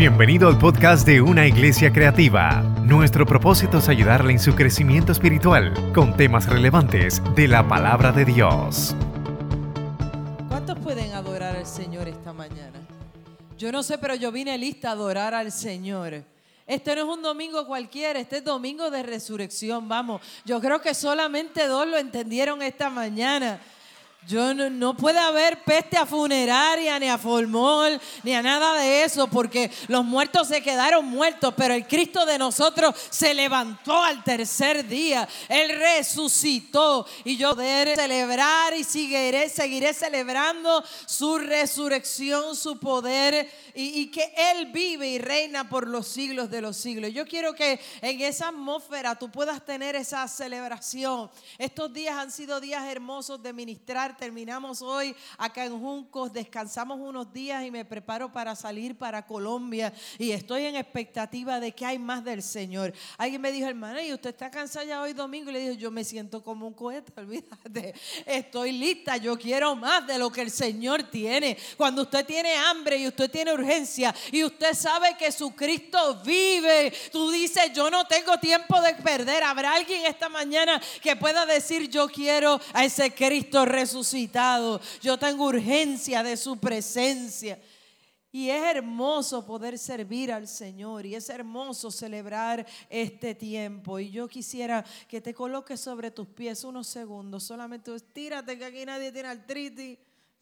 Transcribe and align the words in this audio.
Bienvenido 0.00 0.48
al 0.48 0.56
podcast 0.56 1.06
de 1.06 1.20
Una 1.20 1.46
Iglesia 1.46 1.92
Creativa. 1.92 2.62
Nuestro 2.84 3.26
propósito 3.26 3.76
es 3.76 3.88
ayudarle 3.90 4.32
en 4.32 4.38
su 4.38 4.54
crecimiento 4.54 5.12
espiritual 5.12 5.74
con 5.92 6.16
temas 6.16 6.46
relevantes 6.48 7.20
de 7.36 7.46
la 7.46 7.68
palabra 7.68 8.10
de 8.10 8.24
Dios. 8.24 8.96
¿Cuántos 10.48 10.78
pueden 10.78 11.12
adorar 11.12 11.54
al 11.54 11.66
Señor 11.66 12.08
esta 12.08 12.32
mañana? 12.32 12.80
Yo 13.58 13.70
no 13.70 13.82
sé, 13.82 13.98
pero 13.98 14.14
yo 14.14 14.32
vine 14.32 14.56
lista 14.56 14.88
a 14.88 14.92
adorar 14.92 15.34
al 15.34 15.52
Señor. 15.52 16.24
Este 16.66 16.94
no 16.94 17.02
es 17.02 17.18
un 17.18 17.22
domingo 17.22 17.66
cualquiera, 17.66 18.18
este 18.18 18.38
es 18.38 18.44
domingo 18.44 18.90
de 18.90 19.02
resurrección, 19.02 19.86
vamos. 19.86 20.22
Yo 20.46 20.62
creo 20.62 20.80
que 20.80 20.94
solamente 20.94 21.66
dos 21.66 21.86
lo 21.86 21.98
entendieron 21.98 22.62
esta 22.62 22.88
mañana. 22.88 23.60
Yo 24.26 24.52
no, 24.52 24.94
puede 24.94 25.18
haber 25.18 25.64
peste 25.64 25.96
a 25.96 26.04
funeraria, 26.04 26.98
ni 26.98 27.08
a 27.08 27.16
formol, 27.16 27.98
ni 28.22 28.34
a 28.34 28.42
nada 28.42 28.74
de 28.78 29.02
eso, 29.02 29.26
porque 29.28 29.70
los 29.88 30.04
muertos 30.04 30.48
se 30.48 30.62
quedaron 30.62 31.06
muertos, 31.06 31.54
pero 31.56 31.72
el 31.72 31.86
Cristo 31.86 32.26
de 32.26 32.38
nosotros 32.38 32.94
se 33.08 33.32
levantó 33.32 34.02
al 34.02 34.22
tercer 34.22 34.86
día. 34.86 35.26
Él 35.48 35.70
resucitó 35.70 37.06
y 37.24 37.38
yo 37.38 37.54
poder 37.54 37.96
celebrar 37.96 38.76
y 38.76 38.84
seguiré, 38.84 39.48
seguiré 39.48 39.94
celebrando 39.94 40.84
su 41.06 41.38
resurrección, 41.38 42.54
su 42.54 42.78
poder 42.78 43.50
y, 43.80 44.06
que 44.08 44.32
Él 44.36 44.66
vive 44.72 45.08
y 45.08 45.18
reina 45.18 45.68
por 45.68 45.86
los 45.86 46.06
siglos 46.06 46.50
de 46.50 46.60
los 46.60 46.76
siglos. 46.76 47.12
Yo 47.12 47.26
quiero 47.26 47.54
que 47.54 47.80
en 48.02 48.20
esa 48.20 48.48
atmósfera 48.48 49.18
tú 49.18 49.30
puedas 49.30 49.64
tener 49.64 49.96
esa 49.96 50.26
celebración. 50.28 51.30
Estos 51.58 51.92
días 51.92 52.16
han 52.16 52.30
sido 52.30 52.60
días 52.60 52.84
hermosos 52.86 53.42
de 53.42 53.52
ministrar. 53.52 54.16
Terminamos 54.16 54.82
hoy 54.82 55.14
acá 55.38 55.64
en 55.64 55.78
Juncos, 55.78 56.32
descansamos 56.32 56.98
unos 57.00 57.32
días 57.32 57.64
y 57.64 57.70
me 57.70 57.84
preparo 57.84 58.32
para 58.32 58.54
salir 58.54 58.96
para 58.96 59.24
Colombia 59.24 59.92
y 60.18 60.32
estoy 60.32 60.66
en 60.66 60.76
expectativa 60.76 61.60
de 61.60 61.72
que 61.72 61.86
hay 61.86 61.98
más 61.98 62.24
del 62.24 62.42
Señor. 62.42 62.92
Alguien 63.16 63.40
me 63.40 63.52
dijo, 63.52 63.68
hermana, 63.68 64.02
¿y 64.02 64.12
usted 64.12 64.30
está 64.30 64.50
cansada 64.50 65.00
hoy 65.02 65.12
domingo? 65.12 65.50
Y 65.50 65.54
le 65.54 65.60
dije, 65.60 65.76
yo 65.76 65.90
me 65.90 66.04
siento 66.04 66.42
como 66.42 66.66
un 66.66 66.74
cohete, 66.74 67.12
olvídate. 67.20 67.94
Estoy 68.26 68.72
lista, 68.72 69.16
yo 69.16 69.38
quiero 69.38 69.74
más 69.76 70.06
de 70.06 70.18
lo 70.18 70.30
que 70.30 70.42
el 70.42 70.50
Señor 70.50 71.04
tiene. 71.04 71.56
Cuando 71.76 72.02
usted 72.02 72.24
tiene 72.26 72.54
hambre 72.54 72.96
y 72.98 73.06
usted 73.06 73.30
tiene 73.30 73.52
urgencia 73.52 73.69
y 74.32 74.44
usted 74.44 74.74
sabe 74.74 75.16
que 75.16 75.30
su 75.30 75.54
Cristo 75.54 76.20
vive, 76.24 76.92
tú 77.12 77.30
dices, 77.30 77.72
yo 77.74 77.90
no 77.90 78.06
tengo 78.06 78.38
tiempo 78.38 78.80
de 78.80 78.94
perder. 78.94 79.44
¿Habrá 79.44 79.74
alguien 79.74 80.06
esta 80.06 80.28
mañana 80.28 80.80
que 81.00 81.16
pueda 81.16 81.46
decir, 81.46 81.88
yo 81.88 82.08
quiero 82.08 82.60
a 82.72 82.84
ese 82.84 83.14
Cristo 83.14 83.64
resucitado? 83.64 84.80
Yo 85.00 85.18
tengo 85.18 85.44
urgencia 85.44 86.22
de 86.22 86.36
su 86.36 86.58
presencia. 86.58 87.58
Y 88.32 88.48
es 88.48 88.62
hermoso 88.62 89.44
poder 89.44 89.76
servir 89.76 90.30
al 90.30 90.46
Señor 90.46 91.04
y 91.04 91.16
es 91.16 91.28
hermoso 91.30 91.90
celebrar 91.90 92.64
este 92.88 93.34
tiempo. 93.34 93.98
Y 93.98 94.10
yo 94.10 94.28
quisiera 94.28 94.84
que 95.08 95.20
te 95.20 95.34
coloques 95.34 95.80
sobre 95.80 96.12
tus 96.12 96.28
pies 96.28 96.62
unos 96.62 96.86
segundos. 96.86 97.42
Solamente 97.42 97.92
estírate 97.92 98.56
que 98.56 98.64
aquí 98.64 98.86
nadie 98.86 99.10
tiene 99.10 99.28
artritis 99.30 99.98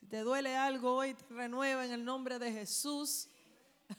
te 0.09 0.21
duele 0.21 0.57
algo 0.57 0.95
hoy, 0.95 1.15
te 1.15 1.35
renueva 1.35 1.85
en 1.85 1.93
el 1.93 2.05
nombre 2.05 2.39
de 2.39 2.51
Jesús. 2.53 3.29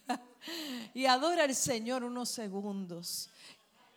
y 0.94 1.06
adora 1.06 1.44
al 1.44 1.56
Señor 1.56 2.04
unos 2.04 2.30
segundos. 2.30 3.30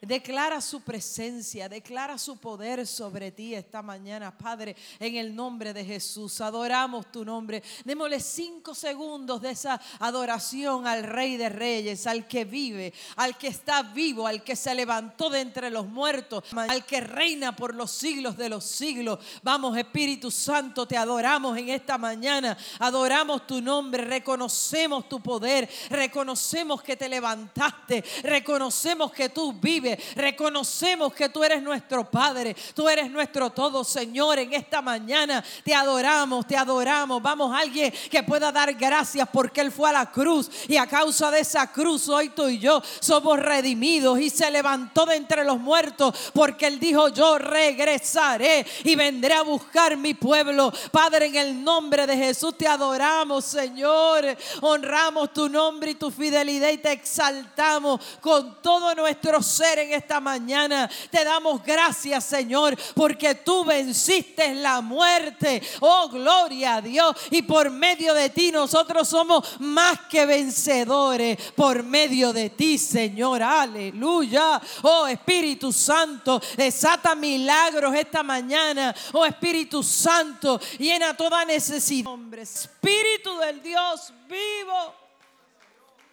Declara 0.03 0.61
su 0.61 0.81
presencia, 0.81 1.69
declara 1.69 2.19
su 2.19 2.36
poder 2.36 2.89
sobre 2.89 3.31
ti 3.31 3.55
esta 3.55 3.83
mañana, 3.83 4.36
Padre, 4.36 4.75
en 4.98 5.14
el 5.14 5.33
nombre 5.33 5.72
de 5.72 5.84
Jesús. 5.84 6.41
Adoramos 6.41 7.12
tu 7.12 7.25
nombre. 7.25 7.62
Démosle 7.84 8.19
cinco 8.19 8.75
segundos 8.75 9.41
de 9.41 9.50
esa 9.50 9.80
adoración 10.00 10.89
al 10.89 11.05
Rey 11.05 11.36
de 11.36 11.48
Reyes, 11.48 12.08
al 12.08 12.27
que 12.27 12.45
vive, 12.45 12.92
al 13.14 13.39
que 13.39 13.47
está 13.47 13.84
vivo, 13.84 14.27
al 14.27 14.42
que 14.42 14.56
se 14.56 14.75
levantó 14.75 15.30
de 15.30 15.39
entre 15.39 15.70
los 15.70 15.86
muertos, 15.86 16.42
al 16.53 16.84
que 16.84 17.00
reina 17.00 17.55
por 17.55 17.73
los 17.73 17.92
siglos 17.92 18.36
de 18.36 18.48
los 18.48 18.64
siglos. 18.64 19.20
Vamos, 19.45 19.79
Espíritu 19.79 20.33
Santo, 20.33 20.85
te 20.85 20.96
adoramos 20.96 21.57
en 21.57 21.68
esta 21.68 21.96
mañana. 21.96 22.58
Adoramos 22.80 23.46
tu 23.46 23.62
nombre, 23.62 24.05
reconocemos 24.05 25.08
tu 25.08 25.23
poder, 25.23 25.68
reconocemos 25.91 26.83
que 26.83 26.96
te 26.96 27.08
levantaste, 27.08 28.02
reconocemos 28.24 29.12
que 29.12 29.29
tú 29.29 29.52
vives 29.52 29.92
Reconocemos 30.14 31.13
que 31.13 31.29
tú 31.29 31.42
eres 31.45 31.63
nuestro 31.63 32.08
Padre, 32.11 32.57
tú 32.75 32.89
eres 32.89 33.11
nuestro 33.11 33.51
todo, 33.51 33.85
Señor. 33.85 34.39
En 34.39 34.53
esta 34.53 34.83
mañana 34.83 35.45
te 35.64 35.75
adoramos, 35.75 36.47
te 36.47 36.57
adoramos. 36.57 37.23
Vamos, 37.23 37.55
alguien 37.57 37.92
que 38.11 38.23
pueda 38.23 38.53
dar 38.53 38.73
gracias 38.75 39.29
porque 39.33 39.61
Él 39.61 39.73
fue 39.73 39.91
a 39.91 39.92
la 39.92 40.11
cruz 40.11 40.51
y 40.69 40.77
a 40.77 40.86
causa 40.86 41.30
de 41.30 41.41
esa 41.41 41.70
cruz 41.70 42.08
hoy 42.08 42.30
tú 42.30 42.48
y 42.48 42.58
yo 42.58 42.83
somos 43.01 43.39
redimidos 43.39 44.20
y 44.20 44.30
se 44.30 44.51
levantó 44.51 45.07
de 45.07 45.17
entre 45.17 45.45
los 45.45 45.58
muertos 45.58 46.14
porque 46.33 46.67
Él 46.67 46.79
dijo, 46.79 47.09
yo 47.09 47.39
regresaré 47.39 48.67
y 48.85 48.95
vendré 48.95 49.35
a 49.35 49.42
buscar 49.42 49.97
mi 49.97 50.14
pueblo. 50.14 50.73
Padre, 50.91 51.27
en 51.27 51.36
el 51.36 51.64
nombre 51.64 52.07
de 52.07 52.17
Jesús 52.17 52.57
te 52.57 52.67
adoramos, 52.67 53.45
Señor. 53.45 54.36
Honramos 54.61 55.33
tu 55.33 55.48
nombre 55.48 55.92
y 55.92 55.95
tu 55.95 56.11
fidelidad 56.11 56.70
y 56.70 56.79
te 56.79 56.92
exaltamos 56.92 58.01
con 58.20 58.61
todo 58.63 58.95
nuestro 58.95 59.42
ser 59.42 59.82
en 59.83 59.93
esta 59.93 60.20
mañana. 60.20 60.91
Te 61.11 61.25
damos 61.25 61.63
gracias, 61.63 62.25
Señor, 62.25 62.77
porque 62.95 63.35
tú 63.35 63.65
venciste 63.65 64.55
la 64.55 64.81
muerte. 64.81 65.63
Oh, 65.81 66.09
gloria 66.09 66.77
a 66.77 66.81
Dios. 66.81 67.17
Y 67.31 67.43
por 67.43 67.70
medio 67.70 68.15
de 68.15 68.31
ti 68.31 68.51
nosotros 68.53 69.09
somos 69.09 69.61
más 69.61 70.01
que 70.09 70.27
vencedores. 70.27 71.39
Por 71.55 71.83
medio 71.83 72.33
de 72.33 72.51
ti, 72.51 72.79
Señor. 72.79 73.42
Aleluya. 73.42 74.61
Oh, 74.83 75.07
Espíritu 75.07 75.73
Santo, 75.73 76.41
desata 76.57 77.15
milagros 77.15 77.95
esta 77.95 78.23
mañana. 78.23 78.95
Oh, 79.13 79.25
Espíritu 79.25 79.83
Santo, 79.83 80.61
llena 80.79 81.17
toda 81.17 81.45
necesidad. 81.45 82.13
Espíritu 82.39 83.39
del 83.39 83.63
Dios 83.63 84.13
vivo. 84.29 85.02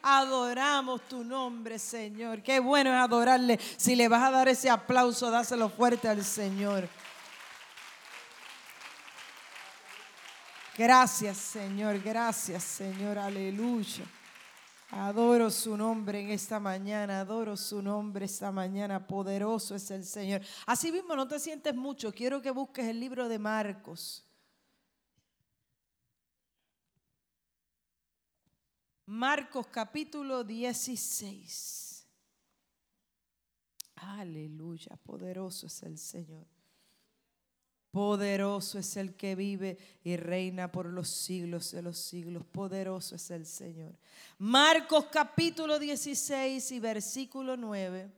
Adoramos 0.01 1.01
tu 1.07 1.23
nombre, 1.23 1.77
Señor. 1.77 2.41
Qué 2.41 2.59
bueno 2.59 2.89
es 2.89 2.95
adorarle. 2.95 3.59
Si 3.77 3.95
le 3.95 4.07
vas 4.07 4.23
a 4.23 4.31
dar 4.31 4.47
ese 4.47 4.69
aplauso, 4.69 5.29
dáselo 5.29 5.69
fuerte 5.69 6.07
al 6.07 6.23
Señor. 6.23 6.87
Gracias, 10.77 11.37
Señor. 11.37 11.99
Gracias, 11.99 12.63
Señor. 12.63 13.17
Aleluya. 13.17 14.05
Adoro 14.91 15.51
su 15.51 15.77
nombre 15.77 16.19
en 16.19 16.31
esta 16.31 16.59
mañana, 16.59 17.19
adoro 17.19 17.55
su 17.55 17.79
nombre 17.79 18.25
esta 18.25 18.51
mañana, 18.51 19.05
poderoso 19.05 19.75
es 19.75 19.91
el 19.91 20.03
Señor. 20.03 20.41
Así 20.66 20.91
mismo 20.91 21.16
no 21.16 21.27
te 21.27 21.37
sientes 21.37 21.75
mucho, 21.75 22.11
quiero 22.11 22.41
que 22.41 22.49
busques 22.49 22.87
el 22.87 22.99
libro 22.99 23.29
de 23.29 23.37
Marcos. 23.37 24.25
Marcos 29.09 29.66
capítulo 29.72 30.44
16. 30.44 32.06
Aleluya, 33.96 34.96
poderoso 35.03 35.66
es 35.66 35.81
el 35.81 35.97
Señor. 35.97 36.46
Poderoso 37.90 38.78
es 38.78 38.97
el 38.97 39.16
que 39.16 39.34
vive 39.34 39.80
y 40.03 40.16
reina 40.16 40.72
por 40.72 40.86
los 40.86 41.09
siglos 41.09 41.72
de 41.72 41.81
los 41.81 41.97
siglos. 41.97 42.46
Poderoso 42.46 43.16
es 43.16 43.31
el 43.31 43.47
Señor. 43.47 43.97
Marcos 44.38 45.08
capítulo 45.12 45.80
16 45.80 46.72
y 46.72 46.80
versículo 46.80 47.58
9. 47.58 48.12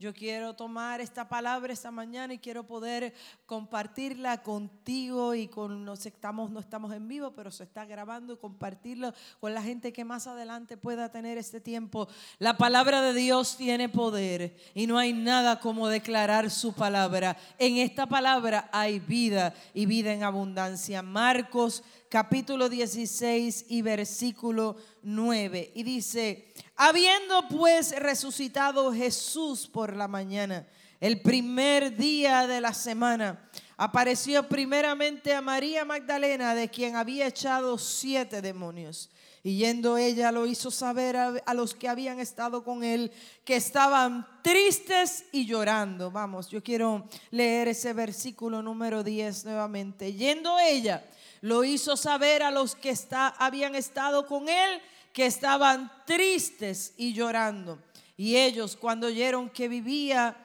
Yo 0.00 0.14
quiero 0.14 0.54
tomar 0.54 1.00
esta 1.00 1.28
palabra 1.28 1.72
esta 1.72 1.90
mañana 1.90 2.32
y 2.32 2.38
quiero 2.38 2.62
poder 2.62 3.12
compartirla 3.46 4.44
contigo 4.44 5.34
y 5.34 5.48
con 5.48 5.84
nos 5.84 6.06
estamos 6.06 6.52
no 6.52 6.60
estamos 6.60 6.92
en 6.92 7.08
vivo, 7.08 7.32
pero 7.32 7.50
se 7.50 7.64
está 7.64 7.84
grabando 7.84 8.32
y 8.32 8.36
compartirlo 8.36 9.12
con 9.40 9.54
la 9.54 9.60
gente 9.60 9.92
que 9.92 10.04
más 10.04 10.28
adelante 10.28 10.76
pueda 10.76 11.10
tener 11.10 11.36
este 11.36 11.60
tiempo. 11.60 12.06
La 12.38 12.56
palabra 12.56 13.02
de 13.02 13.12
Dios 13.12 13.56
tiene 13.56 13.88
poder 13.88 14.56
y 14.72 14.86
no 14.86 14.98
hay 14.98 15.12
nada 15.12 15.58
como 15.58 15.88
declarar 15.88 16.48
su 16.48 16.74
palabra. 16.74 17.36
En 17.58 17.78
esta 17.78 18.06
palabra 18.06 18.68
hay 18.70 19.00
vida 19.00 19.52
y 19.74 19.86
vida 19.86 20.12
en 20.12 20.22
abundancia. 20.22 21.02
Marcos 21.02 21.82
capítulo 22.08 22.68
16 22.68 23.66
y 23.68 23.82
versículo 23.82 24.76
9 25.02 25.72
y 25.74 25.82
dice 25.82 26.48
Habiendo 26.76 27.46
pues 27.48 27.94
resucitado 27.98 28.92
Jesús 28.92 29.66
por 29.66 29.96
la 29.96 30.06
mañana, 30.06 30.66
el 31.00 31.20
primer 31.20 31.96
día 31.96 32.46
de 32.46 32.60
la 32.60 32.72
semana, 32.72 33.48
apareció 33.76 34.48
primeramente 34.48 35.34
a 35.34 35.40
María 35.40 35.84
Magdalena, 35.84 36.54
de 36.54 36.68
quien 36.68 36.96
había 36.96 37.26
echado 37.26 37.78
siete 37.78 38.42
demonios. 38.42 39.10
Y 39.42 39.56
yendo 39.56 39.96
ella 39.96 40.32
lo 40.32 40.46
hizo 40.46 40.70
saber 40.70 41.16
a, 41.16 41.54
los 41.54 41.74
que 41.74 41.88
habían 41.88 42.18
estado 42.20 42.64
con 42.64 42.82
él 42.82 43.12
que 43.44 43.56
estaban 43.56 44.26
tristes 44.42 45.24
y 45.32 45.46
llorando. 45.46 46.10
Vamos, 46.10 46.48
yo 46.48 46.62
quiero 46.62 47.08
leer 47.30 47.68
ese 47.68 47.92
versículo 47.92 48.62
número 48.62 49.02
10 49.04 49.44
nuevamente. 49.44 50.12
Yendo 50.12 50.58
ella 50.58 51.04
lo 51.40 51.64
hizo 51.64 51.96
saber 51.96 52.42
a 52.42 52.50
los 52.50 52.74
que 52.74 52.94
habían 53.38 53.74
estado 53.74 54.26
con 54.26 54.48
él 54.48 54.80
que 55.12 55.26
estaban 55.26 55.90
tristes 56.06 56.94
y 56.96 57.12
llorando. 57.12 57.82
Y 58.16 58.36
ellos 58.36 58.76
cuando 58.76 59.06
oyeron 59.08 59.50
que 59.50 59.68
vivía, 59.68 60.36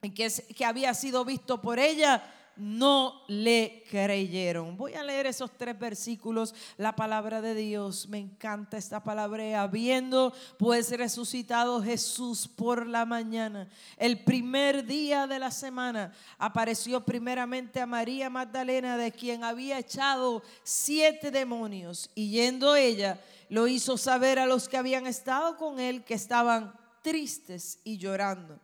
que, 0.00 0.30
que 0.56 0.64
había 0.64 0.94
sido 0.94 1.24
visto 1.24 1.60
por 1.60 1.78
ella, 1.78 2.33
no 2.56 3.22
le 3.28 3.84
creyeron. 3.90 4.76
Voy 4.76 4.94
a 4.94 5.02
leer 5.02 5.26
esos 5.26 5.50
tres 5.56 5.78
versículos, 5.78 6.54
la 6.76 6.94
palabra 6.94 7.40
de 7.40 7.54
Dios. 7.54 8.08
Me 8.08 8.18
encanta 8.18 8.76
esta 8.76 9.02
palabra. 9.02 9.62
Habiendo 9.62 10.32
pues 10.58 10.90
resucitado 10.96 11.82
Jesús 11.82 12.46
por 12.46 12.86
la 12.86 13.04
mañana, 13.04 13.68
el 13.96 14.22
primer 14.22 14.86
día 14.86 15.26
de 15.26 15.38
la 15.38 15.50
semana, 15.50 16.12
apareció 16.38 17.04
primeramente 17.04 17.80
a 17.80 17.86
María 17.86 18.30
Magdalena, 18.30 18.96
de 18.96 19.12
quien 19.12 19.44
había 19.44 19.78
echado 19.78 20.42
siete 20.62 21.30
demonios, 21.30 22.10
y 22.14 22.30
yendo 22.30 22.76
ella, 22.76 23.20
lo 23.48 23.66
hizo 23.66 23.96
saber 23.96 24.38
a 24.38 24.46
los 24.46 24.68
que 24.68 24.76
habían 24.76 25.06
estado 25.06 25.56
con 25.56 25.80
él 25.80 26.04
que 26.04 26.14
estaban 26.14 26.74
tristes 27.02 27.78
y 27.84 27.98
llorando. 27.98 28.58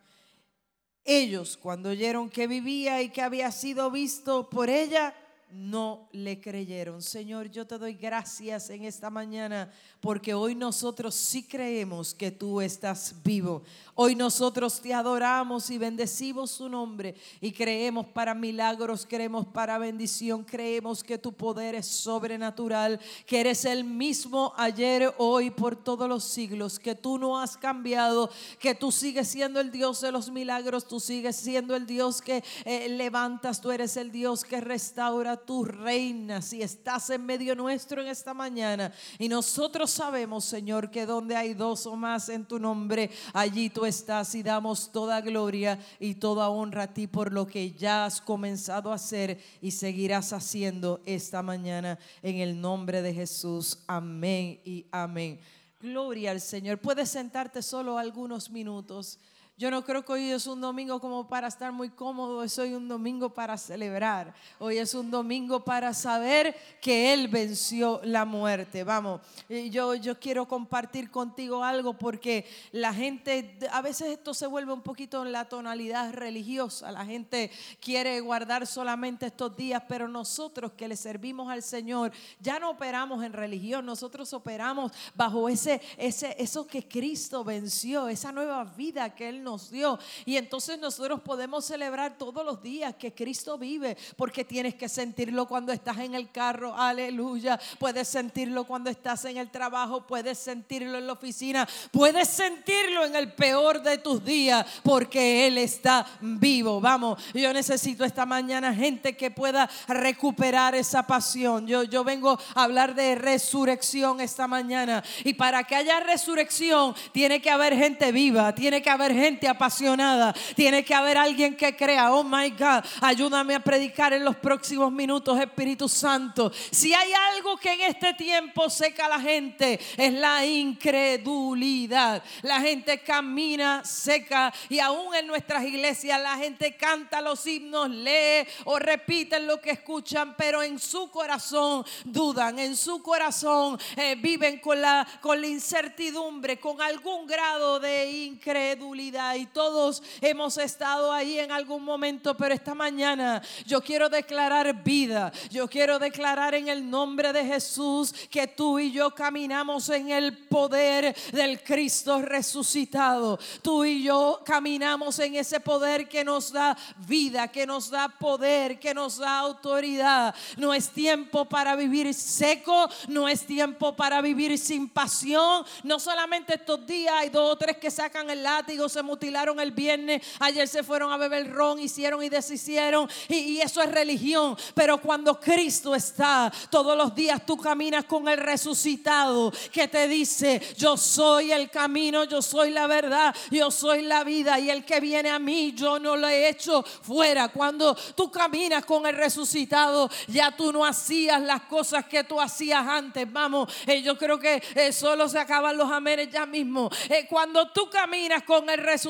Ellos, 1.03 1.57
cuando 1.57 1.89
oyeron 1.89 2.29
que 2.29 2.47
vivía 2.47 3.01
y 3.01 3.09
que 3.09 3.21
había 3.21 3.51
sido 3.51 3.89
visto 3.89 4.49
por 4.49 4.69
ella, 4.69 5.15
no 5.53 6.07
le 6.11 6.39
creyeron. 6.39 7.01
Señor, 7.01 7.49
yo 7.49 7.67
te 7.67 7.77
doy 7.77 7.93
gracias 7.93 8.69
en 8.69 8.85
esta 8.85 9.09
mañana 9.09 9.71
porque 9.99 10.33
hoy 10.33 10.55
nosotros 10.55 11.13
sí 11.13 11.43
creemos 11.43 12.13
que 12.13 12.31
tú 12.31 12.61
estás 12.61 13.15
vivo. 13.23 13.63
Hoy 13.93 14.15
nosotros 14.15 14.81
te 14.81 14.93
adoramos 14.93 15.69
y 15.69 15.77
bendecimos 15.77 16.51
su 16.51 16.69
nombre 16.69 17.15
y 17.39 17.51
creemos 17.51 18.07
para 18.07 18.33
milagros, 18.33 19.05
creemos 19.07 19.45
para 19.45 19.77
bendición, 19.77 20.43
creemos 20.43 21.03
que 21.03 21.17
tu 21.17 21.33
poder 21.33 21.75
es 21.75 21.87
sobrenatural, 21.87 22.99
que 23.25 23.41
eres 23.41 23.65
el 23.65 23.83
mismo 23.83 24.53
ayer, 24.57 25.13
hoy, 25.17 25.51
por 25.51 25.75
todos 25.75 26.07
los 26.07 26.23
siglos, 26.23 26.79
que 26.79 26.95
tú 26.95 27.17
no 27.17 27.39
has 27.39 27.57
cambiado, 27.57 28.29
que 28.59 28.73
tú 28.73 28.91
sigues 28.91 29.27
siendo 29.27 29.59
el 29.59 29.71
Dios 29.71 30.01
de 30.01 30.11
los 30.11 30.31
milagros, 30.31 30.87
tú 30.87 30.99
sigues 30.99 31.35
siendo 31.35 31.75
el 31.75 31.85
Dios 31.85 32.21
que 32.21 32.43
eh, 32.65 32.89
levantas, 32.89 33.61
tú 33.61 33.71
eres 33.71 33.97
el 33.97 34.11
Dios 34.11 34.43
que 34.43 34.61
restaura, 34.61 35.37
tu 35.45 35.65
reina 35.65 36.39
y 36.51 36.61
estás 36.61 37.09
en 37.09 37.25
medio 37.25 37.55
nuestro 37.55 38.01
en 38.01 38.07
esta 38.07 38.33
mañana 38.33 38.91
y 39.19 39.27
nosotros 39.27 39.91
sabemos, 39.91 40.45
Señor, 40.45 40.91
que 40.91 41.05
donde 41.05 41.35
hay 41.35 41.53
dos 41.53 41.85
o 41.85 41.95
más 41.95 42.29
en 42.29 42.45
tu 42.45 42.59
nombre, 42.59 43.09
allí 43.33 43.69
tú 43.69 43.85
estás 43.85 44.33
y 44.35 44.43
damos 44.43 44.91
toda 44.91 45.21
gloria 45.21 45.79
y 45.99 46.15
toda 46.15 46.49
honra 46.49 46.83
a 46.83 46.93
ti 46.93 47.07
por 47.07 47.31
lo 47.31 47.47
que 47.47 47.71
ya 47.71 48.05
has 48.05 48.21
comenzado 48.21 48.91
a 48.91 48.95
hacer 48.95 49.39
y 49.61 49.71
seguirás 49.71 50.33
haciendo 50.33 51.01
esta 51.05 51.41
mañana 51.41 51.99
en 52.21 52.37
el 52.37 52.59
nombre 52.59 53.01
de 53.01 53.13
Jesús. 53.13 53.79
Amén 53.87 54.59
y 54.63 54.85
amén. 54.91 55.39
Gloria 55.79 56.31
al 56.31 56.41
Señor. 56.41 56.79
Puedes 56.79 57.09
sentarte 57.09 57.61
solo 57.61 57.97
algunos 57.97 58.51
minutos. 58.51 59.19
Yo 59.61 59.69
no 59.69 59.83
creo 59.83 60.03
que 60.03 60.13
hoy 60.13 60.31
es 60.31 60.47
un 60.47 60.59
domingo 60.59 60.99
como 60.99 61.27
para 61.27 61.47
estar 61.47 61.71
muy 61.71 61.91
cómodo, 61.91 62.39
hoy 62.39 62.47
es 62.47 62.57
un 62.57 62.87
domingo 62.87 63.29
para 63.29 63.55
celebrar. 63.59 64.33
Hoy 64.57 64.79
es 64.79 64.95
un 64.95 65.11
domingo 65.11 65.63
para 65.63 65.93
saber 65.93 66.55
que 66.81 67.13
Él 67.13 67.27
venció 67.27 68.01
la 68.03 68.25
muerte. 68.25 68.83
Vamos, 68.83 69.21
yo, 69.69 69.93
yo 69.93 70.19
quiero 70.19 70.47
compartir 70.47 71.11
contigo 71.11 71.63
algo 71.63 71.93
porque 71.93 72.47
la 72.71 72.91
gente, 72.91 73.55
a 73.71 73.83
veces 73.83 74.07
esto 74.07 74.33
se 74.33 74.47
vuelve 74.47 74.73
un 74.73 74.81
poquito 74.81 75.23
en 75.23 75.31
la 75.31 75.47
tonalidad 75.47 76.11
religiosa. 76.11 76.91
La 76.91 77.05
gente 77.05 77.51
quiere 77.79 78.19
guardar 78.19 78.65
solamente 78.65 79.27
estos 79.27 79.55
días, 79.55 79.83
pero 79.87 80.07
nosotros 80.07 80.71
que 80.71 80.87
le 80.87 80.97
servimos 80.97 81.51
al 81.51 81.61
Señor 81.61 82.11
ya 82.39 82.57
no 82.57 82.71
operamos 82.71 83.23
en 83.23 83.31
religión, 83.31 83.85
nosotros 83.85 84.33
operamos 84.33 84.91
bajo 85.13 85.47
ese, 85.47 85.79
ese, 85.99 86.35
eso 86.39 86.65
que 86.65 86.87
Cristo 86.87 87.43
venció, 87.43 88.07
esa 88.07 88.31
nueva 88.31 88.63
vida 88.63 89.13
que 89.13 89.29
Él 89.29 89.43
nos 89.43 89.50
dio. 89.69 89.99
Y 90.25 90.37
entonces 90.37 90.79
nosotros 90.79 91.21
podemos 91.21 91.65
celebrar 91.65 92.17
todos 92.17 92.45
los 92.45 92.61
días 92.61 92.95
que 92.95 93.13
Cristo 93.13 93.57
vive, 93.57 93.97
porque 94.15 94.45
tienes 94.45 94.75
que 94.75 94.89
sentirlo 94.89 95.47
cuando 95.47 95.71
estás 95.71 95.97
en 95.99 96.13
el 96.13 96.31
carro, 96.31 96.75
aleluya. 96.75 97.59
Puedes 97.79 98.07
sentirlo 98.07 98.65
cuando 98.65 98.89
estás 98.89 99.25
en 99.25 99.37
el 99.37 99.49
trabajo, 99.49 100.05
puedes 100.05 100.37
sentirlo 100.37 100.97
en 100.97 101.07
la 101.07 101.13
oficina, 101.13 101.67
puedes 101.91 102.27
sentirlo 102.27 103.05
en 103.05 103.15
el 103.15 103.33
peor 103.33 103.81
de 103.81 103.97
tus 103.97 104.23
días, 104.23 104.65
porque 104.83 105.47
Él 105.47 105.57
está 105.57 106.05
vivo. 106.21 106.79
Vamos, 106.79 107.21
yo 107.33 107.53
necesito 107.53 108.05
esta 108.05 108.25
mañana 108.25 108.73
gente 108.73 109.15
que 109.15 109.31
pueda 109.31 109.69
recuperar 109.87 110.75
esa 110.75 111.05
pasión. 111.05 111.67
Yo, 111.67 111.83
yo 111.83 112.03
vengo 112.03 112.37
a 112.55 112.63
hablar 112.63 112.95
de 112.95 113.15
resurrección 113.15 114.21
esta 114.21 114.47
mañana. 114.47 115.03
Y 115.23 115.33
para 115.33 115.63
que 115.63 115.75
haya 115.75 115.99
resurrección, 115.99 116.95
tiene 117.11 117.41
que 117.41 117.49
haber 117.49 117.75
gente 117.75 118.11
viva, 118.11 118.53
tiene 118.53 118.81
que 118.81 118.89
haber 118.89 119.13
gente 119.13 119.40
apasionada. 119.47 120.33
Tiene 120.55 120.83
que 120.83 120.93
haber 120.93 121.17
alguien 121.17 121.55
que 121.55 121.75
crea, 121.75 122.11
oh 122.13 122.23
my 122.23 122.49
God, 122.51 122.83
ayúdame 123.01 123.55
a 123.55 123.59
predicar 123.59 124.13
en 124.13 124.25
los 124.25 124.35
próximos 124.35 124.91
minutos, 124.91 125.39
Espíritu 125.39 125.87
Santo. 125.87 126.51
Si 126.71 126.93
hay 126.93 127.11
algo 127.33 127.57
que 127.57 127.73
en 127.73 127.81
este 127.81 128.13
tiempo 128.13 128.69
seca 128.69 129.05
a 129.05 129.09
la 129.09 129.19
gente, 129.19 129.79
es 129.97 130.13
la 130.13 130.45
incredulidad. 130.45 132.23
La 132.41 132.61
gente 132.61 132.99
camina 133.01 133.83
seca 133.85 134.53
y 134.69 134.79
aún 134.79 135.15
en 135.15 135.27
nuestras 135.27 135.63
iglesias 135.63 136.21
la 136.21 136.37
gente 136.37 136.75
canta 136.75 137.21
los 137.21 137.45
himnos, 137.45 137.89
lee 137.89 138.47
o 138.65 138.79
repiten 138.79 139.47
lo 139.47 139.61
que 139.61 139.71
escuchan, 139.71 140.35
pero 140.37 140.61
en 140.63 140.79
su 140.79 141.09
corazón 141.09 141.85
dudan, 142.03 142.59
en 142.59 142.75
su 142.75 143.01
corazón 143.01 143.79
eh, 143.95 144.15
viven 144.15 144.59
con 144.59 144.81
la, 144.81 145.07
con 145.21 145.39
la 145.39 145.47
incertidumbre, 145.47 146.59
con 146.59 146.81
algún 146.81 147.25
grado 147.27 147.79
de 147.79 148.09
incredulidad 148.09 149.20
y 149.37 149.45
todos 149.45 150.01
hemos 150.21 150.57
estado 150.57 151.11
ahí 151.11 151.39
en 151.39 151.51
algún 151.51 151.83
momento, 151.83 152.35
pero 152.35 152.53
esta 152.53 152.73
mañana 152.73 153.41
yo 153.65 153.81
quiero 153.81 154.09
declarar 154.09 154.83
vida. 154.83 155.31
Yo 155.49 155.67
quiero 155.67 155.99
declarar 155.99 156.55
en 156.55 156.67
el 156.67 156.89
nombre 156.89 157.33
de 157.33 157.45
Jesús 157.45 158.13
que 158.29 158.47
tú 158.47 158.79
y 158.79 158.91
yo 158.91 159.11
caminamos 159.11 159.89
en 159.89 160.09
el 160.09 160.37
poder 160.37 161.15
del 161.31 161.63
Cristo 161.63 162.21
resucitado. 162.21 163.39
Tú 163.61 163.85
y 163.85 164.03
yo 164.03 164.41
caminamos 164.45 165.19
en 165.19 165.35
ese 165.35 165.59
poder 165.59 166.07
que 166.07 166.23
nos 166.23 166.51
da 166.51 166.77
vida, 167.07 167.47
que 167.47 167.65
nos 167.65 167.89
da 167.89 168.09
poder, 168.09 168.79
que 168.79 168.93
nos 168.93 169.17
da 169.17 169.39
autoridad. 169.39 170.35
No 170.57 170.73
es 170.73 170.89
tiempo 170.89 171.45
para 171.45 171.75
vivir 171.75 172.13
seco, 172.13 172.89
no 173.07 173.27
es 173.27 173.45
tiempo 173.45 173.95
para 173.95 174.21
vivir 174.21 174.57
sin 174.57 174.89
pasión. 174.89 175.65
No 175.83 175.99
solamente 175.99 176.55
estos 176.55 176.85
días 176.85 177.13
hay 177.17 177.29
dos 177.29 177.53
o 177.53 177.57
tres 177.57 177.77
que 177.77 177.91
sacan 177.91 178.29
el 178.29 178.43
látigo, 178.43 178.89
se 178.89 179.01
mutilaron 179.11 179.59
el 179.59 179.71
viernes, 179.71 180.21
ayer 180.39 180.65
se 180.69 180.83
fueron 180.83 181.11
a 181.11 181.17
beber 181.17 181.51
ron, 181.51 181.79
hicieron 181.79 182.23
y 182.23 182.29
deshicieron, 182.29 183.09
y, 183.27 183.59
eso 183.59 183.81
es 183.81 183.91
religión. 183.91 184.55
Pero 184.73 184.99
cuando 184.99 185.37
Cristo 185.37 185.93
está, 185.93 186.49
todos 186.69 186.95
los 186.95 187.13
días 187.13 187.45
tú 187.45 187.57
caminas 187.57 188.05
con 188.05 188.29
el 188.29 188.37
resucitado 188.37 189.51
que 189.73 189.89
te 189.89 190.07
dice, 190.07 190.61
yo 190.77 190.95
soy 190.95 191.51
el 191.51 191.69
camino, 191.69 192.23
yo 192.23 192.41
soy 192.41 192.69
la 192.69 192.87
verdad, 192.87 193.35
yo 193.49 193.69
soy 193.69 194.03
la 194.03 194.23
vida, 194.23 194.57
y 194.59 194.69
el 194.69 194.85
que 194.85 195.01
viene 195.01 195.29
a 195.29 195.39
mí, 195.39 195.73
yo 195.73 195.99
no 195.99 196.15
lo 196.15 196.29
he 196.29 196.47
hecho 196.47 196.81
fuera. 196.83 197.49
Cuando 197.49 197.93
tú 198.15 198.31
caminas 198.31 198.85
con 198.85 199.05
el 199.05 199.15
resucitado, 199.17 200.09
ya 200.27 200.55
tú 200.55 200.71
no 200.71 200.85
hacías 200.85 201.41
las 201.41 201.63
cosas 201.63 202.05
que 202.05 202.23
tú 202.23 202.39
hacías 202.39 202.87
antes. 202.87 203.29
Vamos, 203.29 203.73
eh, 203.85 204.01
yo 204.01 204.17
creo 204.17 204.39
que 204.39 204.63
eh, 204.73 204.93
solo 204.93 205.27
se 205.27 205.37
acaban 205.37 205.75
los 205.75 205.91
amenes 205.91 206.29
ya 206.31 206.45
mismo. 206.45 206.89
Eh, 207.09 207.27
cuando 207.29 207.69
tú 207.71 207.89
caminas 207.89 208.43
con 208.43 208.69
el 208.69 208.77
resucitado, 208.77 209.00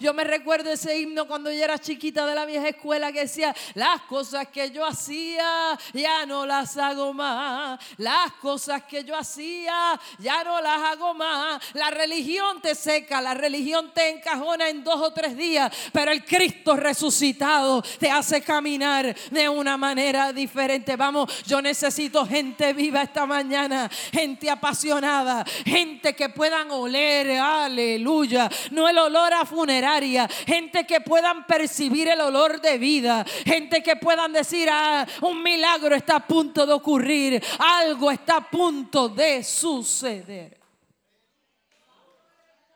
yo 0.00 0.14
me 0.14 0.24
recuerdo 0.24 0.70
ese 0.70 0.98
himno 0.98 1.26
cuando 1.26 1.50
yo 1.50 1.62
era 1.62 1.78
chiquita 1.78 2.26
de 2.26 2.34
la 2.34 2.44
vieja 2.44 2.68
escuela 2.68 3.12
que 3.12 3.20
decía, 3.20 3.54
las 3.74 4.02
cosas 4.02 4.48
que 4.48 4.70
yo 4.70 4.84
hacía 4.84 5.78
ya 5.92 6.26
no 6.26 6.44
las 6.44 6.76
hago 6.76 7.14
más. 7.14 7.80
Las 7.96 8.32
cosas 8.32 8.82
que 8.84 9.04
yo 9.04 9.16
hacía 9.16 9.98
ya 10.18 10.44
no 10.44 10.60
las 10.60 10.82
hago 10.82 11.14
más. 11.14 11.62
La 11.74 11.90
religión 11.90 12.60
te 12.60 12.74
seca, 12.74 13.20
la 13.20 13.34
religión 13.34 13.90
te 13.94 14.10
encajona 14.10 14.68
en 14.68 14.84
dos 14.84 15.00
o 15.00 15.12
tres 15.12 15.36
días, 15.36 15.72
pero 15.92 16.12
el 16.12 16.24
Cristo 16.24 16.76
resucitado 16.76 17.82
te 17.98 18.10
hace 18.10 18.42
caminar 18.42 19.14
de 19.30 19.48
una 19.48 19.76
manera 19.76 20.32
diferente. 20.32 20.96
Vamos, 20.96 21.42
yo 21.44 21.62
necesito 21.62 22.26
gente 22.26 22.72
viva 22.72 23.02
esta 23.02 23.24
mañana, 23.24 23.90
gente 24.12 24.50
apasionada, 24.50 25.44
gente 25.64 26.14
que 26.14 26.28
puedan 26.28 26.70
oler, 26.70 27.38
aleluya. 27.38 28.50
No 28.70 28.89
el 28.90 28.98
olor 28.98 29.32
a 29.32 29.44
funeraria, 29.44 30.28
gente 30.46 30.86
que 30.86 31.00
puedan 31.00 31.46
percibir 31.46 32.08
el 32.08 32.20
olor 32.20 32.60
de 32.60 32.78
vida, 32.78 33.24
gente 33.44 33.82
que 33.82 33.96
puedan 33.96 34.32
decir, 34.32 34.68
ah, 34.70 35.06
un 35.22 35.42
milagro 35.42 35.94
está 35.94 36.16
a 36.16 36.26
punto 36.26 36.66
de 36.66 36.72
ocurrir, 36.72 37.42
algo 37.58 38.10
está 38.10 38.36
a 38.36 38.50
punto 38.50 39.08
de 39.08 39.42
suceder. 39.42 40.60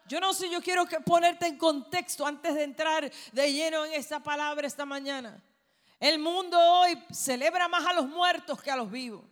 Yo 0.07 0.21
no 0.21 0.35
sé, 0.35 0.51
yo 0.51 0.61
quiero 0.61 0.87
que 0.87 1.01
ponerte 1.01 1.47
en 1.47 1.57
contexto 1.57 2.27
antes 2.27 2.55
de 2.55 2.63
entrar 2.63 3.11
de 3.33 3.53
lleno 3.53 3.85
en 3.85 3.95
esta 3.95 4.21
palabra 4.21 4.67
esta 4.67 4.85
mañana. 4.85 5.43
El 5.99 6.19
mundo 6.19 6.59
hoy 6.59 7.03
celebra 7.11 7.69
más 7.69 7.87
a 7.87 7.95
los 7.95 8.07
muertos 8.07 8.61
que 8.63 8.71
a 8.71 8.77
los 8.77 8.91
vivos. 8.91 9.23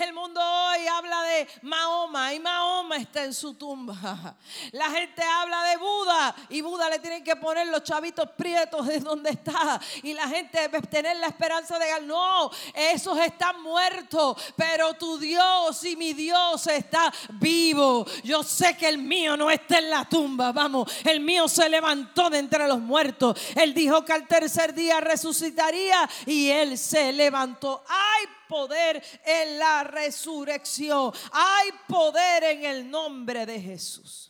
El 0.00 0.12
mundo 0.12 0.40
hoy 0.40 0.86
habla 0.86 1.22
de 1.22 1.48
Mahoma 1.62 2.32
y 2.32 2.38
Mahoma 2.38 2.98
está 2.98 3.24
en 3.24 3.34
su 3.34 3.54
tumba. 3.54 4.36
La 4.72 4.90
gente 4.90 5.22
habla 5.22 5.64
de 5.64 5.76
Buda 5.76 6.36
y 6.50 6.60
Buda 6.60 6.88
le 6.88 7.00
tienen 7.00 7.24
que 7.24 7.34
poner 7.34 7.66
los 7.66 7.82
chavitos 7.82 8.30
prietos 8.36 8.86
de 8.86 9.00
donde 9.00 9.30
está. 9.30 9.80
Y 10.04 10.14
la 10.14 10.28
gente 10.28 10.60
debe 10.60 10.82
tener 10.82 11.16
la 11.16 11.26
esperanza 11.26 11.78
de 11.78 11.88
no, 12.02 12.50
esos 12.74 13.18
están 13.18 13.60
muertos, 13.62 14.36
pero 14.56 14.94
tu 14.94 15.18
Dios 15.18 15.82
y 15.84 15.96
mi 15.96 16.12
Dios 16.12 16.66
está 16.68 17.12
vivo. 17.30 18.06
Yo 18.22 18.42
sé 18.44 18.76
que 18.76 18.88
el 18.88 18.98
mío 18.98 19.36
no 19.36 19.50
está 19.50 19.78
en 19.78 19.90
la 19.90 20.04
tumba, 20.04 20.52
vamos, 20.52 20.92
el 21.04 21.20
mío 21.20 21.48
se 21.48 21.68
levantó 21.68 22.30
de 22.30 22.38
entre 22.38 22.68
los 22.68 22.78
muertos. 22.78 23.40
Él 23.56 23.74
dijo 23.74 24.04
que 24.04 24.12
al 24.12 24.28
tercer 24.28 24.74
día 24.74 25.00
resucitaría 25.00 26.08
y 26.26 26.50
él 26.50 26.78
se 26.78 27.12
levantó. 27.12 27.82
Hay 27.88 28.37
poder 28.48 29.02
en 29.24 29.58
la 29.58 29.84
resurrección. 29.84 31.12
Hay 31.32 31.70
poder 31.86 32.44
en 32.44 32.64
el 32.64 32.90
nombre 32.90 33.46
de 33.46 33.60
Jesús. 33.60 34.27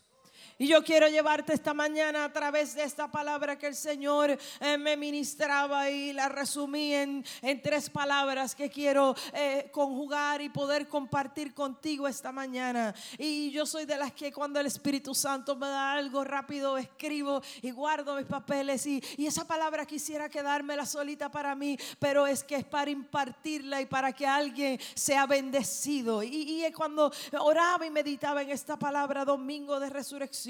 Y 0.60 0.66
yo 0.66 0.82
quiero 0.82 1.06
llevarte 1.06 1.52
esta 1.52 1.72
mañana 1.72 2.24
a 2.24 2.32
través 2.32 2.74
de 2.74 2.82
esta 2.82 3.08
palabra 3.08 3.56
que 3.56 3.68
el 3.68 3.76
Señor 3.76 4.36
eh, 4.58 4.76
me 4.76 4.96
ministraba 4.96 5.88
y 5.88 6.12
la 6.12 6.28
resumí 6.28 6.94
en, 6.94 7.24
tres 7.62 7.88
palabras 7.88 8.56
que 8.56 8.68
quiero 8.68 9.14
eh, 9.34 9.68
conjugar 9.70 10.42
y 10.42 10.48
poder 10.48 10.88
compartir 10.88 11.54
contigo 11.54 12.08
esta 12.08 12.32
mañana. 12.32 12.92
Y 13.18 13.52
yo 13.52 13.66
soy 13.66 13.84
de 13.84 13.96
las 13.98 14.12
que 14.12 14.32
cuando 14.32 14.58
el 14.58 14.66
Espíritu 14.66 15.14
Santo 15.14 15.54
me 15.54 15.68
da 15.68 15.92
algo 15.92 16.24
rápido 16.24 16.76
escribo 16.76 17.40
y 17.62 17.70
guardo 17.70 18.16
mis 18.16 18.26
papeles 18.26 18.84
y, 18.86 19.00
esa 19.28 19.46
palabra 19.46 19.84
quisiera 19.84 20.30
quedármela 20.30 20.86
solita 20.86 21.30
para 21.30 21.54
mí, 21.54 21.78
pero 21.98 22.26
es 22.26 22.42
que 22.42 22.56
es 22.56 22.64
para 22.64 22.90
impartirla 22.90 23.82
y 23.82 23.86
para 23.86 24.10
que 24.10 24.26
alguien 24.26 24.80
sea 24.94 25.26
bendecido. 25.26 26.22
Y, 26.22 26.64
y 26.64 26.72
cuando 26.72 27.12
oraba 27.38 27.84
y 27.84 27.90
meditaba 27.90 28.40
en 28.40 28.48
esta 28.50 28.78
palabra, 28.78 29.26
domingo 29.26 29.78
de 29.78 29.90
resurrección, 29.90 30.47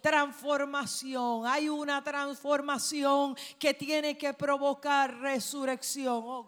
transformación. 0.00 1.46
Hay 1.46 1.68
una 1.68 2.02
transformación 2.02 3.36
que 3.58 3.74
tiene 3.74 4.16
que 4.16 4.32
provocar 4.32 5.18
resurrección. 5.18 6.22
Oh, 6.24 6.46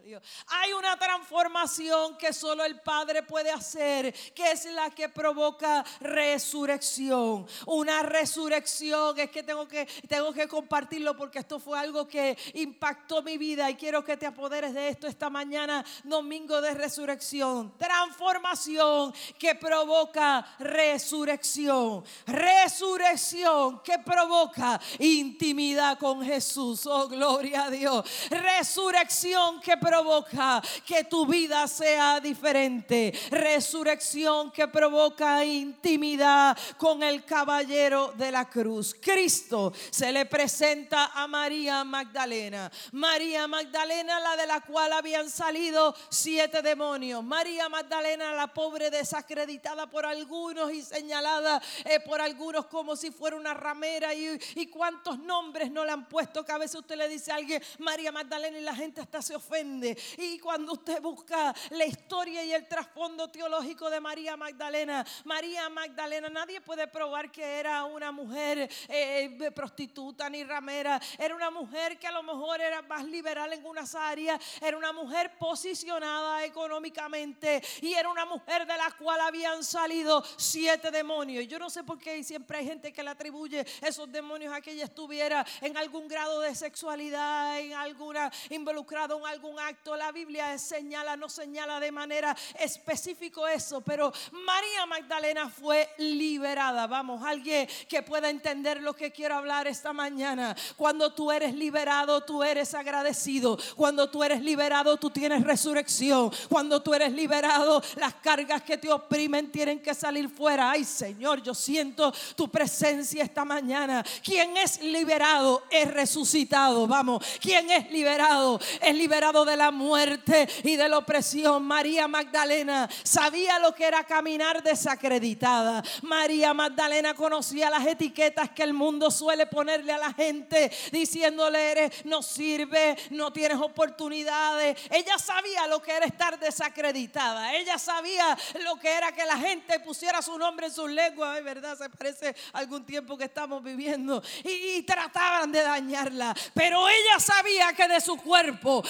Dios. 0.00 0.22
Hay 0.48 0.72
una 0.72 0.98
transformación 0.98 2.16
que 2.18 2.32
solo 2.32 2.64
el 2.64 2.80
Padre 2.80 3.22
puede 3.22 3.50
hacer, 3.50 4.12
que 4.34 4.52
es 4.52 4.66
la 4.66 4.90
que 4.90 5.08
provoca 5.08 5.84
resurrección. 6.00 7.46
Una 7.66 8.02
resurrección 8.02 9.18
es 9.18 9.30
que 9.30 9.42
tengo 9.42 9.66
que 9.66 9.86
tengo 10.08 10.32
que 10.32 10.46
compartirlo 10.48 11.16
porque 11.16 11.38
esto 11.38 11.58
fue 11.58 11.78
algo 11.78 12.06
que 12.06 12.36
impactó 12.54 13.22
mi 13.22 13.38
vida 13.38 13.70
y 13.70 13.74
quiero 13.74 14.04
que 14.04 14.16
te 14.16 14.26
apoderes 14.26 14.74
de 14.74 14.88
esto 14.88 15.06
esta 15.06 15.30
mañana, 15.30 15.84
domingo 16.04 16.60
de 16.60 16.74
resurrección. 16.74 17.76
Transformación 17.78 19.14
que 19.38 19.54
provoca 19.54 20.46
resurrección. 20.58 22.04
Resurrección 22.26 23.80
que 23.80 23.98
provoca 23.98 24.80
intimidad 24.98 25.98
con 25.98 26.24
Jesús. 26.24 26.86
Oh, 26.86 27.08
gloria 27.08 27.64
a 27.64 27.70
Dios. 27.70 28.04
Resurrección 28.30 29.60
que 29.60 29.76
provoca 29.76 29.85
provoca 29.86 30.60
que 30.84 31.04
tu 31.04 31.26
vida 31.26 31.68
sea 31.68 32.18
diferente. 32.18 33.12
Resurrección 33.30 34.50
que 34.50 34.66
provoca 34.66 35.44
intimidad 35.44 36.58
con 36.76 37.04
el 37.04 37.24
caballero 37.24 38.12
de 38.16 38.32
la 38.32 38.48
cruz. 38.48 38.96
Cristo 39.00 39.72
se 39.90 40.10
le 40.10 40.26
presenta 40.26 41.12
a 41.14 41.28
María 41.28 41.84
Magdalena. 41.84 42.70
María 42.92 43.46
Magdalena, 43.46 44.18
la 44.18 44.36
de 44.36 44.46
la 44.46 44.60
cual 44.60 44.92
habían 44.92 45.30
salido 45.30 45.94
siete 46.08 46.62
demonios. 46.62 47.22
María 47.22 47.68
Magdalena, 47.68 48.34
la 48.34 48.48
pobre 48.48 48.90
desacreditada 48.90 49.88
por 49.88 50.04
algunos 50.04 50.72
y 50.72 50.82
señalada 50.82 51.62
eh, 51.84 52.00
por 52.00 52.20
algunos 52.20 52.66
como 52.66 52.96
si 52.96 53.12
fuera 53.12 53.36
una 53.36 53.54
ramera. 53.54 54.12
Y, 54.14 54.36
y 54.56 54.66
cuántos 54.66 55.20
nombres 55.20 55.70
no 55.70 55.84
le 55.84 55.92
han 55.92 56.08
puesto 56.08 56.44
que 56.44 56.50
a 56.50 56.58
veces 56.58 56.80
usted 56.80 56.96
le 56.96 57.08
dice 57.08 57.30
a 57.30 57.36
alguien 57.36 57.62
María 57.78 58.10
Magdalena 58.10 58.58
y 58.58 58.62
la 58.62 58.74
gente 58.74 59.00
hasta 59.00 59.22
se 59.22 59.36
ofende. 59.36 59.75
Y 60.16 60.38
cuando 60.38 60.72
usted 60.72 61.00
busca 61.00 61.54
la 61.70 61.84
historia 61.84 62.44
y 62.44 62.52
el 62.52 62.66
trasfondo 62.66 63.28
teológico 63.28 63.90
de 63.90 64.00
María 64.00 64.36
Magdalena, 64.36 65.04
María 65.24 65.68
Magdalena, 65.68 66.28
nadie 66.28 66.60
puede 66.60 66.86
probar 66.86 67.30
que 67.30 67.42
era 67.44 67.84
una 67.84 68.12
mujer 68.12 68.70
eh, 68.88 69.50
prostituta 69.54 70.28
ni 70.30 70.44
ramera. 70.44 71.00
Era 71.18 71.34
una 71.34 71.50
mujer 71.50 71.98
que 71.98 72.06
a 72.06 72.12
lo 72.12 72.22
mejor 72.22 72.60
era 72.60 72.82
más 72.82 73.04
liberal 73.04 73.52
en 73.52 73.64
unas 73.64 73.94
áreas. 73.94 74.40
Era 74.60 74.76
una 74.76 74.92
mujer 74.92 75.36
posicionada 75.38 76.44
económicamente. 76.44 77.62
Y 77.80 77.94
era 77.94 78.08
una 78.08 78.24
mujer 78.24 78.66
de 78.66 78.76
la 78.76 78.90
cual 78.92 79.20
habían 79.20 79.62
salido 79.62 80.22
siete 80.36 80.90
demonios. 80.90 81.46
Yo 81.46 81.58
no 81.58 81.70
sé 81.70 81.84
por 81.84 81.98
qué 81.98 82.22
siempre 82.24 82.58
hay 82.58 82.66
gente 82.66 82.92
que 82.92 83.02
le 83.02 83.10
atribuye 83.10 83.64
esos 83.82 84.10
demonios 84.10 84.54
a 84.54 84.60
que 84.60 84.72
ella 84.72 84.84
estuviera 84.84 85.44
en 85.60 85.76
algún 85.76 86.08
grado 86.08 86.40
de 86.40 86.54
sexualidad, 86.54 87.58
en 87.60 87.74
alguna 87.74 88.30
involucrado 88.50 89.18
en 89.18 89.26
algún 89.26 89.55
acto 89.58 89.96
la 89.96 90.12
Biblia 90.12 90.58
señala, 90.58 91.16
no 91.16 91.28
señala 91.28 91.80
de 91.80 91.92
manera 91.92 92.36
específica 92.58 93.36
eso, 93.52 93.80
pero 93.80 94.12
María 94.32 94.86
Magdalena 94.86 95.48
fue 95.48 95.88
liberada. 95.98 96.86
Vamos, 96.86 97.24
alguien 97.24 97.68
que 97.88 98.02
pueda 98.02 98.30
entender 98.30 98.80
lo 98.82 98.94
que 98.94 99.10
quiero 99.10 99.36
hablar 99.36 99.66
esta 99.66 99.92
mañana. 99.92 100.56
Cuando 100.76 101.12
tú 101.12 101.30
eres 101.32 101.54
liberado, 101.54 102.22
tú 102.22 102.42
eres 102.42 102.74
agradecido. 102.74 103.58
Cuando 103.74 104.08
tú 104.10 104.22
eres 104.22 104.42
liberado, 104.42 104.96
tú 104.96 105.10
tienes 105.10 105.42
resurrección. 105.42 106.30
Cuando 106.48 106.82
tú 106.82 106.94
eres 106.94 107.12
liberado, 107.12 107.82
las 107.96 108.14
cargas 108.14 108.62
que 108.62 108.78
te 108.78 108.90
oprimen 108.90 109.50
tienen 109.50 109.80
que 109.80 109.94
salir 109.94 110.28
fuera. 110.28 110.70
Ay, 110.70 110.84
Señor, 110.84 111.42
yo 111.42 111.54
siento 111.54 112.12
tu 112.34 112.48
presencia 112.48 113.24
esta 113.24 113.44
mañana. 113.44 114.04
Quien 114.22 114.56
es 114.56 114.80
liberado 114.82 115.64
es 115.70 115.92
resucitado. 115.92 116.86
Vamos, 116.86 117.24
quien 117.40 117.70
es 117.70 117.90
liberado 117.90 118.60
es 118.80 118.94
liberado 118.94 119.44
de 119.46 119.56
la 119.56 119.70
muerte 119.70 120.48
y 120.62 120.76
de 120.76 120.88
la 120.88 120.98
opresión. 120.98 121.64
María 121.64 122.08
Magdalena 122.08 122.88
sabía 123.02 123.58
lo 123.58 123.74
que 123.74 123.84
era 123.84 124.04
caminar 124.04 124.62
desacreditada. 124.62 125.82
María 126.02 126.52
Magdalena 126.52 127.14
conocía 127.14 127.70
las 127.70 127.86
etiquetas 127.86 128.50
que 128.50 128.62
el 128.62 128.74
mundo 128.74 129.10
suele 129.10 129.46
ponerle 129.46 129.92
a 129.92 129.98
la 129.98 130.12
gente, 130.12 130.70
diciéndole, 130.92 131.70
eres, 131.70 132.04
no 132.04 132.22
sirve, 132.22 132.96
no 133.10 133.32
tienes 133.32 133.58
oportunidades. 133.58 134.78
Ella 134.90 135.18
sabía 135.18 135.66
lo 135.66 135.80
que 135.80 135.92
era 135.92 136.06
estar 136.06 136.38
desacreditada. 136.38 137.54
Ella 137.54 137.78
sabía 137.78 138.36
lo 138.64 138.76
que 138.76 138.92
era 138.92 139.12
que 139.12 139.24
la 139.24 139.36
gente 139.36 139.80
pusiera 139.80 140.20
su 140.22 140.36
nombre 140.38 140.66
en 140.66 140.72
sus 140.72 140.90
lenguas. 140.90 141.36
Ay, 141.36 141.42
verdad, 141.42 141.78
se 141.78 141.88
parece 141.88 142.34
algún 142.52 142.84
tiempo 142.84 143.16
que 143.16 143.24
estamos 143.24 143.62
viviendo. 143.62 144.22
Y, 144.44 144.82
trataban 144.82 145.50
de 145.52 145.62
dañarla. 145.62 146.34
Pero 146.54 146.88
ella 146.88 147.18
sabía 147.18 147.72
que 147.72 147.88
de 147.88 148.00
su 148.00 148.16
cuerpo 148.16 148.82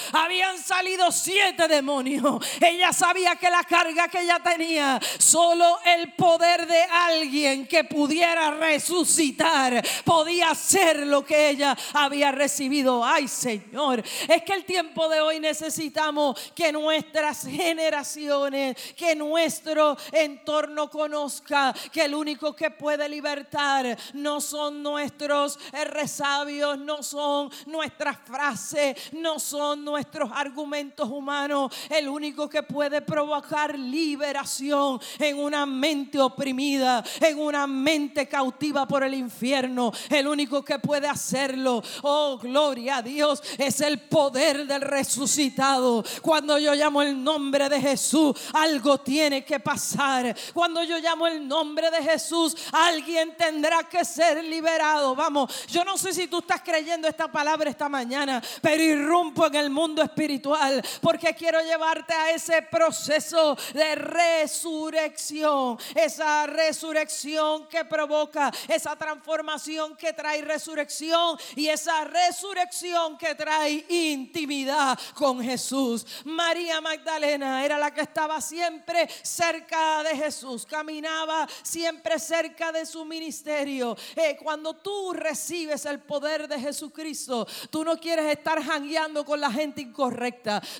habían 0.47 0.63
salido 0.63 1.11
siete 1.11 1.67
demonios. 1.67 2.45
Ella 2.59 2.93
sabía 2.93 3.35
que 3.35 3.49
la 3.49 3.63
carga 3.63 4.07
que 4.07 4.21
ella 4.21 4.39
tenía, 4.43 4.99
solo 5.17 5.79
el 5.85 6.13
poder 6.13 6.67
de 6.67 6.83
alguien 6.83 7.67
que 7.67 7.83
pudiera 7.83 8.51
resucitar 8.51 9.83
podía 10.03 10.53
ser 10.55 11.05
lo 11.07 11.25
que 11.25 11.49
ella 11.49 11.77
había 11.93 12.31
recibido. 12.31 13.03
Ay, 13.03 13.27
Señor, 13.27 14.03
es 14.27 14.43
que 14.43 14.53
el 14.53 14.65
tiempo 14.65 15.09
de 15.09 15.21
hoy 15.21 15.39
necesitamos 15.39 16.39
que 16.55 16.71
nuestras 16.71 17.45
generaciones, 17.45 18.77
que 18.95 19.15
nuestro 19.15 19.97
entorno 20.11 20.89
conozca 20.89 21.73
que 21.91 22.05
el 22.05 22.15
único 22.15 22.55
que 22.55 22.71
puede 22.71 23.07
libertar 23.09 23.97
no 24.13 24.41
son 24.41 24.81
nuestros 24.81 25.59
resabios, 25.91 26.77
no 26.77 27.03
son 27.03 27.51
nuestras 27.65 28.17
frases, 28.25 28.95
no 29.13 29.39
son 29.39 29.83
nuestros 29.83 30.31
argumentos 30.39 31.09
humanos, 31.09 31.73
el 31.89 32.07
único 32.07 32.47
que 32.47 32.63
puede 32.63 33.01
provocar 33.01 33.77
liberación 33.77 34.99
en 35.19 35.39
una 35.39 35.65
mente 35.65 36.19
oprimida, 36.19 37.03
en 37.19 37.39
una 37.39 37.65
mente 37.65 38.27
cautiva 38.27 38.87
por 38.87 39.03
el 39.03 39.13
infierno, 39.13 39.91
el 40.09 40.27
único 40.27 40.63
que 40.63 40.79
puede 40.79 41.07
hacerlo, 41.07 41.81
oh 42.03 42.37
gloria 42.37 42.97
a 42.97 43.01
Dios, 43.01 43.41
es 43.57 43.81
el 43.81 43.99
poder 43.99 44.67
del 44.67 44.81
resucitado. 44.81 46.03
Cuando 46.21 46.57
yo 46.59 46.75
llamo 46.75 47.01
el 47.01 47.23
nombre 47.23 47.69
de 47.69 47.81
Jesús, 47.81 48.35
algo 48.53 48.99
tiene 48.99 49.43
que 49.43 49.59
pasar. 49.59 50.35
Cuando 50.53 50.83
yo 50.83 50.99
llamo 50.99 51.27
el 51.27 51.47
nombre 51.47 51.89
de 51.89 52.03
Jesús, 52.03 52.55
alguien 52.71 53.35
tendrá 53.35 53.83
que 53.83 54.05
ser 54.05 54.43
liberado. 54.43 55.15
Vamos, 55.15 55.65
yo 55.67 55.83
no 55.83 55.97
sé 55.97 56.13
si 56.13 56.27
tú 56.27 56.39
estás 56.39 56.61
creyendo 56.61 57.07
esta 57.07 57.31
palabra 57.31 57.69
esta 57.69 57.89
mañana, 57.89 58.41
pero 58.61 58.83
irrumpo 58.83 59.47
en 59.47 59.55
el 59.55 59.69
mundo 59.69 60.01
espiritual 60.03 60.26
espiritual, 60.27 60.83
porque 61.01 61.33
quiero 61.33 61.61
llevarte 61.61 62.13
a 62.13 62.31
ese 62.31 62.61
proceso 62.63 63.57
de 63.73 63.95
resurrección, 63.95 65.77
esa 65.95 66.45
resurrección 66.47 67.67
que 67.67 67.85
provoca, 67.85 68.51
esa 68.67 68.95
transformación 68.97 69.95
que 69.95 70.11
trae 70.11 70.41
resurrección 70.41 71.37
y 71.55 71.67
esa 71.67 72.03
resurrección 72.03 73.17
que 73.17 73.35
trae 73.35 73.85
intimidad 73.87 74.99
con 75.13 75.41
Jesús. 75.41 76.05
María 76.25 76.81
Magdalena 76.81 77.63
era 77.63 77.77
la 77.77 77.93
que 77.93 78.01
estaba 78.01 78.41
siempre 78.41 79.07
cerca 79.21 80.03
de 80.03 80.17
Jesús, 80.17 80.65
caminaba 80.65 81.47
siempre 81.63 82.19
cerca 82.19 82.73
de 82.73 82.85
su 82.85 83.05
ministerio. 83.05 83.95
Eh, 84.15 84.37
cuando 84.43 84.73
tú 84.73 85.13
recibes 85.13 85.85
el 85.85 85.99
poder 86.01 86.49
de 86.49 86.59
Jesucristo, 86.59 87.47
tú 87.69 87.85
no 87.85 87.97
quieres 87.97 88.25
estar 88.25 88.61
jangueando 88.61 89.23
con 89.23 89.39
la 89.39 89.51
gente 89.51 89.81
incorrecta, 89.81 90.16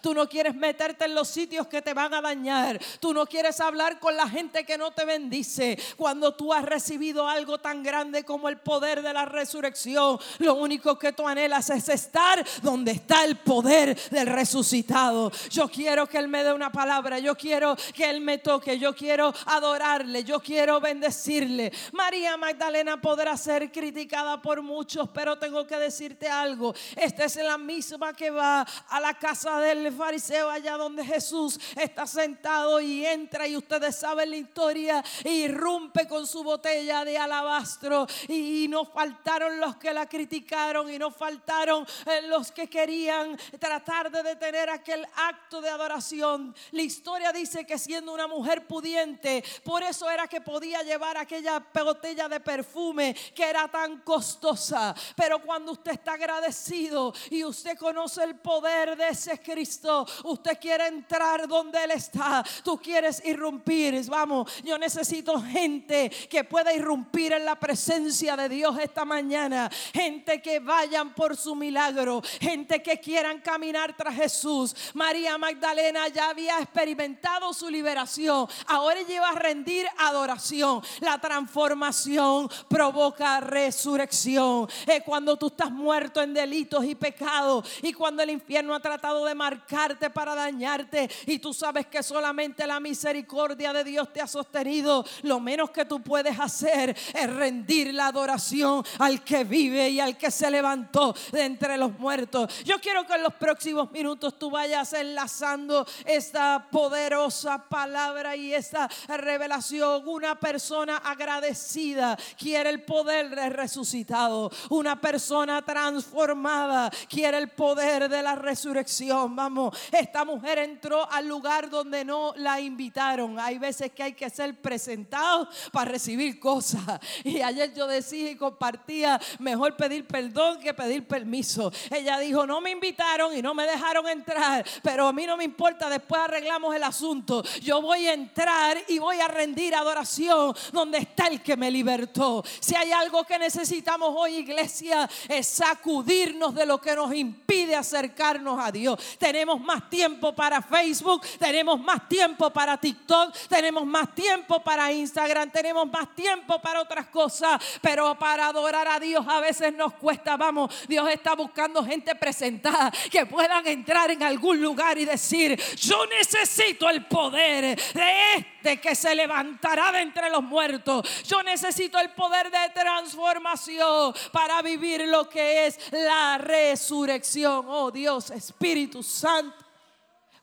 tú 0.02 0.14
no 0.14 0.28
quieres 0.28 0.56
meterte 0.56 1.06
en 1.06 1.16
los 1.16 1.28
sitios 1.28 1.68
que 1.68 1.82
te 1.82 1.94
van 1.94 2.14
a 2.14 2.22
dañar, 2.22 2.80
tú 3.00 3.14
no 3.14 3.26
quieres 3.26 3.60
hablar 3.60 4.00
con 4.00 4.16
la 4.16 4.28
gente 4.28 4.66
que 4.66 4.78
no 4.78 4.92
te 4.92 5.06
bendice. 5.06 5.78
Cuando 5.96 6.34
tú 6.34 6.54
has 6.54 6.66
recibido 6.66 7.28
algo 7.28 7.58
tan 7.58 7.84
grande 7.84 8.24
como 8.24 8.50
el 8.50 8.58
poder 8.58 9.02
de 9.02 9.14
la 9.14 9.26
resurrección, 9.26 10.20
lo 10.40 10.56
único 10.56 10.98
que 10.98 11.14
tú 11.14 11.28
anhelas 11.28 11.70
es 11.70 11.90
estar 11.90 12.44
donde 12.62 12.92
está 12.92 13.24
el 13.24 13.38
poder 13.38 13.98
del 14.10 14.28
resucitado. 14.28 15.32
Yo 15.50 15.70
quiero 15.70 16.08
que 16.08 16.18
Él 16.18 16.28
me 16.28 16.44
dé 16.44 16.54
una 16.54 16.72
palabra, 16.72 17.20
yo 17.20 17.36
quiero 17.36 17.76
que 17.94 18.10
Él 18.10 18.22
me 18.22 18.40
toque, 18.40 18.80
yo 18.80 18.96
quiero 18.96 19.34
adorarle, 19.46 20.24
yo 20.24 20.40
quiero 20.40 20.80
bendecirle. 20.80 21.72
María 21.92 22.38
Magdalena 22.38 23.00
podrá 23.00 23.38
ser 23.38 23.72
criticada 23.72 24.42
por 24.42 24.62
muchos, 24.62 25.10
pero 25.10 25.38
tengo 25.38 25.66
que 25.68 25.78
decirte 25.78 26.28
algo. 26.28 26.74
Esta 26.96 27.26
es 27.26 27.36
la 27.38 27.58
misma 27.58 28.14
que 28.14 28.30
va 28.30 28.62
a 28.62 29.00
la 29.00 29.14
casa 29.14 29.27
del 29.28 29.92
fariseo 29.92 30.50
allá 30.50 30.78
donde 30.78 31.04
Jesús 31.04 31.60
está 31.76 32.08
sentado 32.08 32.80
y 32.80 33.06
entra 33.06 33.46
y 33.46 33.58
ustedes 33.58 33.98
saben 33.98 34.30
la 34.30 34.38
historia, 34.38 35.04
irrumpe 35.26 36.08
con 36.08 36.26
su 36.26 36.46
botella 36.46 37.04
de 37.04 37.18
alabastro 37.18 38.08
y, 38.30 38.68
no 38.70 38.86
faltaron 38.86 39.60
los 39.60 39.76
que 39.76 39.94
la 39.94 40.08
criticaron 40.08 40.90
y 40.92 40.98
no 40.98 41.12
faltaron 41.12 41.86
eh, 42.06 42.22
los 42.28 42.52
que 42.52 42.68
querían 42.70 43.38
tratar 43.60 44.12
de 44.12 44.24
detener 44.24 44.70
aquel 44.70 45.06
acto 45.16 45.62
de 45.62 45.70
adoración. 45.70 46.56
La 46.72 46.82
historia 46.82 47.34
dice 47.34 47.66
que 47.66 47.78
siendo 47.78 48.14
una 48.14 48.28
mujer 48.28 48.66
pudiente, 48.66 49.44
por 49.64 49.84
eso 49.84 50.10
era 50.10 50.28
que 50.28 50.42
podía 50.42 50.84
llevar 50.84 51.18
aquella 51.18 51.60
botella 51.74 52.30
de 52.30 52.40
perfume 52.40 53.16
que 53.36 53.44
era 53.44 53.68
tan 53.68 54.00
costosa. 54.00 54.96
Pero 55.16 55.42
cuando 55.42 55.74
usted 55.74 55.92
está 55.92 56.14
agradecido 56.14 57.14
y 57.30 57.44
usted 57.44 57.78
conoce 57.78 58.24
el 58.24 58.36
poder 58.36 58.96
de 58.96 59.17
ese 59.18 59.40
Cristo, 59.40 60.06
usted 60.24 60.60
quiere 60.60 60.88
entrar 60.88 61.48
donde 61.48 61.84
Él 61.84 61.92
está, 61.92 62.46
tú 62.64 62.78
quieres 62.78 63.22
irrumpir. 63.26 63.88
Vamos, 64.08 64.52
yo 64.64 64.78
necesito 64.78 65.42
gente 65.42 66.10
que 66.30 66.44
pueda 66.44 66.74
irrumpir 66.74 67.34
en 67.34 67.46
la 67.46 67.60
presencia 67.60 68.36
de 68.36 68.48
Dios 68.48 68.78
esta 68.80 69.06
mañana. 69.06 69.70
Gente 69.94 70.42
que 70.42 70.60
vayan 70.60 71.14
por 71.14 71.36
su 71.36 71.56
milagro, 71.56 72.22
gente 72.40 72.82
que 72.84 73.00
quieran 73.00 73.42
caminar 73.42 73.96
tras 73.98 74.16
Jesús. 74.16 74.76
María 74.94 75.38
Magdalena 75.38 76.08
ya 76.10 76.30
había 76.30 76.60
experimentado 76.60 77.54
su 77.54 77.70
liberación, 77.70 78.48
ahora 78.68 79.02
lleva 79.02 79.30
a 79.30 79.40
rendir 79.40 79.88
adoración. 79.98 80.82
La 81.00 81.18
transformación 81.20 82.50
provoca 82.68 83.40
resurrección. 83.40 84.68
Es 84.86 85.02
cuando 85.04 85.38
tú 85.38 85.48
estás 85.48 85.72
muerto 85.72 86.22
en 86.22 86.34
delitos 86.34 86.86
y 86.86 86.94
pecados 86.94 87.68
y 87.82 87.94
cuando 87.94 88.22
el 88.22 88.30
infierno 88.30 88.76
ha 88.76 88.80
de 88.98 89.36
marcarte 89.36 90.10
para 90.10 90.36
dañarte 90.36 91.10
y 91.26 91.40
tú 91.40 91.54
sabes 91.54 91.88
que 91.88 92.04
solamente 92.04 92.66
la 92.68 92.80
misericordia 92.80 93.72
de 93.72 93.84
Dios 93.84 94.12
te 94.12 94.22
ha 94.22 94.28
sostenido, 94.28 95.06
lo 95.24 95.40
menos 95.40 95.70
que 95.70 95.86
tú 95.86 96.02
puedes 96.02 96.38
hacer 96.40 96.90
es 96.90 97.34
rendir 97.34 97.94
la 97.94 98.08
adoración 98.08 98.84
al 99.00 99.24
que 99.24 99.44
vive 99.44 99.90
y 99.90 100.00
al 100.00 100.18
que 100.18 100.32
se 100.32 100.50
levantó 100.50 101.16
de 101.32 101.46
entre 101.46 101.78
los 101.78 101.98
muertos. 101.98 102.64
Yo 102.64 102.80
quiero 102.80 103.06
que 103.06 103.14
en 103.14 103.24
los 103.24 103.34
próximos 103.36 103.92
minutos 103.92 104.38
tú 104.38 104.52
vayas 104.52 104.92
enlazando 104.94 105.86
esta 106.06 106.68
poderosa 106.70 107.64
palabra 107.70 108.36
y 108.36 108.54
esta 108.54 108.90
revelación. 109.08 110.08
Una 110.08 110.40
persona 110.40 110.98
agradecida 110.98 112.18
quiere 112.38 112.70
el 112.70 112.84
poder 112.84 113.36
de 113.36 113.50
resucitado. 113.50 114.52
Una 114.70 115.00
persona 115.00 115.64
transformada 115.64 116.92
quiere 117.10 117.38
el 117.38 117.50
poder 117.50 118.10
de 118.10 118.22
la 118.22 118.36
resurrección. 118.36 118.87
Vamos, 119.36 119.78
esta 119.92 120.24
mujer 120.24 120.60
entró 120.60 121.10
al 121.12 121.28
lugar 121.28 121.70
donde 121.70 122.06
no 122.06 122.34
la 122.38 122.60
invitaron. 122.60 123.40
Hay 123.40 123.58
veces 123.58 123.92
que 123.92 124.04
hay 124.04 124.14
que 124.14 124.30
ser 124.30 124.56
presentado 124.62 125.50
para 125.72 125.92
recibir 125.92 126.40
cosas. 126.40 126.82
Y 127.24 127.42
ayer 127.42 127.74
yo 127.74 127.88
decía 127.88 128.32
y 128.32 128.36
compartía, 128.36 129.20
mejor 129.40 129.76
pedir 129.76 130.08
perdón 130.08 130.60
que 130.60 130.74
pedir 130.74 131.06
permiso. 131.06 131.72
Ella 131.92 132.20
dijo, 132.20 132.46
no 132.46 132.62
me 132.62 132.72
invitaron 132.72 133.36
y 133.36 133.42
no 133.42 133.54
me 133.54 133.64
dejaron 133.64 134.08
entrar, 134.08 134.66
pero 134.82 135.08
a 135.08 135.14
mí 135.14 135.26
no 135.26 135.38
me 135.38 135.44
importa, 135.44 135.90
después 135.90 136.22
arreglamos 136.22 136.76
el 136.76 136.84
asunto. 136.84 137.44
Yo 137.62 137.82
voy 137.82 138.08
a 138.08 138.14
entrar 138.14 138.78
y 138.88 139.00
voy 139.00 139.20
a 139.20 139.28
rendir 139.28 139.76
adoración 139.76 140.56
donde 140.72 141.00
está 141.00 141.28
el 141.28 141.42
que 141.42 141.58
me 141.58 141.70
libertó. 141.70 142.44
Si 142.60 142.76
hay 142.76 142.92
algo 142.92 143.24
que 143.24 143.38
necesitamos 143.38 144.14
hoy, 144.16 144.36
iglesia, 144.36 145.10
es 145.28 145.48
sacudirnos 145.48 146.54
de 146.56 146.66
lo 146.66 146.80
que 146.80 146.96
nos 146.96 147.14
impide 147.14 147.76
acercarnos 147.76 148.60
a 148.60 148.72
Dios. 148.72 148.77
Tenemos 149.18 149.60
más 149.60 149.90
tiempo 149.90 150.34
para 150.34 150.62
Facebook, 150.62 151.26
tenemos 151.40 151.80
más 151.80 152.08
tiempo 152.08 152.50
para 152.52 152.78
TikTok, 152.78 153.34
tenemos 153.48 153.86
más 153.86 154.14
tiempo 154.14 154.62
para 154.62 154.92
Instagram, 154.92 155.50
tenemos 155.52 155.90
más 155.92 156.14
tiempo 156.16 156.60
para 156.62 156.82
otras 156.82 157.08
cosas, 157.08 157.62
pero 157.82 158.18
para 158.18 158.48
adorar 158.48 158.88
a 158.88 159.00
Dios 159.00 159.26
a 159.28 159.40
veces 159.40 159.74
nos 159.74 159.94
cuesta. 159.94 160.38
Vamos, 160.38 160.74
Dios 160.88 161.10
está 161.10 161.36
buscando 161.36 161.84
gente 161.84 162.14
presentada 162.16 162.92
que 163.12 163.26
puedan 163.26 163.66
entrar 163.68 164.12
en 164.12 164.24
algún 164.24 164.62
lugar 164.62 164.98
y 164.98 165.06
decir, 165.06 165.60
yo 165.78 166.06
necesito 166.08 166.90
el 166.90 167.06
poder 167.06 167.76
de 167.94 168.36
este 168.36 168.80
que 168.80 168.96
se 168.96 169.16
levantará 169.16 169.92
de 169.92 170.02
entre 170.02 170.30
los 170.30 170.44
muertos. 170.44 171.24
Yo 171.24 171.42
necesito 171.44 172.00
el 172.00 172.10
poder 172.12 172.52
de 172.52 172.70
transformación 172.74 174.14
para 174.32 174.62
vivir 174.62 175.08
lo 175.08 175.30
que 175.30 175.68
es 175.68 175.80
la 175.92 176.38
resurrección. 176.38 177.66
Oh 177.68 177.92
Dios, 177.92 178.32
Espíritu 178.32 178.67
Santo. 179.04 179.67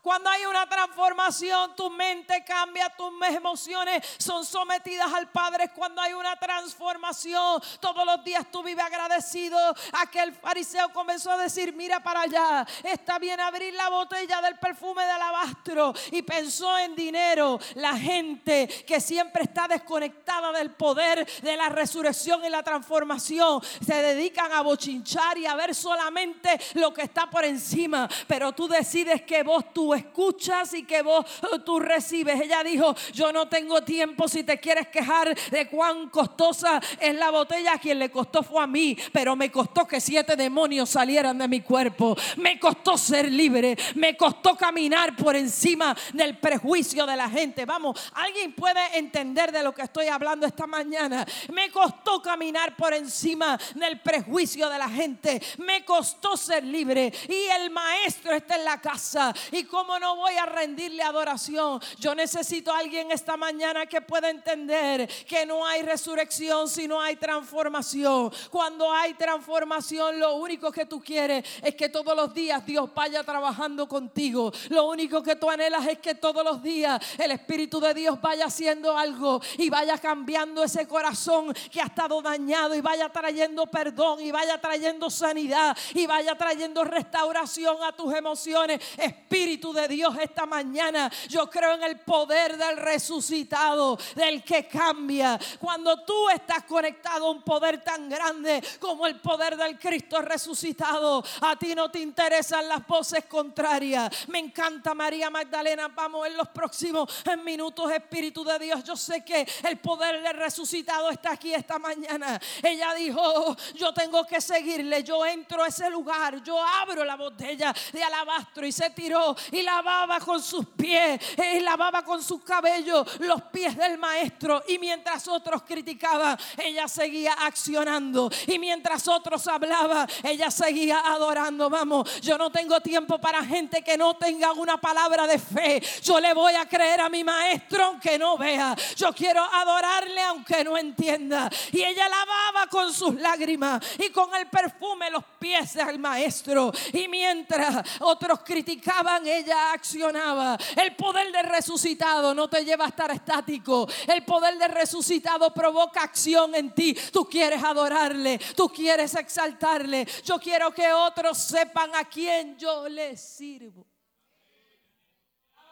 Cuando 0.04 0.28
hay 0.28 0.44
una 0.44 0.66
transformación, 0.66 1.74
tu 1.74 1.88
mente 1.88 2.44
cambia, 2.44 2.90
tus 2.90 3.10
emociones 3.26 4.06
son 4.18 4.44
sometidas 4.44 5.10
al 5.10 5.30
Padre. 5.30 5.70
Cuando 5.70 6.02
hay 6.02 6.12
una 6.12 6.36
transformación, 6.36 7.62
todos 7.80 8.04
los 8.04 8.22
días 8.22 8.44
tú 8.52 8.62
vives 8.62 8.84
agradecido. 8.84 9.58
Aquel 9.92 10.34
fariseo 10.34 10.92
comenzó 10.92 11.30
a 11.30 11.38
decir, 11.38 11.72
mira 11.72 12.02
para 12.02 12.20
allá, 12.20 12.66
está 12.82 13.18
bien 13.18 13.40
abrir 13.40 13.72
la 13.72 13.88
botella 13.88 14.42
del 14.42 14.58
perfume 14.58 15.06
de 15.06 15.10
alabastro. 15.10 15.94
Y 16.10 16.20
pensó 16.20 16.76
en 16.76 16.94
dinero. 16.94 17.58
La 17.76 17.96
gente 17.96 18.68
que 18.86 19.00
siempre 19.00 19.44
está 19.44 19.66
desconectada 19.68 20.52
del 20.52 20.72
poder 20.72 21.26
de 21.40 21.56
la 21.56 21.70
resurrección 21.70 22.44
y 22.44 22.50
la 22.50 22.62
transformación, 22.62 23.62
se 23.82 23.94
dedican 23.94 24.52
a 24.52 24.60
bochinchar 24.60 25.38
y 25.38 25.46
a 25.46 25.54
ver 25.54 25.74
solamente 25.74 26.60
lo 26.74 26.92
que 26.92 27.00
está 27.00 27.30
por 27.30 27.46
encima. 27.46 28.06
Pero 28.26 28.52
tú 28.52 28.68
decides 28.68 29.22
que 29.22 29.42
vos, 29.42 29.72
tú 29.72 29.93
escuchas 29.94 30.74
y 30.74 30.84
que 30.84 31.02
vos 31.02 31.24
uh, 31.52 31.58
tú 31.60 31.78
recibes. 31.78 32.40
Ella 32.40 32.62
dijo, 32.62 32.94
yo 33.12 33.32
no 33.32 33.48
tengo 33.48 33.82
tiempo 33.82 34.28
si 34.28 34.44
te 34.44 34.58
quieres 34.58 34.88
quejar 34.88 35.34
de 35.50 35.68
cuán 35.68 36.08
costosa 36.08 36.80
es 37.00 37.14
la 37.14 37.30
botella. 37.30 37.74
A 37.74 37.78
quien 37.78 37.98
le 37.98 38.10
costó 38.10 38.42
fue 38.42 38.62
a 38.62 38.66
mí, 38.66 38.96
pero 39.12 39.36
me 39.36 39.50
costó 39.50 39.86
que 39.86 40.00
siete 40.00 40.36
demonios 40.36 40.90
salieran 40.90 41.38
de 41.38 41.48
mi 41.48 41.60
cuerpo. 41.60 42.16
Me 42.36 42.58
costó 42.58 42.96
ser 42.96 43.30
libre, 43.30 43.76
me 43.94 44.16
costó 44.16 44.56
caminar 44.56 45.16
por 45.16 45.36
encima 45.36 45.96
del 46.12 46.38
prejuicio 46.38 47.06
de 47.06 47.16
la 47.16 47.28
gente. 47.28 47.64
Vamos, 47.64 48.12
alguien 48.14 48.52
puede 48.52 48.98
entender 48.98 49.52
de 49.52 49.62
lo 49.62 49.72
que 49.72 49.82
estoy 49.82 50.06
hablando 50.06 50.46
esta 50.46 50.66
mañana. 50.66 51.26
Me 51.52 51.70
costó 51.70 52.22
caminar 52.22 52.76
por 52.76 52.94
encima 52.94 53.58
del 53.74 54.00
prejuicio 54.00 54.68
de 54.68 54.78
la 54.78 54.88
gente. 54.88 55.40
Me 55.58 55.84
costó 55.84 56.36
ser 56.36 56.64
libre 56.64 57.12
y 57.28 57.44
el 57.60 57.70
maestro 57.70 58.32
está 58.32 58.56
en 58.56 58.64
la 58.64 58.80
casa 58.80 59.34
y 59.52 59.64
como 59.64 59.83
¿cómo 59.84 59.98
no 59.98 60.16
voy 60.16 60.32
a 60.36 60.46
rendirle 60.46 61.02
adoración? 61.02 61.78
Yo 61.98 62.14
necesito 62.14 62.72
a 62.72 62.78
alguien 62.78 63.10
esta 63.10 63.36
mañana 63.36 63.84
que 63.84 64.00
pueda 64.00 64.30
entender 64.30 65.06
que 65.28 65.44
no 65.44 65.66
hay 65.66 65.82
resurrección 65.82 66.70
si 66.70 66.88
no 66.88 67.02
hay 67.02 67.16
transformación. 67.16 68.32
Cuando 68.50 68.90
hay 68.90 69.12
transformación, 69.12 70.18
lo 70.18 70.36
único 70.36 70.72
que 70.72 70.86
tú 70.86 71.02
quieres 71.02 71.44
es 71.62 71.74
que 71.74 71.90
todos 71.90 72.16
los 72.16 72.32
días 72.32 72.64
Dios 72.64 72.88
vaya 72.94 73.22
trabajando 73.24 73.86
contigo. 73.86 74.50
Lo 74.70 74.86
único 74.86 75.22
que 75.22 75.36
tú 75.36 75.50
anhelas 75.50 75.86
es 75.86 75.98
que 75.98 76.14
todos 76.14 76.42
los 76.42 76.62
días 76.62 76.98
el 77.18 77.32
Espíritu 77.32 77.78
de 77.78 77.92
Dios 77.92 78.18
vaya 78.22 78.46
haciendo 78.46 78.96
algo 78.96 79.42
y 79.58 79.68
vaya 79.68 79.98
cambiando 79.98 80.64
ese 80.64 80.88
corazón 80.88 81.52
que 81.70 81.82
ha 81.82 81.86
estado 81.86 82.22
dañado 82.22 82.74
y 82.74 82.80
vaya 82.80 83.10
trayendo 83.10 83.66
perdón 83.66 84.20
y 84.22 84.30
vaya 84.30 84.58
trayendo 84.58 85.10
sanidad 85.10 85.76
y 85.92 86.06
vaya 86.06 86.34
trayendo 86.36 86.84
restauración 86.84 87.82
a 87.82 87.92
tus 87.92 88.14
emociones. 88.14 88.80
Espíritu 88.96 89.73
de 89.74 89.88
Dios, 89.88 90.16
esta 90.20 90.46
mañana 90.46 91.10
yo 91.28 91.50
creo 91.50 91.74
en 91.74 91.82
el 91.82 91.98
poder 92.00 92.56
del 92.56 92.76
resucitado, 92.76 93.98
del 94.14 94.42
que 94.42 94.66
cambia. 94.66 95.38
Cuando 95.58 96.04
tú 96.04 96.28
estás 96.30 96.64
conectado 96.64 97.26
a 97.26 97.30
un 97.30 97.42
poder 97.42 97.82
tan 97.82 98.08
grande 98.08 98.62
como 98.78 99.06
el 99.06 99.20
poder 99.20 99.56
del 99.56 99.78
Cristo 99.78 100.22
resucitado, 100.22 101.22
a 101.40 101.56
ti 101.56 101.74
no 101.74 101.90
te 101.90 102.00
interesan 102.00 102.68
las 102.68 102.86
voces 102.86 103.24
contrarias. 103.26 104.28
Me 104.28 104.38
encanta 104.38 104.94
María 104.94 105.30
Magdalena. 105.30 105.88
Vamos 105.88 106.26
en 106.26 106.36
los 106.36 106.48
próximos 106.48 107.10
minutos, 107.44 107.90
Espíritu 107.90 108.44
de 108.44 108.58
Dios. 108.58 108.84
Yo 108.84 108.96
sé 108.96 109.24
que 109.24 109.46
el 109.64 109.78
poder 109.78 110.22
del 110.22 110.36
resucitado 110.36 111.10
está 111.10 111.32
aquí 111.32 111.52
esta 111.52 111.78
mañana. 111.78 112.40
Ella 112.62 112.94
dijo, 112.94 113.56
yo 113.74 113.92
tengo 113.92 114.24
que 114.26 114.40
seguirle. 114.40 115.02
Yo 115.02 115.26
entro 115.26 115.62
a 115.62 115.68
ese 115.68 115.90
lugar, 115.90 116.42
yo 116.42 116.62
abro 116.62 117.04
la 117.04 117.16
botella 117.16 117.74
de 117.92 118.02
alabastro 118.02 118.66
y 118.66 118.72
se 118.72 118.90
tiró 118.90 119.36
y 119.50 119.62
lavaba 119.64 120.20
con 120.20 120.42
sus 120.42 120.66
pies 120.66 121.20
y 121.36 121.60
lavaba 121.60 122.04
con 122.04 122.22
sus 122.22 122.42
cabellos 122.42 123.18
los 123.20 123.42
pies 123.44 123.76
del 123.76 123.98
maestro. 123.98 124.62
Y 124.68 124.78
mientras 124.78 125.26
otros 125.28 125.62
criticaban, 125.62 126.38
ella 126.58 126.86
seguía 126.86 127.32
accionando. 127.32 128.30
Y 128.46 128.58
mientras 128.58 129.08
otros 129.08 129.46
hablaban, 129.48 130.08
ella 130.22 130.50
seguía 130.50 131.00
adorando. 131.00 131.68
Vamos, 131.68 132.20
yo 132.20 132.38
no 132.38 132.50
tengo 132.50 132.80
tiempo 132.80 133.18
para 133.18 133.44
gente 133.44 133.82
que 133.82 133.96
no 133.96 134.14
tenga 134.14 134.52
una 134.52 134.80
palabra 134.80 135.26
de 135.26 135.38
fe. 135.38 135.82
Yo 136.02 136.20
le 136.20 136.32
voy 136.34 136.54
a 136.54 136.68
creer 136.68 137.00
a 137.00 137.08
mi 137.08 137.24
maestro 137.24 137.84
aunque 137.84 138.18
no 138.18 138.36
vea. 138.38 138.76
Yo 138.96 139.12
quiero 139.12 139.42
adorarle 139.42 140.20
aunque 140.22 140.62
no 140.64 140.76
entienda. 140.76 141.50
Y 141.72 141.82
ella 141.82 142.08
lavaba 142.08 142.66
con 142.68 142.92
sus 142.92 143.14
lágrimas 143.14 143.82
y 143.98 144.10
con 144.10 144.34
el 144.34 144.46
perfume 144.46 145.10
los 145.10 145.24
pies 145.38 145.74
del 145.74 145.98
maestro. 145.98 146.72
Y 146.92 147.08
mientras 147.08 147.84
otros 148.00 148.40
criticaban, 148.44 149.26
ella 149.26 149.43
accionaba. 149.52 150.56
El 150.76 150.94
poder 150.96 151.32
del 151.32 151.46
resucitado 151.46 152.34
no 152.34 152.48
te 152.48 152.64
lleva 152.64 152.86
a 152.86 152.88
estar 152.88 153.10
estático. 153.10 153.88
El 154.06 154.24
poder 154.24 154.58
del 154.58 154.70
resucitado 154.70 155.52
provoca 155.52 156.02
acción 156.02 156.54
en 156.54 156.74
ti. 156.74 156.94
Tú 157.12 157.28
quieres 157.28 157.62
adorarle, 157.62 158.38
tú 158.56 158.68
quieres 158.68 159.14
exaltarle. 159.14 160.06
Yo 160.24 160.38
quiero 160.38 160.72
que 160.72 160.92
otros 160.92 161.38
sepan 161.38 161.94
a 161.94 162.04
quién 162.04 162.56
yo 162.58 162.88
les 162.88 163.20
sirvo. 163.20 163.86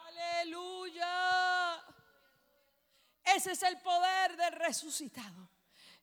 Aleluya. 0.07 1.83
Ese 3.23 3.51
es 3.53 3.63
el 3.63 3.79
poder 3.79 4.35
del 4.35 4.53
resucitado. 4.53 5.52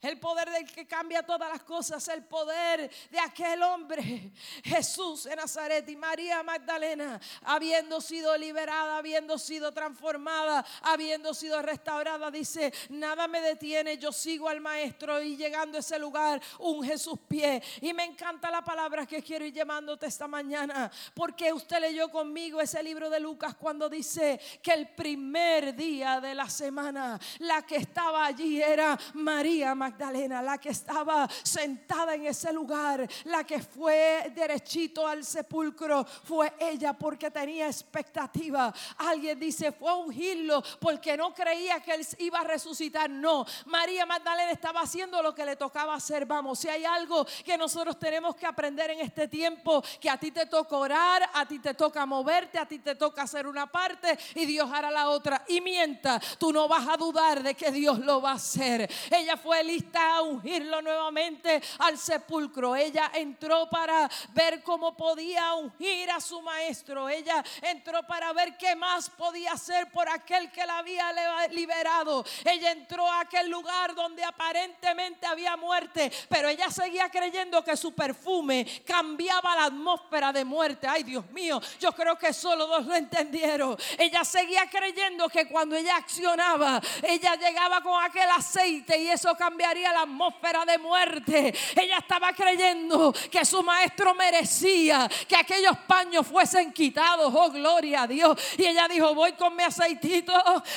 El 0.02 0.18
poder 0.18 0.48
del 0.48 0.64
que 0.64 0.86
cambia 0.86 1.22
todas 1.22 1.50
las 1.50 1.62
cosas, 1.62 2.06
el 2.08 2.24
poder 2.24 2.90
de 3.10 3.20
aquel 3.20 3.62
hombre, 3.62 4.32
Jesús 4.64 5.24
de 5.24 5.36
Nazaret 5.36 5.86
y 5.90 5.94
María 5.94 6.42
Magdalena, 6.42 7.20
habiendo 7.42 8.00
sido 8.00 8.34
liberada, 8.38 8.96
habiendo 8.96 9.36
sido 9.36 9.72
transformada, 9.72 10.64
habiendo 10.80 11.34
sido 11.34 11.60
restaurada, 11.60 12.30
dice, 12.30 12.72
nada 12.88 13.28
me 13.28 13.42
detiene, 13.42 13.98
yo 13.98 14.10
sigo 14.10 14.48
al 14.48 14.62
maestro 14.62 15.22
y 15.22 15.36
llegando 15.36 15.76
a 15.76 15.80
ese 15.80 15.98
lugar, 15.98 16.40
un 16.60 16.82
Jesús 16.82 17.18
pie. 17.28 17.62
Y 17.82 17.92
me 17.92 18.04
encanta 18.04 18.50
la 18.50 18.64
palabra 18.64 19.04
que 19.04 19.22
quiero 19.22 19.44
ir 19.44 19.52
llevándote 19.52 20.06
esta 20.06 20.26
mañana, 20.26 20.90
porque 21.12 21.52
usted 21.52 21.78
leyó 21.78 22.10
conmigo 22.10 22.62
ese 22.62 22.82
libro 22.82 23.10
de 23.10 23.20
Lucas 23.20 23.54
cuando 23.54 23.90
dice 23.90 24.40
que 24.62 24.72
el 24.72 24.88
primer 24.88 25.74
día 25.76 26.22
de 26.22 26.34
la 26.34 26.48
semana, 26.48 27.20
la 27.40 27.66
que 27.66 27.76
estaba 27.76 28.24
allí 28.24 28.62
era 28.62 28.98
María 29.12 29.74
Magdalena. 29.74 29.89
Magdalena, 29.90 30.40
la 30.40 30.56
que 30.58 30.68
estaba 30.68 31.28
sentada 31.42 32.14
en 32.14 32.26
ese 32.26 32.52
lugar, 32.52 33.08
la 33.24 33.42
que 33.42 33.60
fue 33.60 34.30
derechito 34.34 35.06
al 35.06 35.24
sepulcro, 35.24 36.04
fue 36.04 36.52
ella 36.60 36.92
porque 36.92 37.30
tenía 37.30 37.66
expectativa. 37.66 38.72
Alguien 38.98 39.38
dice, 39.40 39.72
fue 39.72 39.90
a 39.90 39.94
ungirlo 39.94 40.62
porque 40.78 41.16
no 41.16 41.34
creía 41.34 41.80
que 41.80 41.94
él 41.94 42.06
iba 42.18 42.38
a 42.40 42.44
resucitar. 42.44 43.10
No, 43.10 43.44
María 43.66 44.06
Magdalena 44.06 44.52
estaba 44.52 44.80
haciendo 44.82 45.20
lo 45.22 45.34
que 45.34 45.44
le 45.44 45.56
tocaba 45.56 45.94
hacer. 45.94 46.24
Vamos, 46.24 46.60
si 46.60 46.68
hay 46.68 46.84
algo 46.84 47.26
que 47.44 47.58
nosotros 47.58 47.98
tenemos 47.98 48.36
que 48.36 48.46
aprender 48.46 48.90
en 48.90 49.00
este 49.00 49.26
tiempo, 49.26 49.82
que 50.00 50.08
a 50.08 50.18
ti 50.18 50.30
te 50.30 50.46
toca 50.46 50.76
orar, 50.76 51.28
a 51.34 51.46
ti 51.46 51.58
te 51.58 51.74
toca 51.74 52.06
moverte, 52.06 52.58
a 52.58 52.66
ti 52.66 52.78
te 52.78 52.94
toca 52.94 53.22
hacer 53.22 53.46
una 53.48 53.66
parte 53.66 54.16
y 54.36 54.46
Dios 54.46 54.70
hará 54.72 54.90
la 54.90 55.08
otra. 55.08 55.44
Y 55.48 55.60
mientras, 55.60 56.38
tú 56.38 56.52
no 56.52 56.68
vas 56.68 56.86
a 56.86 56.96
dudar 56.96 57.42
de 57.42 57.54
que 57.54 57.72
Dios 57.72 57.98
lo 57.98 58.22
va 58.22 58.32
a 58.32 58.34
hacer. 58.34 58.88
Ella 59.10 59.36
fue 59.36 59.64
a 59.94 60.22
ungirlo 60.22 60.82
nuevamente 60.82 61.62
al 61.78 61.98
sepulcro. 61.98 62.76
Ella 62.76 63.10
entró 63.14 63.68
para 63.68 64.08
ver 64.30 64.62
cómo 64.62 64.96
podía 64.96 65.54
ungir 65.54 66.10
a 66.10 66.20
su 66.20 66.40
maestro. 66.42 67.08
Ella 67.08 67.44
entró 67.62 68.02
para 68.06 68.32
ver 68.32 68.56
qué 68.56 68.74
más 68.76 69.10
podía 69.10 69.52
hacer 69.52 69.90
por 69.90 70.08
aquel 70.08 70.50
que 70.50 70.64
la 70.64 70.78
había 70.78 71.12
liberado. 71.48 72.24
Ella 72.44 72.72
entró 72.72 73.06
a 73.06 73.20
aquel 73.20 73.50
lugar 73.50 73.94
donde 73.94 74.24
aparentemente 74.24 75.26
había 75.26 75.56
muerte, 75.56 76.10
pero 76.28 76.48
ella 76.48 76.70
seguía 76.70 77.08
creyendo 77.10 77.62
que 77.64 77.76
su 77.76 77.92
perfume 77.92 78.66
cambiaba 78.86 79.56
la 79.56 79.64
atmósfera 79.64 80.32
de 80.32 80.44
muerte. 80.44 80.86
Ay, 80.86 81.02
Dios 81.02 81.28
mío, 81.30 81.60
yo 81.78 81.92
creo 81.92 82.16
que 82.18 82.32
solo 82.32 82.66
dos 82.66 82.86
lo 82.86 82.94
entendieron. 82.94 83.76
Ella 83.98 84.24
seguía 84.24 84.68
creyendo 84.68 85.28
que 85.28 85.48
cuando 85.48 85.76
ella 85.76 85.96
accionaba, 85.96 86.80
ella 87.02 87.36
llegaba 87.36 87.82
con 87.82 88.02
aquel 88.02 88.30
aceite 88.30 88.98
y 88.98 89.08
eso 89.08 89.34
cambiaría 89.70 89.92
la 89.92 90.02
atmósfera 90.02 90.64
de 90.64 90.78
muerte. 90.78 91.54
Ella 91.76 91.98
estaba 91.98 92.32
creyendo 92.32 93.12
que 93.30 93.44
su 93.44 93.62
maestro 93.62 94.14
merecía 94.14 95.08
que 95.28 95.36
aquellos 95.36 95.76
paños 95.86 96.26
fuesen 96.26 96.72
quitados. 96.72 97.32
Oh, 97.34 97.50
gloria 97.50 98.02
a 98.02 98.06
Dios. 98.06 98.36
Y 98.58 98.66
ella 98.66 98.88
dijo, 98.88 99.14
voy 99.14 99.32
con 99.34 99.54
mi 99.54 99.62
aceitito 99.62 100.32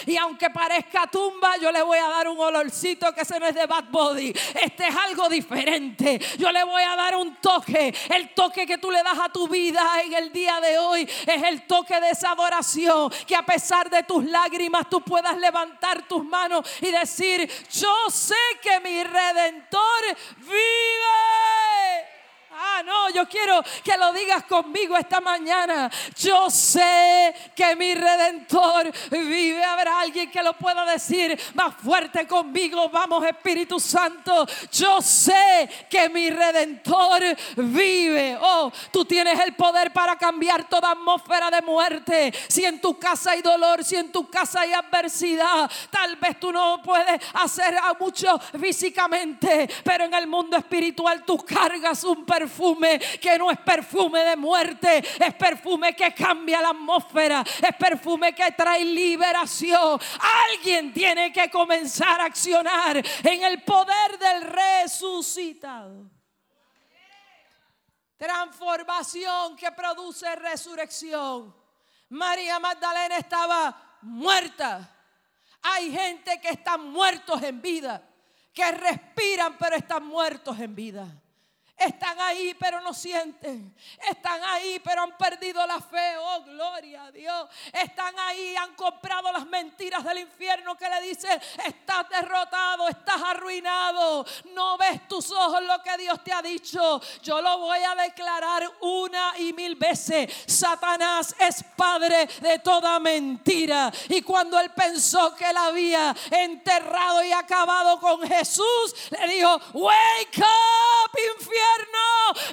y 0.06 0.16
aunque 0.18 0.50
parezca 0.52 1.08
tumba, 1.08 1.58
yo 1.58 1.72
le 1.72 1.82
voy 1.82 1.98
a 1.98 2.08
dar 2.08 2.28
un 2.28 2.40
olorcito 2.40 3.14
que 3.14 3.22
ese 3.22 3.40
no 3.40 3.48
es 3.48 3.56
de 3.56 3.66
bad 3.66 3.86
body. 3.90 4.32
Este 4.62 4.88
es 4.88 4.96
algo 4.96 5.28
diferente. 5.28 6.20
Yo 6.38 6.52
le 6.52 6.64
voy 6.64 6.84
a 6.84 6.96
dar 6.96 7.16
un 7.16 7.36
toque. 7.38 7.94
El 8.10 8.34
toque 8.36 8.68
que 8.68 8.78
tú 8.78 8.92
le 8.92 9.02
das 9.02 9.18
a 9.20 9.30
tu 9.30 9.48
vida 9.48 10.02
en 10.04 10.14
el 10.14 10.32
día 10.32 10.60
de 10.62 10.78
hoy 10.78 11.02
es 11.02 11.44
el 11.44 11.66
toque 11.66 12.00
de 12.00 12.12
esa 12.12 12.32
adoración. 12.32 13.12
Que 13.26 13.36
a 13.36 13.44
pesar 13.44 13.90
de 13.90 14.04
tus 14.04 14.24
lágrimas 14.26 14.88
tú 14.88 15.02
puedas 15.02 15.36
levantar 15.38 16.08
tus 16.08 16.24
manos 16.24 16.68
y 16.80 16.92
decir, 16.92 17.50
yo 17.72 17.92
sé 18.12 18.36
que 18.62 18.83
mi 18.84 19.04
redentor 19.04 20.04
vive. 20.38 22.13
Ah, 22.56 22.84
no, 22.86 23.10
yo 23.10 23.28
quiero 23.28 23.64
que 23.84 23.98
lo 23.98 24.14
digas 24.14 24.44
conmigo 24.44 24.96
esta 24.96 25.20
mañana. 25.20 25.90
Yo 26.16 26.50
sé 26.52 27.34
que 27.56 27.76
mi 27.76 27.96
redentor 27.96 28.92
vive. 29.10 29.64
Habrá 29.64 30.02
alguien 30.02 30.30
que 30.30 30.44
lo 30.44 30.54
pueda 30.54 30.86
decir 30.86 31.40
más 31.56 31.74
fuerte 31.76 32.28
conmigo. 32.28 32.90
Vamos, 32.90 33.26
Espíritu 33.26 33.80
Santo. 33.80 34.46
Yo 34.72 35.02
sé 35.02 35.68
que 35.90 36.10
mi 36.10 36.30
redentor 36.30 37.24
vive. 37.56 38.38
Oh, 38.40 38.72
tú 38.92 39.04
tienes 39.04 39.40
el 39.40 39.56
poder 39.56 39.92
para 39.92 40.16
cambiar 40.16 40.70
toda 40.70 40.92
atmósfera 40.92 41.50
de 41.50 41.62
muerte. 41.64 42.32
Si 42.48 42.64
en 42.66 42.80
tu 42.80 43.00
casa 43.00 43.32
hay 43.32 43.42
dolor, 43.42 43.84
si 43.84 43.96
en 43.96 44.12
tu 44.12 44.30
casa 44.30 44.62
hay 44.62 44.74
adversidad, 44.74 45.70
tal 45.90 46.16
vez 46.18 46.40
tú 46.40 46.52
no 46.52 46.82
puedes 46.84 47.20
hacer 47.34 47.80
mucho 48.00 48.40
físicamente, 48.60 49.68
pero 49.84 50.06
en 50.06 50.14
el 50.14 50.28
mundo 50.28 50.56
espiritual 50.56 51.24
tú 51.24 51.38
cargas 51.38 52.04
un 52.04 52.24
perfume 52.24 52.43
perfume 52.44 53.00
que 53.00 53.38
no 53.38 53.50
es 53.50 53.60
perfume 53.60 54.20
de 54.24 54.36
muerte, 54.36 54.98
es 54.98 55.34
perfume 55.36 55.96
que 55.96 56.14
cambia 56.14 56.62
la 56.62 56.70
atmósfera, 56.70 57.42
es 57.42 57.76
perfume 57.78 58.34
que 58.36 58.52
trae 58.52 58.84
liberación. 58.84 60.00
Alguien 60.50 60.94
tiene 60.94 61.32
que 61.32 61.50
comenzar 61.50 62.20
a 62.20 62.26
accionar 62.26 62.98
en 62.98 63.44
el 63.44 63.64
poder 63.64 64.20
del 64.20 64.42
resucitado. 64.44 66.12
Transformación 68.18 69.56
que 69.56 69.72
produce 69.72 70.36
resurrección. 70.36 71.56
María 72.10 72.60
Magdalena 72.60 73.18
estaba 73.18 73.98
muerta. 74.02 74.90
Hay 75.62 75.92
gente 75.92 76.40
que 76.42 76.50
están 76.50 76.90
muertos 76.90 77.42
en 77.42 77.62
vida, 77.62 78.04
que 78.54 78.70
respiran 78.72 79.58
pero 79.58 79.78
están 79.78 80.06
muertos 80.06 80.60
en 80.60 80.76
vida. 80.76 81.23
Están 81.78 82.20
ahí 82.22 82.56
pero 82.58 82.80
no 82.82 82.94
sienten. 82.94 83.76
Están 84.10 84.42
ahí 84.44 84.80
pero 84.84 85.02
han 85.02 85.18
perdido 85.18 85.66
la 85.66 85.82
fe. 85.82 86.18
Oh, 86.18 86.44
gloria 86.44 87.06
a 87.06 87.12
Dios. 87.12 87.50
Están 87.74 88.18
ahí, 88.20 88.56
han 88.56 88.76
comprado 88.76 89.32
las 89.32 89.46
mentiras 89.48 90.04
del 90.04 90.20
infierno 90.20 90.78
que 90.78 90.88
le 90.88 91.02
dicen, 91.02 91.42
estás 91.66 92.08
derrotado, 92.10 92.88
estás 92.88 93.22
arruinado. 93.22 94.26
No 94.54 94.78
ves 94.78 95.08
tus 95.08 95.32
ojos 95.32 95.64
lo 95.64 95.82
que 95.82 95.98
Dios 95.98 96.24
te 96.24 96.32
ha 96.32 96.42
dicho. 96.42 97.02
Yo 97.22 97.42
lo 97.42 97.58
voy 97.58 97.80
a 97.80 97.96
declarar 97.96 98.70
una 98.82 99.34
y 99.40 99.52
mil 99.52 99.76
veces. 99.76 100.32
Satanás 100.46 101.36
es 101.40 101.64
padre 101.76 102.28
de 102.40 102.60
toda 102.60 103.00
mentira. 103.00 103.92
Y 104.10 104.22
cuando 104.22 104.60
él 104.60 104.70
pensó 104.72 105.36
que 105.36 105.50
él 105.50 105.58
había 105.58 106.16
enterrado 106.32 107.24
y 107.24 107.32
acabado 107.32 108.00
con 108.00 108.26
Jesús, 108.28 108.96
le 109.10 109.28
dijo, 109.28 109.60
wake 109.74 110.40
up 110.40 111.20
infierno 111.36 111.63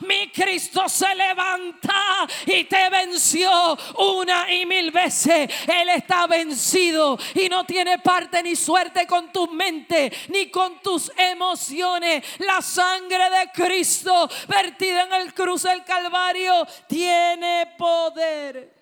mi 0.02 0.30
Cristo 0.30 0.88
se 0.88 1.14
levanta 1.14 2.26
y 2.46 2.64
te 2.64 2.90
venció 2.90 3.76
una 3.98 4.52
y 4.52 4.66
mil 4.66 4.90
veces. 4.90 5.50
Él 5.66 5.88
está 5.90 6.26
vencido 6.26 7.18
y 7.34 7.48
no 7.48 7.64
tiene 7.64 7.98
parte 7.98 8.42
ni 8.42 8.56
suerte 8.56 9.06
con 9.06 9.32
tu 9.32 9.48
mente 9.48 10.12
ni 10.28 10.50
con 10.50 10.80
tus 10.80 11.10
emociones. 11.16 12.24
La 12.38 12.60
sangre 12.60 13.30
de 13.30 13.50
Cristo 13.52 14.28
vertida 14.48 15.04
en 15.04 15.12
el 15.14 15.34
cruz 15.34 15.62
del 15.62 15.84
Calvario 15.84 16.66
tiene 16.88 17.74
poder. 17.78 18.78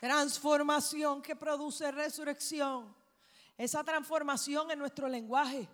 Transformación 0.00 1.22
que 1.22 1.34
produce 1.34 1.90
resurrección. 1.90 2.94
Esa 3.56 3.84
transformación 3.84 4.70
en 4.70 4.80
nuestro 4.80 5.08
lenguaje 5.08 5.68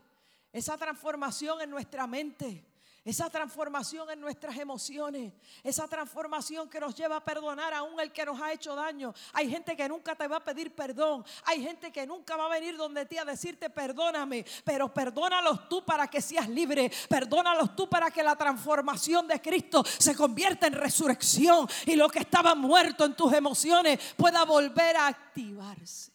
esa 0.52 0.76
transformación 0.76 1.60
en 1.60 1.70
nuestra 1.70 2.06
mente, 2.06 2.66
esa 3.04 3.30
transformación 3.30 4.10
en 4.10 4.20
nuestras 4.20 4.58
emociones, 4.58 5.32
esa 5.62 5.88
transformación 5.88 6.68
que 6.68 6.78
nos 6.78 6.94
lleva 6.94 7.16
a 7.16 7.24
perdonar 7.24 7.72
aún 7.72 7.98
el 7.98 8.12
que 8.12 8.26
nos 8.26 8.40
ha 8.40 8.52
hecho 8.52 8.74
daño. 8.74 9.14
Hay 9.32 9.48
gente 9.48 9.74
que 9.74 9.88
nunca 9.88 10.14
te 10.14 10.28
va 10.28 10.36
a 10.36 10.44
pedir 10.44 10.74
perdón, 10.74 11.24
hay 11.44 11.62
gente 11.62 11.90
que 11.90 12.06
nunca 12.06 12.36
va 12.36 12.46
a 12.46 12.48
venir 12.48 12.76
donde 12.76 13.06
ti 13.06 13.16
a 13.16 13.24
decirte 13.24 13.70
perdóname, 13.70 14.44
pero 14.64 14.92
perdónalos 14.92 15.68
tú 15.68 15.82
para 15.84 16.08
que 16.08 16.20
seas 16.20 16.48
libre, 16.48 16.90
perdónalos 17.08 17.74
tú 17.74 17.88
para 17.88 18.10
que 18.10 18.22
la 18.22 18.36
transformación 18.36 19.26
de 19.26 19.40
Cristo 19.40 19.82
se 19.84 20.14
convierta 20.14 20.66
en 20.66 20.74
resurrección 20.74 21.66
y 21.86 21.96
lo 21.96 22.08
que 22.08 22.18
estaba 22.18 22.54
muerto 22.54 23.06
en 23.06 23.16
tus 23.16 23.32
emociones 23.32 23.98
pueda 24.16 24.44
volver 24.44 24.96
a 24.96 25.06
activarse. 25.06 26.12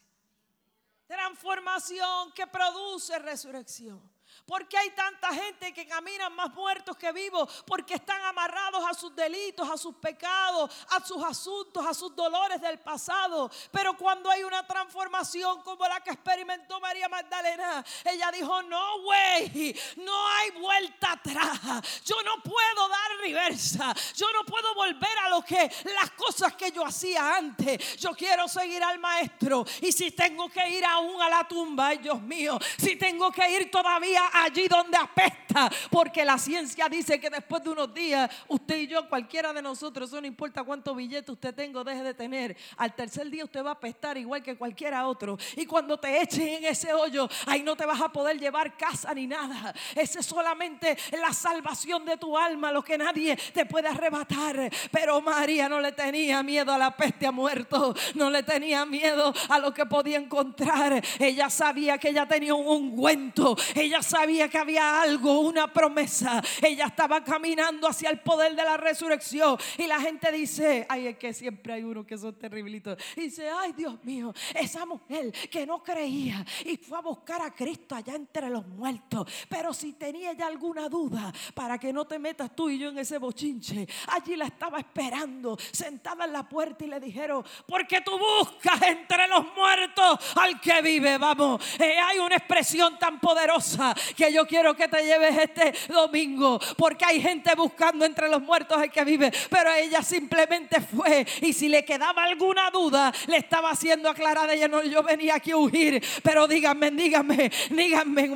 Transformación 1.08 2.32
que 2.32 2.46
produce 2.46 3.18
resurrección. 3.18 4.15
¿Por 4.46 4.68
qué 4.68 4.78
hay 4.78 4.90
tanta 4.90 5.34
gente 5.34 5.74
que 5.74 5.88
caminan 5.88 6.32
más 6.32 6.54
muertos 6.54 6.96
que 6.96 7.10
vivos? 7.10 7.64
Porque 7.66 7.94
están 7.94 8.22
amarrados 8.22 8.84
a 8.88 8.94
sus 8.94 9.14
delitos, 9.16 9.68
a 9.68 9.76
sus 9.76 9.96
pecados, 9.96 10.70
a 10.90 11.04
sus 11.04 11.22
asuntos, 11.24 11.84
a 11.84 11.92
sus 11.92 12.14
dolores 12.14 12.60
del 12.60 12.78
pasado. 12.78 13.50
Pero 13.72 13.96
cuando 13.96 14.30
hay 14.30 14.44
una 14.44 14.64
transformación 14.64 15.62
como 15.62 15.84
la 15.88 16.00
que 16.00 16.10
experimentó 16.10 16.78
María 16.78 17.08
Magdalena, 17.08 17.84
ella 18.04 18.30
dijo, 18.30 18.62
no, 18.62 19.02
güey, 19.02 19.76
no 19.96 20.28
hay 20.28 20.50
vuelta 20.52 21.12
atrás. 21.12 21.60
Yo 22.04 22.14
no 22.22 22.40
puedo 22.40 22.88
dar 22.88 23.16
reversa. 23.22 23.92
Yo 24.14 24.32
no 24.32 24.44
puedo 24.44 24.74
volver 24.76 25.18
a 25.24 25.28
lo 25.28 25.42
que 25.42 25.68
las 25.92 26.12
cosas 26.12 26.54
que 26.54 26.70
yo 26.70 26.86
hacía 26.86 27.36
antes. 27.36 27.96
Yo 27.96 28.12
quiero 28.12 28.46
seguir 28.46 28.80
al 28.84 29.00
maestro. 29.00 29.64
Y 29.80 29.90
si 29.90 30.12
tengo 30.12 30.48
que 30.48 30.68
ir 30.68 30.84
aún 30.84 31.20
a 31.20 31.28
la 31.28 31.48
tumba, 31.48 31.88
ay 31.88 31.98
Dios 31.98 32.22
mío, 32.22 32.60
si 32.78 32.94
tengo 32.94 33.32
que 33.32 33.50
ir 33.50 33.72
todavía 33.72 34.24
allí 34.44 34.68
donde 34.68 34.96
apesta, 34.96 35.70
porque 35.90 36.24
la 36.24 36.38
ciencia 36.38 36.88
dice 36.88 37.20
que 37.20 37.30
después 37.30 37.62
de 37.62 37.70
unos 37.70 37.92
días, 37.92 38.30
usted 38.48 38.76
y 38.78 38.86
yo, 38.86 39.08
cualquiera 39.08 39.52
de 39.52 39.62
nosotros, 39.62 40.08
eso 40.08 40.20
no 40.20 40.26
importa 40.26 40.62
cuánto 40.64 40.94
billete 40.94 41.32
usted 41.32 41.54
tenga 41.54 41.84
deje 41.84 42.02
de 42.02 42.14
tener, 42.14 42.56
al 42.76 42.94
tercer 42.94 43.28
día 43.30 43.44
usted 43.44 43.64
va 43.64 43.70
a 43.70 43.74
apestar 43.74 44.16
igual 44.16 44.42
que 44.42 44.56
cualquiera 44.56 45.06
otro. 45.06 45.38
Y 45.56 45.66
cuando 45.66 45.98
te 45.98 46.20
echen 46.20 46.48
en 46.48 46.64
ese 46.64 46.92
hoyo, 46.92 47.28
ahí 47.46 47.62
no 47.62 47.76
te 47.76 47.86
vas 47.86 48.00
a 48.00 48.10
poder 48.10 48.38
llevar 48.38 48.76
casa 48.76 49.12
ni 49.14 49.26
nada. 49.26 49.74
Ese 49.94 50.20
es 50.20 50.26
solamente 50.26 50.96
la 51.12 51.32
salvación 51.32 52.04
de 52.04 52.16
tu 52.16 52.36
alma, 52.36 52.72
lo 52.72 52.82
que 52.82 52.98
nadie 52.98 53.36
te 53.52 53.66
puede 53.66 53.88
arrebatar. 53.88 54.70
Pero 54.90 55.20
María 55.20 55.68
no 55.68 55.80
le 55.80 55.92
tenía 55.92 56.42
miedo 56.42 56.72
a 56.72 56.78
la 56.78 56.96
peste 56.96 57.26
a 57.26 57.32
muerto, 57.32 57.94
no 58.14 58.30
le 58.30 58.42
tenía 58.42 58.84
miedo 58.84 59.32
a 59.48 59.58
lo 59.58 59.72
que 59.72 59.86
podía 59.86 60.18
encontrar. 60.18 61.02
Ella 61.18 61.50
sabía 61.50 61.98
que 61.98 62.10
ella 62.10 62.26
tenía 62.26 62.54
un 62.54 62.66
ungüento, 62.66 63.56
ella 63.74 64.02
sabía 64.02 64.25
sabía 64.26 64.48
que 64.48 64.58
había 64.58 65.02
algo, 65.02 65.38
una 65.38 65.72
promesa. 65.72 66.42
Ella 66.60 66.86
estaba 66.86 67.22
caminando 67.22 67.86
hacia 67.86 68.10
el 68.10 68.18
poder 68.18 68.56
de 68.56 68.64
la 68.64 68.76
resurrección. 68.76 69.56
Y 69.78 69.86
la 69.86 70.00
gente 70.00 70.32
dice, 70.32 70.84
ay, 70.88 71.06
es 71.06 71.16
que 71.16 71.32
siempre 71.32 71.74
hay 71.74 71.84
uno 71.84 72.04
que 72.04 72.18
son 72.18 72.34
terriblitos. 72.34 72.98
Y 73.14 73.20
dice, 73.20 73.48
ay, 73.48 73.72
Dios 73.72 74.02
mío, 74.02 74.34
esa 74.52 74.84
mujer 74.84 75.30
que 75.48 75.64
no 75.64 75.80
creía 75.80 76.44
y 76.64 76.76
fue 76.76 76.98
a 76.98 77.02
buscar 77.02 77.40
a 77.40 77.54
Cristo 77.54 77.94
allá 77.94 78.16
entre 78.16 78.50
los 78.50 78.66
muertos. 78.66 79.30
Pero 79.48 79.72
si 79.72 79.92
tenía 79.92 80.32
ya 80.32 80.48
alguna 80.48 80.88
duda, 80.88 81.32
para 81.54 81.78
que 81.78 81.92
no 81.92 82.04
te 82.04 82.18
metas 82.18 82.50
tú 82.56 82.68
y 82.68 82.80
yo 82.80 82.88
en 82.88 82.98
ese 82.98 83.18
bochinche, 83.18 83.86
allí 84.08 84.34
la 84.34 84.46
estaba 84.46 84.80
esperando, 84.80 85.56
sentada 85.70 86.24
en 86.24 86.32
la 86.32 86.48
puerta 86.48 86.84
y 86.84 86.88
le 86.88 86.98
dijeron, 86.98 87.44
porque 87.64 88.00
tú 88.00 88.18
buscas 88.18 88.82
entre 88.82 89.28
los 89.28 89.54
muertos 89.54 90.18
al 90.34 90.60
que 90.60 90.82
vive. 90.82 91.16
Vamos, 91.16 91.62
eh, 91.78 91.96
hay 92.00 92.18
una 92.18 92.34
expresión 92.34 92.98
tan 92.98 93.20
poderosa 93.20 93.94
que 94.16 94.32
yo 94.32 94.46
quiero 94.46 94.74
que 94.74 94.88
te 94.88 95.04
lleves 95.04 95.36
este 95.38 95.72
domingo, 95.92 96.58
porque 96.76 97.04
hay 97.04 97.20
gente 97.20 97.54
buscando 97.54 98.04
entre 98.04 98.28
los 98.28 98.42
muertos 98.42 98.82
el 98.82 98.90
que 98.90 99.04
vive, 99.04 99.32
pero 99.50 99.72
ella 99.72 100.02
simplemente 100.02 100.80
fue 100.80 101.26
y 101.42 101.52
si 101.52 101.68
le 101.68 101.84
quedaba 101.84 102.24
alguna 102.24 102.70
duda, 102.70 103.12
le 103.26 103.36
estaba 103.36 103.70
haciendo 103.70 104.08
aclarar 104.08 104.50
ella, 104.50 104.68
no, 104.68 104.82
yo 104.82 105.02
venía 105.02 105.36
aquí 105.36 105.50
a 105.52 105.56
huir, 105.56 106.02
pero 106.22 106.46
díganme, 106.48 106.90
díganme, 106.90 107.50
díganme, 107.70 108.28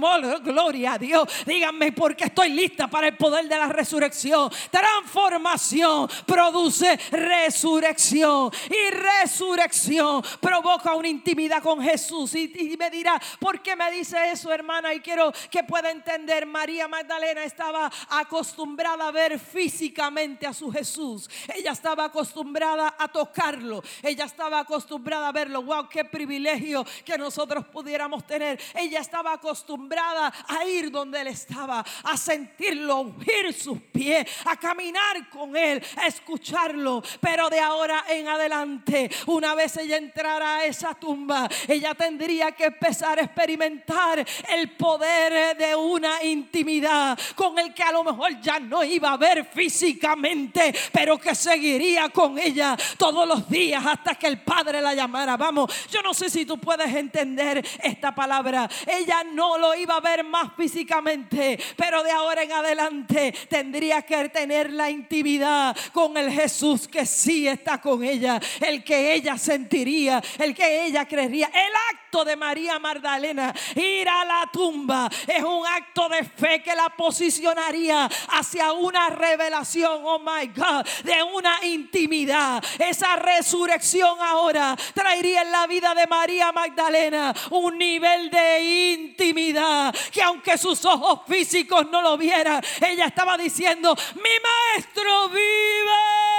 gloria 0.43 0.93
a 0.95 0.99
Dios, 0.99 1.29
díganme 1.47 1.93
porque 1.93 2.25
estoy 2.25 2.51
lista 2.51 2.89
para 2.89 3.09
el 3.09 3.17
poder 3.17 3.49
de 3.49 3.57
la 3.57 3.67
resurrección. 3.67 4.51
Transformación 4.71 6.09
produce 6.27 6.99
resurrección 7.11 8.51
y 8.69 8.91
resurrección 8.95 10.23
provoca 10.41 10.95
una 10.95 11.09
intimidad 11.09 11.63
con 11.63 11.83
Jesús 11.83 12.35
y 12.35 12.77
me 12.79 12.91
dirá, 12.91 13.21
¿por 13.39 13.61
qué 13.63 13.77
me 13.77 13.91
dice 13.91 14.17
eso, 14.31 14.53
hermana? 14.53 14.93
Y 14.95 15.01
quiero 15.01 15.33
que 15.51 15.65
pueda 15.71 15.93
entender, 15.93 16.47
María 16.47 16.89
Magdalena 16.89 17.45
estaba 17.45 17.89
acostumbrada 18.09 19.07
a 19.07 19.13
ver 19.13 19.39
físicamente 19.39 20.45
a 20.45 20.53
su 20.53 20.69
Jesús. 20.73 21.31
Ella 21.55 21.71
estaba 21.71 22.07
acostumbrada 22.07 22.97
a 22.99 23.07
tocarlo. 23.07 23.81
Ella 24.03 24.25
estaba 24.25 24.59
acostumbrada 24.59 25.29
a 25.29 25.33
verlo. 25.33 25.63
Wow, 25.63 25.89
qué 25.89 26.05
privilegio 26.05 26.85
que 27.05 27.17
nosotros 27.17 27.65
pudiéramos 27.67 28.27
tener. 28.27 28.61
Ella 28.75 28.99
estaba 28.99 29.35
acostumbrada 29.35 30.33
a 30.49 30.65
ir 30.65 30.91
donde 30.91 31.21
él 31.21 31.29
estaba, 31.29 31.85
a 32.03 32.17
sentirlo, 32.17 33.15
a 33.21 33.53
sus 33.53 33.81
pies, 33.81 34.27
a 34.47 34.57
caminar 34.57 35.31
con 35.31 35.57
él, 35.57 35.81
a 35.97 36.09
escucharlo. 36.09 37.01
Pero 37.21 37.49
de 37.49 37.61
ahora 37.61 38.07
en 38.09 38.27
adelante, 38.27 39.09
una 39.27 39.55
vez 39.55 39.77
ella 39.77 39.99
entrara 39.99 40.57
a 40.57 40.65
esa 40.65 40.95
tumba, 40.95 41.49
ella 41.69 41.95
tendría 41.95 42.51
que 42.51 42.65
empezar 42.65 43.21
a 43.21 43.23
experimentar 43.23 44.27
el 44.49 44.73
poder 44.73 45.60
de 45.61 45.77
una 45.77 46.25
intimidad 46.25 47.19
con 47.35 47.59
el 47.59 47.75
que 47.75 47.83
a 47.83 47.93
lo 47.93 48.03
mejor 48.03 48.41
ya 48.41 48.59
no 48.59 48.83
iba 48.83 49.13
a 49.13 49.19
ver 49.19 49.45
físicamente, 49.45 50.75
pero 50.91 51.19
que 51.19 51.35
seguiría 51.35 52.09
con 52.09 52.39
ella 52.39 52.77
todos 52.97 53.29
los 53.29 53.47
días 53.49 53.85
hasta 53.85 54.15
que 54.15 54.27
el 54.27 54.41
Padre 54.41 54.81
la 54.81 54.95
llamara. 54.95 55.37
Vamos, 55.37 55.71
yo 55.91 56.01
no 56.01 56.15
sé 56.15 56.31
si 56.31 56.47
tú 56.47 56.59
puedes 56.59 56.93
entender 56.95 57.63
esta 57.83 58.15
palabra. 58.15 58.69
Ella 58.87 59.23
no 59.23 59.59
lo 59.59 59.75
iba 59.75 59.97
a 59.97 60.01
ver 60.01 60.25
más 60.25 60.53
físicamente, 60.57 61.59
pero 61.77 62.03
de 62.03 62.11
ahora 62.11 62.43
en 62.43 62.53
adelante 62.53 63.35
tendría 63.51 64.01
que 64.01 64.31
tener 64.31 64.73
la 64.73 64.89
intimidad 64.89 65.77
con 65.93 66.17
el 66.17 66.31
Jesús 66.31 66.89
que 66.89 67.05
sí 67.05 67.47
está 67.47 67.83
con 67.83 68.03
ella, 68.03 68.41
el 68.61 68.83
que 68.83 69.13
ella 69.13 69.37
sentiría, 69.37 70.23
el 70.39 70.55
que 70.55 70.87
ella 70.87 71.07
creería. 71.07 71.51
El 71.53 71.73
acto 71.95 72.10
de 72.11 72.35
María 72.35 72.79
Magdalena, 72.81 73.55
ir 73.77 74.09
a 74.09 74.25
la 74.25 74.51
tumba, 74.53 75.09
es 75.29 75.43
un 75.45 75.65
acto 75.65 76.09
de 76.09 76.25
fe 76.25 76.61
que 76.61 76.75
la 76.75 76.89
posicionaría 76.91 78.11
hacia 78.31 78.73
una 78.73 79.11
revelación, 79.11 80.01
oh 80.05 80.19
my 80.19 80.49
God, 80.49 80.85
de 81.05 81.23
una 81.23 81.65
intimidad. 81.65 82.63
Esa 82.79 83.15
resurrección 83.15 84.19
ahora 84.21 84.77
traería 84.93 85.43
en 85.43 85.53
la 85.53 85.69
vida 85.69 85.95
de 85.95 86.07
María 86.09 86.51
Magdalena 86.51 87.33
un 87.51 87.79
nivel 87.79 88.29
de 88.29 88.95
intimidad 88.95 89.95
que 90.11 90.23
aunque 90.23 90.59
sus 90.59 90.85
ojos 90.85 91.21
físicos 91.29 91.89
no 91.91 92.03
lo 92.03 92.19
vieran, 92.19 92.61
ella 92.81 93.07
estaba 93.07 93.39
diciendo, 93.39 93.97
mi 94.17 94.31
maestro 94.75 95.29
vive. 95.29 96.31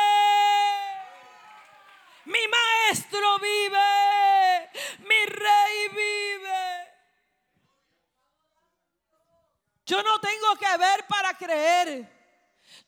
Mi 2.32 2.48
maestro 2.48 3.40
vive, 3.40 4.70
mi 5.00 5.26
rey 5.26 5.88
vive. 5.90 6.88
Yo 9.86 10.02
no 10.02 10.20
tengo 10.22 10.56
que 10.58 10.78
ver 10.78 11.06
para 11.08 11.34
creer. 11.34 12.21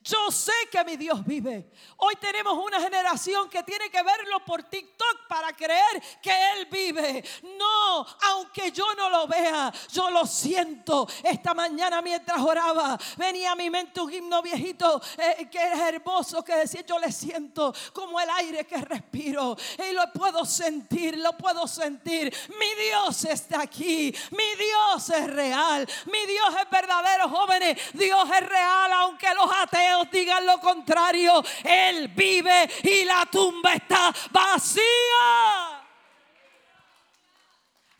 Yo 0.03 0.29
sé 0.31 0.51
que 0.69 0.83
mi 0.83 0.97
Dios 0.97 1.23
vive. 1.25 1.71
Hoy 1.97 2.15
tenemos 2.17 2.57
una 2.57 2.81
generación 2.81 3.49
que 3.49 3.63
tiene 3.63 3.89
que 3.89 4.03
verlo 4.03 4.43
por 4.45 4.63
TikTok 4.63 5.27
para 5.29 5.53
creer 5.53 6.03
que 6.21 6.31
Él 6.51 6.67
vive. 6.69 7.23
No, 7.57 8.05
aunque 8.31 8.71
yo 8.71 8.93
no 8.95 9.09
lo 9.09 9.27
vea, 9.27 9.71
yo 9.93 10.09
lo 10.09 10.25
siento. 10.25 11.07
Esta 11.23 11.53
mañana 11.53 12.01
mientras 12.01 12.41
oraba, 12.41 12.99
venía 13.15 13.53
a 13.53 13.55
mi 13.55 13.69
mente 13.69 14.01
un 14.01 14.11
himno 14.11 14.41
viejito 14.41 15.01
eh, 15.17 15.47
que 15.49 15.71
es 15.71 15.79
hermoso, 15.79 16.43
que 16.43 16.55
decía, 16.55 16.81
yo 16.81 16.99
le 16.99 17.11
siento 17.11 17.73
como 17.93 18.19
el 18.19 18.29
aire 18.29 18.65
que 18.65 18.77
respiro. 18.77 19.55
Y 19.89 19.93
lo 19.93 20.11
puedo 20.11 20.43
sentir, 20.43 21.17
lo 21.17 21.37
puedo 21.37 21.65
sentir. 21.65 22.35
Mi 22.59 22.83
Dios 22.83 23.23
está 23.23 23.61
aquí. 23.61 24.13
Mi 24.31 24.55
Dios 24.57 25.09
es 25.11 25.31
real. 25.31 25.87
Mi 26.07 26.25
Dios 26.25 26.55
es 26.61 26.69
verdadero, 26.69 27.29
jóvenes. 27.29 27.77
Dios 27.93 28.29
es 28.29 28.49
real, 28.49 28.91
aunque 28.91 29.33
los 29.33 29.49
ateos 29.49 29.92
digan 30.11 30.45
lo 30.45 30.59
contrario. 30.59 31.43
Él 31.63 32.07
vive 32.09 32.69
y 32.83 33.03
la 33.03 33.25
tumba 33.31 33.73
está 33.73 34.13
vacía. 34.31 35.72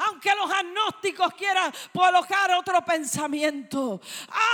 Aunque 0.07 0.29
los 0.35 0.51
agnósticos 0.51 1.33
quieran 1.33 1.73
colocar 1.93 2.51
otro 2.53 2.83
pensamiento, 2.83 4.01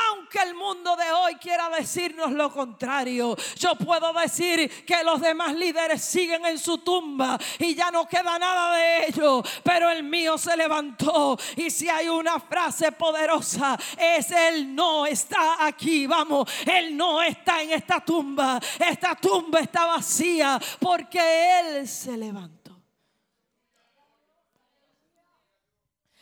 aunque 0.09 0.39
el 0.39 0.53
mundo 0.53 0.95
de 0.95 1.11
hoy 1.11 1.35
quiera 1.35 1.69
decirnos 1.69 2.31
lo 2.31 2.51
contrario, 2.51 3.35
yo 3.55 3.75
puedo 3.75 4.13
decir 4.13 4.85
que 4.85 5.03
los 5.03 5.21
demás 5.21 5.53
líderes 5.55 6.03
siguen 6.03 6.45
en 6.45 6.59
su 6.59 6.79
tumba 6.79 7.37
y 7.57 7.75
ya 7.75 7.91
no 7.91 8.07
queda 8.07 8.37
nada 8.37 8.75
de 8.75 9.07
ellos, 9.07 9.43
pero 9.63 9.89
el 9.89 10.03
mío 10.03 10.37
se 10.37 10.55
levantó. 10.55 11.37
Y 11.55 11.69
si 11.69 11.89
hay 11.89 12.09
una 12.09 12.39
frase 12.39 12.91
poderosa, 12.91 13.77
es 13.97 14.31
Él 14.31 14.75
no 14.75 15.05
está 15.05 15.65
aquí. 15.65 16.05
Vamos, 16.07 16.49
Él 16.65 16.95
no 16.95 17.21
está 17.21 17.61
en 17.61 17.71
esta 17.71 17.99
tumba. 17.99 18.59
Esta 18.79 19.15
tumba 19.15 19.59
está 19.59 19.85
vacía 19.85 20.59
porque 20.79 21.59
Él 21.59 21.87
se 21.87 22.17
levantó. 22.17 22.58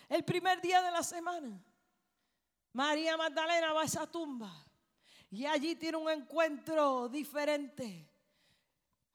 El 0.10 0.24
primer 0.24 0.62
día 0.62 0.82
de 0.82 0.92
la 0.92 1.04
semana, 1.04 1.62
María 2.74 3.18
Magdalena 3.18 3.74
va 3.74 3.82
a 3.82 3.86
esa 3.86 4.10
tumba 4.10 4.66
y 5.30 5.46
allí 5.46 5.76
tiene 5.76 5.98
un 5.98 6.10
encuentro 6.10 7.10
diferente. 7.10 8.07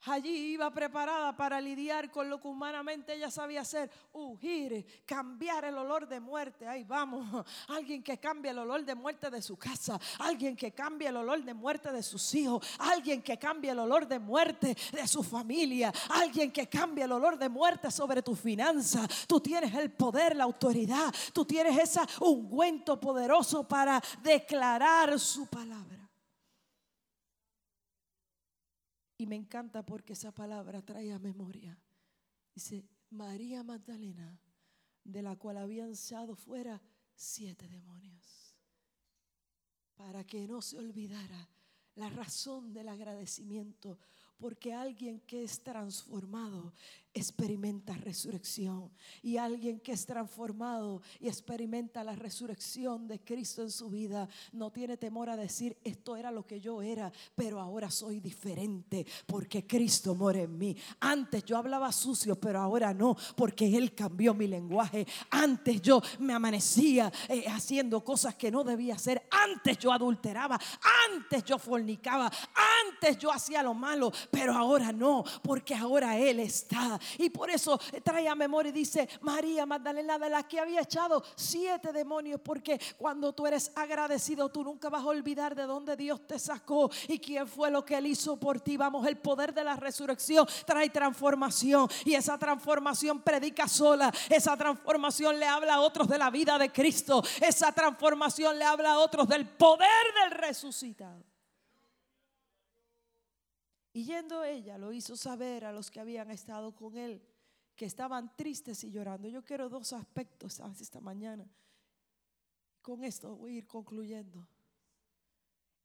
Allí 0.04 0.54
iba 0.54 0.68
preparada 0.72 1.36
para 1.36 1.60
lidiar 1.60 2.10
con 2.10 2.28
lo 2.28 2.40
que 2.40 2.48
humanamente 2.48 3.14
ella 3.14 3.30
sabía 3.30 3.60
hacer, 3.60 3.88
ungir, 4.12 4.84
cambiar 5.06 5.64
el 5.64 5.78
olor 5.78 6.08
de 6.08 6.18
muerte. 6.18 6.66
Ahí 6.66 6.82
vamos, 6.82 7.46
alguien 7.68 8.02
que 8.02 8.18
cambie 8.18 8.50
el 8.50 8.58
olor 8.58 8.84
de 8.84 8.96
muerte 8.96 9.30
de 9.30 9.40
su 9.40 9.56
casa, 9.56 10.00
alguien 10.18 10.56
que 10.56 10.72
cambie 10.72 11.06
el 11.06 11.16
olor 11.16 11.44
de 11.44 11.54
muerte 11.54 11.92
de 11.92 12.02
sus 12.02 12.34
hijos, 12.34 12.66
alguien 12.80 13.22
que 13.22 13.38
cambie 13.38 13.70
el 13.70 13.78
olor 13.78 14.08
de 14.08 14.18
muerte 14.18 14.76
de 14.90 15.06
su 15.06 15.22
familia, 15.22 15.92
alguien 16.08 16.50
que 16.50 16.68
cambie 16.68 17.04
el 17.04 17.12
olor 17.12 17.38
de 17.38 17.48
muerte 17.48 17.88
sobre 17.92 18.22
tu 18.22 18.34
finanza. 18.34 19.06
Tú 19.28 19.38
tienes 19.38 19.72
el 19.74 19.92
poder, 19.92 20.34
la 20.34 20.44
autoridad, 20.44 21.14
tú 21.32 21.44
tienes 21.44 21.78
ese 21.78 22.00
ungüento 22.20 22.98
poderoso 22.98 23.62
para 23.68 24.02
declarar 24.20 25.18
su 25.20 25.46
palabra. 25.46 26.01
Y 29.22 29.26
me 29.26 29.36
encanta 29.36 29.86
porque 29.86 30.14
esa 30.14 30.32
palabra 30.32 30.82
trae 30.82 31.12
a 31.12 31.18
memoria. 31.20 31.78
Dice, 32.52 32.84
María 33.10 33.62
Magdalena, 33.62 34.36
de 35.04 35.22
la 35.22 35.36
cual 35.36 35.58
habían 35.58 35.90
echado 35.90 36.34
fuera 36.34 36.82
siete 37.14 37.68
demonios. 37.68 38.56
Para 39.94 40.24
que 40.24 40.48
no 40.48 40.60
se 40.60 40.76
olvidara 40.76 41.48
la 41.94 42.10
razón 42.10 42.72
del 42.72 42.88
agradecimiento 42.88 43.96
porque 44.40 44.74
alguien 44.74 45.20
que 45.20 45.44
es 45.44 45.62
transformado 45.62 46.72
experimenta 47.14 47.94
resurrección. 47.94 48.90
Y 49.22 49.36
alguien 49.36 49.80
que 49.80 49.92
es 49.92 50.06
transformado 50.06 51.02
y 51.20 51.28
experimenta 51.28 52.04
la 52.04 52.14
resurrección 52.14 53.06
de 53.06 53.20
Cristo 53.20 53.62
en 53.62 53.70
su 53.70 53.90
vida, 53.90 54.28
no 54.52 54.70
tiene 54.70 54.96
temor 54.96 55.28
a 55.28 55.36
decir, 55.36 55.76
esto 55.84 56.16
era 56.16 56.30
lo 56.30 56.46
que 56.46 56.60
yo 56.60 56.82
era, 56.82 57.12
pero 57.34 57.60
ahora 57.60 57.90
soy 57.90 58.20
diferente 58.20 59.06
porque 59.26 59.66
Cristo 59.66 60.14
mora 60.14 60.40
en 60.40 60.56
mí. 60.56 60.76
Antes 61.00 61.44
yo 61.44 61.56
hablaba 61.56 61.92
sucio, 61.92 62.38
pero 62.38 62.60
ahora 62.60 62.94
no, 62.94 63.16
porque 63.36 63.76
Él 63.76 63.94
cambió 63.94 64.34
mi 64.34 64.46
lenguaje. 64.46 65.06
Antes 65.30 65.82
yo 65.82 66.00
me 66.18 66.32
amanecía 66.32 67.12
eh, 67.28 67.44
haciendo 67.48 68.04
cosas 68.04 68.34
que 68.34 68.50
no 68.50 68.64
debía 68.64 68.94
hacer. 68.94 69.26
Antes 69.30 69.78
yo 69.78 69.92
adulteraba, 69.92 70.58
antes 71.10 71.44
yo 71.44 71.58
fornicaba, 71.58 72.30
antes 72.86 73.18
yo 73.18 73.30
hacía 73.30 73.62
lo 73.62 73.74
malo, 73.74 74.12
pero 74.30 74.54
ahora 74.54 74.92
no, 74.92 75.24
porque 75.42 75.74
ahora 75.74 76.18
Él 76.18 76.40
está. 76.40 76.98
Y 77.18 77.30
por 77.30 77.50
eso 77.50 77.78
trae 78.02 78.28
a 78.28 78.34
memoria 78.34 78.70
y 78.70 78.72
dice, 78.72 79.08
María 79.20 79.66
Magdalena, 79.66 80.18
de 80.18 80.30
la 80.30 80.42
que 80.42 80.60
había 80.60 80.80
echado 80.80 81.22
siete 81.36 81.92
demonios, 81.92 82.40
porque 82.40 82.80
cuando 82.98 83.32
tú 83.32 83.46
eres 83.46 83.72
agradecido, 83.74 84.48
tú 84.48 84.64
nunca 84.64 84.88
vas 84.88 85.02
a 85.02 85.06
olvidar 85.06 85.54
de 85.54 85.64
dónde 85.64 85.96
Dios 85.96 86.26
te 86.26 86.38
sacó 86.38 86.90
y 87.08 87.18
quién 87.18 87.46
fue 87.46 87.70
lo 87.70 87.84
que 87.84 87.96
Él 87.96 88.06
hizo 88.06 88.36
por 88.36 88.60
ti. 88.60 88.76
Vamos, 88.76 89.06
el 89.06 89.18
poder 89.18 89.54
de 89.54 89.64
la 89.64 89.76
resurrección 89.76 90.46
trae 90.64 90.90
transformación 90.90 91.88
y 92.04 92.14
esa 92.14 92.38
transformación 92.38 93.20
predica 93.20 93.68
sola, 93.68 94.12
esa 94.28 94.56
transformación 94.56 95.38
le 95.38 95.46
habla 95.46 95.74
a 95.74 95.80
otros 95.80 96.08
de 96.08 96.18
la 96.18 96.30
vida 96.30 96.58
de 96.58 96.70
Cristo, 96.70 97.22
esa 97.40 97.72
transformación 97.72 98.58
le 98.58 98.64
habla 98.64 98.92
a 98.92 98.98
otros 98.98 99.28
del 99.28 99.48
poder 99.48 99.88
del 100.22 100.30
resucitado. 100.38 101.31
Y 103.92 104.04
yendo 104.04 104.42
ella 104.42 104.78
lo 104.78 104.92
hizo 104.92 105.16
saber 105.16 105.64
a 105.64 105.72
los 105.72 105.90
que 105.90 106.00
habían 106.00 106.30
estado 106.30 106.74
con 106.74 106.96
él, 106.96 107.22
que 107.76 107.84
estaban 107.84 108.34
tristes 108.36 108.82
y 108.84 108.90
llorando. 108.90 109.28
Yo 109.28 109.44
quiero 109.44 109.68
dos 109.68 109.92
aspectos 109.92 110.60
esta 110.80 111.00
mañana. 111.00 111.46
Con 112.80 113.04
esto 113.04 113.36
voy 113.36 113.54
a 113.54 113.58
ir 113.58 113.66
concluyendo. 113.66 114.46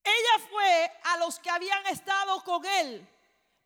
Ella 0.04 0.48
fue 0.50 0.92
a 1.04 1.18
los 1.18 1.38
que 1.40 1.50
habían 1.50 1.86
estado 1.88 2.42
con 2.44 2.66
él. 2.66 3.06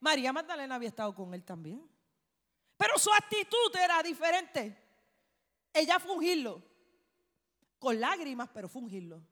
María 0.00 0.32
Magdalena 0.32 0.74
había 0.74 0.88
estado 0.88 1.14
con 1.14 1.32
él 1.34 1.44
también. 1.44 1.88
Pero 2.76 2.98
su 2.98 3.12
actitud 3.12 3.76
era 3.80 4.02
diferente. 4.02 4.76
Ella 5.72 6.00
fungirlo. 6.00 6.60
Con 7.78 8.00
lágrimas, 8.00 8.48
pero 8.52 8.68
fungirlo. 8.68 9.22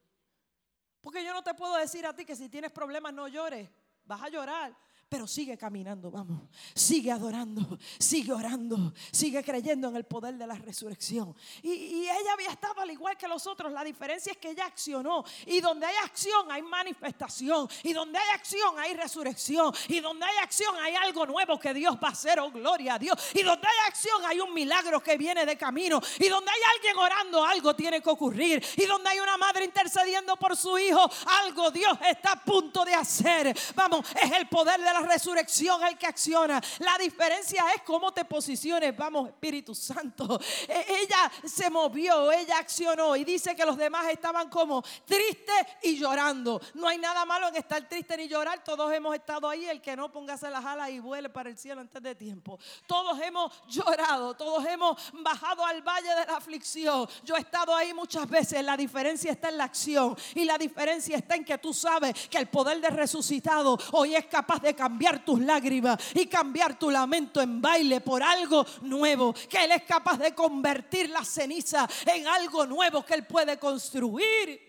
Porque 1.01 1.25
yo 1.25 1.33
no 1.35 1.43
te 1.43 1.55
puedo 1.55 1.75
decir 1.77 2.07
a 2.07 2.15
ti 2.15 2.25
que 2.25 2.37
si 2.37 2.49
tienes 2.49 2.71
problemas 2.71 3.13
no 3.13 3.27
llores. 3.27 3.69
Vas 4.05 4.23
a 4.23 4.29
llorar 4.29 4.90
pero 5.11 5.27
sigue 5.27 5.59
caminando, 5.59 6.09
vamos, 6.09 6.41
sigue 6.73 7.11
adorando, 7.11 7.81
sigue 7.99 8.33
orando, 8.33 8.95
sigue 9.11 9.43
creyendo 9.43 9.89
en 9.89 9.97
el 9.97 10.05
poder 10.05 10.37
de 10.37 10.47
la 10.47 10.55
resurrección. 10.55 11.35
Y, 11.65 12.09
ella 12.11 12.33
había 12.33 12.51
estado 12.51 12.81
al 12.81 12.91
igual 12.93 13.17
que 13.17 13.27
los 13.27 13.45
otros, 13.49 13.73
la 13.73 13.83
diferencia 13.83 14.31
es 14.31 14.39
que 14.39 14.51
ella 14.51 14.67
accionó. 14.67 15.25
Y 15.47 15.61
donde 15.61 15.87
hay 15.87 15.97
acción 15.97 16.49
hay 16.53 16.63
manifestación, 16.63 17.69
y 17.83 17.93
donde 17.93 18.21
hay 18.21 18.29
acción 18.35 18.79
hay 18.79 18.95
resurrección, 18.95 19.75
y 19.89 19.99
donde 19.99 20.25
hay 20.25 20.37
acción 20.45 20.77
hay 20.81 20.95
algo 20.95 21.27
nuevo 21.27 21.59
que 21.59 21.75
Dios 21.75 21.97
va 21.97 22.09
a 22.09 22.13
hacer, 22.13 22.39
oh 22.39 22.53
gloria 22.53 22.95
a 22.95 22.99
Dios. 23.01 23.19
Y 23.35 23.43
donde 23.43 23.67
hay 23.67 23.89
acción 23.89 24.25
hay 24.25 24.39
un 24.39 24.55
milagro 24.55 25.03
que 25.03 25.19
viene 25.19 25.45
de 25.45 25.57
camino, 25.57 26.01
y 26.21 26.29
donde 26.29 26.53
hay 26.53 26.61
alguien 26.77 26.97
orando 26.97 27.45
algo 27.45 27.75
tiene 27.75 28.01
que 28.01 28.11
ocurrir, 28.11 28.65
y 28.77 28.87
donde 28.87 29.11
hay 29.11 29.19
una 29.19 29.37
madre 29.37 29.65
intercediendo 29.65 30.37
por 30.37 30.57
su 30.57 30.79
hijo, 30.79 31.11
algo 31.43 31.73
Dios 31.73 31.99
está 32.09 32.33
a 32.33 32.45
punto 32.45 32.85
de 32.85 32.95
hacer. 32.95 33.59
Vamos, 33.75 34.07
es 34.15 34.31
el 34.31 34.47
poder 34.47 34.79
de 34.79 34.85
la 34.85 35.00
resurrección 35.01 35.83
el 35.85 35.99
que 35.99 36.07
acciona. 36.07 36.61
La 36.79 36.97
diferencia 36.99 37.65
es 37.75 37.83
cómo 37.83 38.13
te 38.13 38.25
posiciones. 38.25 38.97
Vamos, 38.97 39.29
Espíritu 39.29 39.75
Santo. 39.75 40.41
E, 40.69 41.03
ella 41.03 41.31
se 41.45 41.71
movió, 41.71 42.31
ella 42.33 42.59
accionó 42.59 43.17
y 43.17 43.25
dice 43.25 43.55
que 43.55 43.65
los 43.65 43.77
demás 43.77 44.07
estaban 44.09 44.49
como 44.49 44.83
tristes 45.05 45.67
y 45.83 45.99
llorando. 45.99 46.61
No 46.75 46.89
hay 46.89 46.99
nada 46.99 47.25
malo 47.25 47.49
en 47.49 47.57
estar 47.57 47.89
triste 47.89 48.17
ni 48.17 48.29
llorar. 48.29 48.63
Todos 48.63 48.93
hemos 48.93 49.15
estado 49.15 49.49
ahí. 49.49 49.67
El 49.67 49.81
que 49.81 49.97
no 49.97 50.11
póngase 50.11 50.51
las 50.51 50.65
alas 50.65 50.91
y 50.91 51.01
vuele 51.01 51.29
para 51.29 51.49
el 51.49 51.59
cielo 51.59 51.81
antes 51.81 52.03
de 52.03 52.15
tiempo. 52.15 52.59
Todos 52.87 53.21
hemos 53.21 53.53
llorado, 53.67 54.35
todos 54.35 54.65
hemos 54.67 54.97
bajado 55.13 55.65
al 55.65 55.83
valle 55.83 56.09
de 56.09 56.27
la 56.27 56.37
aflicción. 56.37 57.09
Yo 57.25 57.37
he 57.37 57.41
estado 57.41 57.75
ahí 57.75 57.93
muchas 57.95 58.29
veces. 58.29 58.63
La 58.63 58.77
diferencia 58.77 59.33
está 59.33 59.49
en 59.49 59.59
la 59.59 59.65
acción 59.65 60.17
y 60.35 60.45
la 60.45 60.59
diferencia 60.59 61.17
está 61.17 61.35
en 61.35 61.45
que 61.45 61.59
tú 61.59 61.73
sabes 61.73 62.29
que 62.29 62.39
el 62.39 62.49
poder 62.49 62.81
de 62.81 62.91
resucitado 62.91 63.79
hoy 63.93 64.15
es 64.15 64.27
capaz 64.27 64.61
de 64.61 64.75
cambiar 64.75 64.90
cambiar 64.91 65.25
tus 65.25 65.41
lágrimas 65.41 65.99
y 66.15 66.27
cambiar 66.27 66.77
tu 66.77 66.91
lamento 66.91 67.41
en 67.41 67.63
baile 67.63 68.01
por 68.01 68.23
algo 68.23 68.67
nuevo. 68.83 69.33
Que 69.33 69.65
Él 69.65 69.71
es 69.71 69.85
capaz 69.85 70.19
de 70.19 70.35
convertir 70.35 71.09
la 71.11 71.25
ceniza 71.25 71.89
en 72.07 72.27
algo 72.27 72.67
nuevo 72.67 73.05
que 73.05 73.15
Él 73.15 73.25
puede 73.25 73.57
construir. 73.57 74.61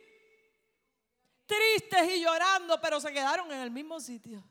Tristes 1.47 2.15
y 2.15 2.21
llorando, 2.21 2.79
pero 2.79 3.01
se 3.01 3.12
quedaron 3.12 3.51
en 3.51 3.62
el 3.62 3.71
mismo 3.71 3.99
sitio 3.99 4.43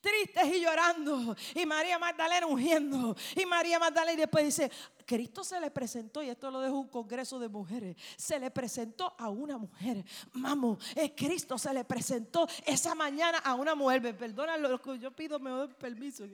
tristes 0.00 0.56
y 0.56 0.60
llorando. 0.60 1.36
Y 1.54 1.66
María 1.66 1.98
Magdalena 1.98 2.46
ungiendo. 2.46 3.16
Y 3.36 3.44
María 3.44 3.78
Magdalena 3.78 4.12
y 4.12 4.16
después 4.16 4.44
dice, 4.44 4.70
Cristo 5.10 5.42
se 5.42 5.58
le 5.58 5.72
presentó, 5.72 6.22
y 6.22 6.28
esto 6.28 6.52
lo 6.52 6.60
dejo 6.60 6.78
un 6.78 6.86
congreso 6.86 7.40
de 7.40 7.48
mujeres, 7.48 7.96
se 8.16 8.38
le 8.38 8.48
presentó 8.48 9.12
a 9.18 9.28
una 9.28 9.58
mujer. 9.58 10.04
Vamos, 10.34 10.78
eh, 10.94 11.12
Cristo 11.16 11.58
se 11.58 11.74
le 11.74 11.84
presentó 11.84 12.46
esa 12.64 12.94
mañana 12.94 13.38
a 13.38 13.54
una 13.54 13.74
mujer. 13.74 14.00
Me 14.00 14.14
perdona 14.14 14.56
lo 14.56 14.80
que 14.80 15.00
yo 15.00 15.10
pido, 15.10 15.40
me 15.40 15.50
doy 15.50 15.66
permiso 15.66 16.28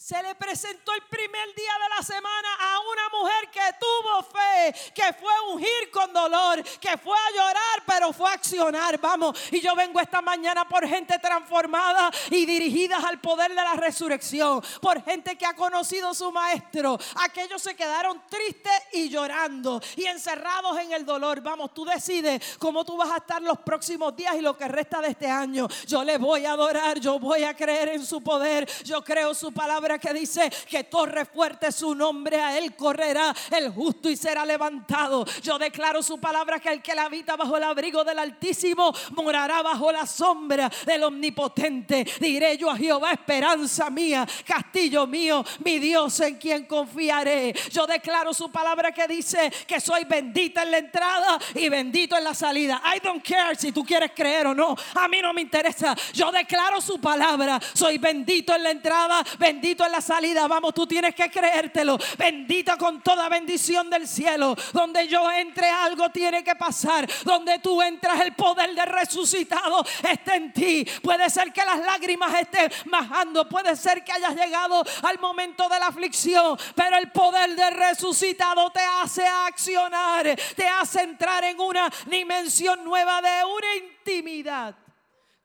se 0.00 0.20
le 0.22 0.34
presentó 0.34 0.94
el 0.94 1.02
primer 1.02 1.54
día 1.54 1.72
de 1.82 1.94
la 1.94 2.02
semana 2.02 2.48
a 2.58 2.80
una 2.80 3.18
mujer 3.20 3.50
que 3.50 3.60
tuvo 3.78 4.22
fe, 4.22 4.92
que 4.94 5.12
fue 5.12 5.30
a 5.30 5.42
ungir 5.52 5.90
con 5.92 6.10
dolor, 6.10 6.62
que 6.80 6.96
fue 6.96 7.18
a 7.18 7.30
llorar, 7.36 7.82
pero 7.84 8.10
fue 8.10 8.30
a 8.30 8.32
accionar. 8.32 8.98
Vamos, 8.98 9.38
y 9.52 9.60
yo 9.60 9.74
vengo 9.76 10.00
esta 10.00 10.22
mañana 10.22 10.66
por 10.66 10.88
gente 10.88 11.18
transformada 11.18 12.10
y 12.30 12.46
dirigidas 12.46 13.04
al 13.04 13.20
poder 13.20 13.50
de 13.50 13.56
la 13.56 13.74
resurrección, 13.74 14.62
por 14.80 15.04
gente 15.04 15.36
que 15.36 15.44
ha 15.44 15.52
conocido 15.52 16.14
su 16.14 16.32
maestro. 16.32 16.98
Aquellos 17.16 17.60
se 17.60 17.76
quedaron 17.76 18.22
tristes 18.30 18.72
y 18.94 19.10
llorando 19.10 19.82
y 19.96 20.06
encerrados 20.06 20.78
en 20.78 20.92
el 20.92 21.04
dolor. 21.04 21.42
Vamos, 21.42 21.74
tú 21.74 21.84
decides 21.84 22.56
cómo 22.58 22.86
tú 22.86 22.96
vas 22.96 23.10
a 23.10 23.18
estar 23.18 23.42
los 23.42 23.58
próximos 23.58 24.16
días 24.16 24.34
y 24.34 24.40
lo 24.40 24.56
que 24.56 24.66
resta 24.66 25.02
de 25.02 25.08
este 25.08 25.28
año. 25.28 25.68
Yo 25.86 26.02
le 26.04 26.16
voy 26.16 26.46
a 26.46 26.52
adorar, 26.52 26.98
yo 26.98 27.18
voy 27.18 27.44
a 27.44 27.54
creer 27.54 27.90
en 27.90 28.06
su 28.06 28.22
poder, 28.22 28.66
yo 28.82 29.04
creo 29.04 29.34
su 29.34 29.52
palabra 29.52 29.89
que 29.98 30.12
dice 30.12 30.50
que 30.68 30.84
torre 30.84 31.24
fuerte 31.24 31.72
su 31.72 31.94
nombre, 31.94 32.40
a 32.40 32.58
él 32.58 32.74
correrá 32.76 33.34
el 33.50 33.70
justo 33.70 34.08
y 34.08 34.16
será 34.16 34.44
levantado. 34.44 35.24
Yo 35.42 35.58
declaro 35.58 36.02
su 36.02 36.18
palabra 36.18 36.58
que 36.60 36.70
el 36.70 36.82
que 36.82 36.94
la 36.94 37.04
habita 37.04 37.36
bajo 37.36 37.56
el 37.56 37.64
abrigo 37.64 38.04
del 38.04 38.18
Altísimo 38.18 38.92
morará 39.12 39.62
bajo 39.62 39.90
la 39.92 40.06
sombra 40.06 40.70
del 40.86 41.02
Omnipotente. 41.04 42.06
Diré 42.20 42.56
yo 42.56 42.70
a 42.70 42.76
Jehová, 42.76 43.12
esperanza 43.12 43.90
mía, 43.90 44.26
castillo 44.44 45.06
mío, 45.06 45.44
mi 45.64 45.78
Dios 45.78 46.18
en 46.20 46.36
quien 46.36 46.66
confiaré. 46.66 47.54
Yo 47.70 47.86
declaro 47.86 48.32
su 48.34 48.50
palabra 48.50 48.92
que 48.92 49.06
dice 49.06 49.50
que 49.66 49.80
soy 49.80 50.04
bendita 50.04 50.62
en 50.62 50.70
la 50.70 50.78
entrada 50.78 51.38
y 51.54 51.68
bendito 51.68 52.16
en 52.16 52.24
la 52.24 52.34
salida. 52.34 52.82
I 52.84 53.00
don't 53.00 53.26
care 53.26 53.56
si 53.56 53.72
tú 53.72 53.84
quieres 53.84 54.12
creer 54.14 54.46
o 54.48 54.54
no. 54.54 54.76
A 54.94 55.08
mí 55.08 55.20
no 55.20 55.32
me 55.32 55.42
interesa. 55.42 55.96
Yo 56.12 56.30
declaro 56.30 56.80
su 56.80 57.00
palabra. 57.00 57.60
Soy 57.74 57.98
bendito 57.98 58.54
en 58.54 58.62
la 58.62 58.70
entrada, 58.70 59.24
bendito 59.38 59.79
en 59.84 59.92
la 59.92 60.00
salida. 60.00 60.46
Vamos, 60.46 60.74
tú 60.74 60.86
tienes 60.86 61.14
que 61.14 61.30
creértelo. 61.30 61.98
Bendita 62.18 62.76
con 62.76 63.02
toda 63.02 63.28
bendición 63.28 63.90
del 63.90 64.06
cielo. 64.06 64.54
Donde 64.72 65.06
yo 65.08 65.30
entre 65.30 65.68
algo 65.68 66.10
tiene 66.10 66.44
que 66.44 66.54
pasar. 66.54 67.08
Donde 67.24 67.58
tú 67.58 67.80
entras 67.82 68.20
el 68.20 68.34
poder 68.34 68.74
de 68.74 68.84
resucitado 68.84 69.84
está 70.08 70.36
en 70.36 70.52
ti. 70.52 70.86
Puede 71.02 71.28
ser 71.30 71.52
que 71.52 71.64
las 71.64 71.80
lágrimas 71.80 72.34
estén 72.40 72.70
bajando. 72.86 73.48
Puede 73.48 73.76
ser 73.76 74.04
que 74.04 74.12
hayas 74.12 74.34
llegado 74.34 74.82
al 75.02 75.18
momento 75.18 75.68
de 75.68 75.78
la 75.78 75.88
aflicción. 75.88 76.58
Pero 76.74 76.96
el 76.96 77.10
poder 77.10 77.54
de 77.54 77.70
resucitado 77.70 78.70
te 78.70 78.80
hace 78.80 79.26
accionar. 79.26 80.36
Te 80.56 80.68
hace 80.68 81.02
entrar 81.02 81.44
en 81.44 81.60
una 81.60 81.90
dimensión 82.06 82.84
nueva 82.84 83.20
de 83.22 83.44
una 83.44 83.76
intimidad 83.76 84.76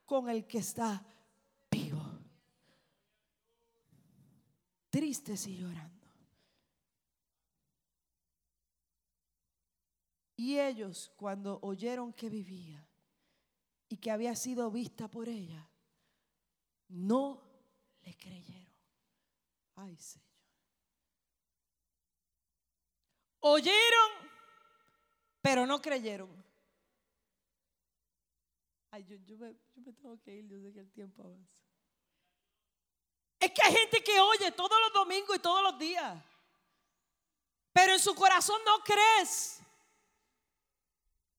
con 0.06 0.30
el 0.30 0.46
que 0.46 0.60
está 0.60 1.02
tristes 4.96 5.46
y 5.48 5.58
llorando. 5.58 6.08
Y 10.38 10.58
ellos, 10.58 11.12
cuando 11.18 11.60
oyeron 11.64 12.14
que 12.14 12.30
vivía 12.30 12.88
y 13.90 13.98
que 13.98 14.10
había 14.10 14.34
sido 14.38 14.72
vista 14.72 15.10
por 15.10 15.28
ella, 15.28 15.70
no 16.88 17.44
le 18.04 18.16
creyeron. 18.16 18.74
Ay, 19.76 19.98
Señor. 19.98 20.30
Oyeron, 23.42 24.12
pero 25.42 25.66
no 25.66 25.82
creyeron. 25.82 26.30
Ay, 28.92 29.04
yo, 29.04 29.38
me, 29.38 29.58
yo 29.74 29.82
me 29.82 29.92
tengo 29.92 30.22
que 30.22 30.36
ir, 30.36 30.48
yo 30.48 30.62
sé 30.62 30.72
que 30.72 30.80
el 30.80 30.90
tiempo 30.90 31.22
avanza. 31.22 31.65
Es 33.46 33.52
que 33.52 33.62
hay 33.64 33.74
gente 33.74 34.04
que 34.04 34.20
oye 34.20 34.52
todos 34.54 34.80
los 34.82 34.92
domingos 34.92 35.36
y 35.36 35.40
todos 35.40 35.62
los 35.62 35.78
días. 35.78 36.16
Pero 37.72 37.94
en 37.94 38.00
su 38.00 38.16
corazón 38.16 38.60
no 38.66 38.84
crees. 38.84 39.60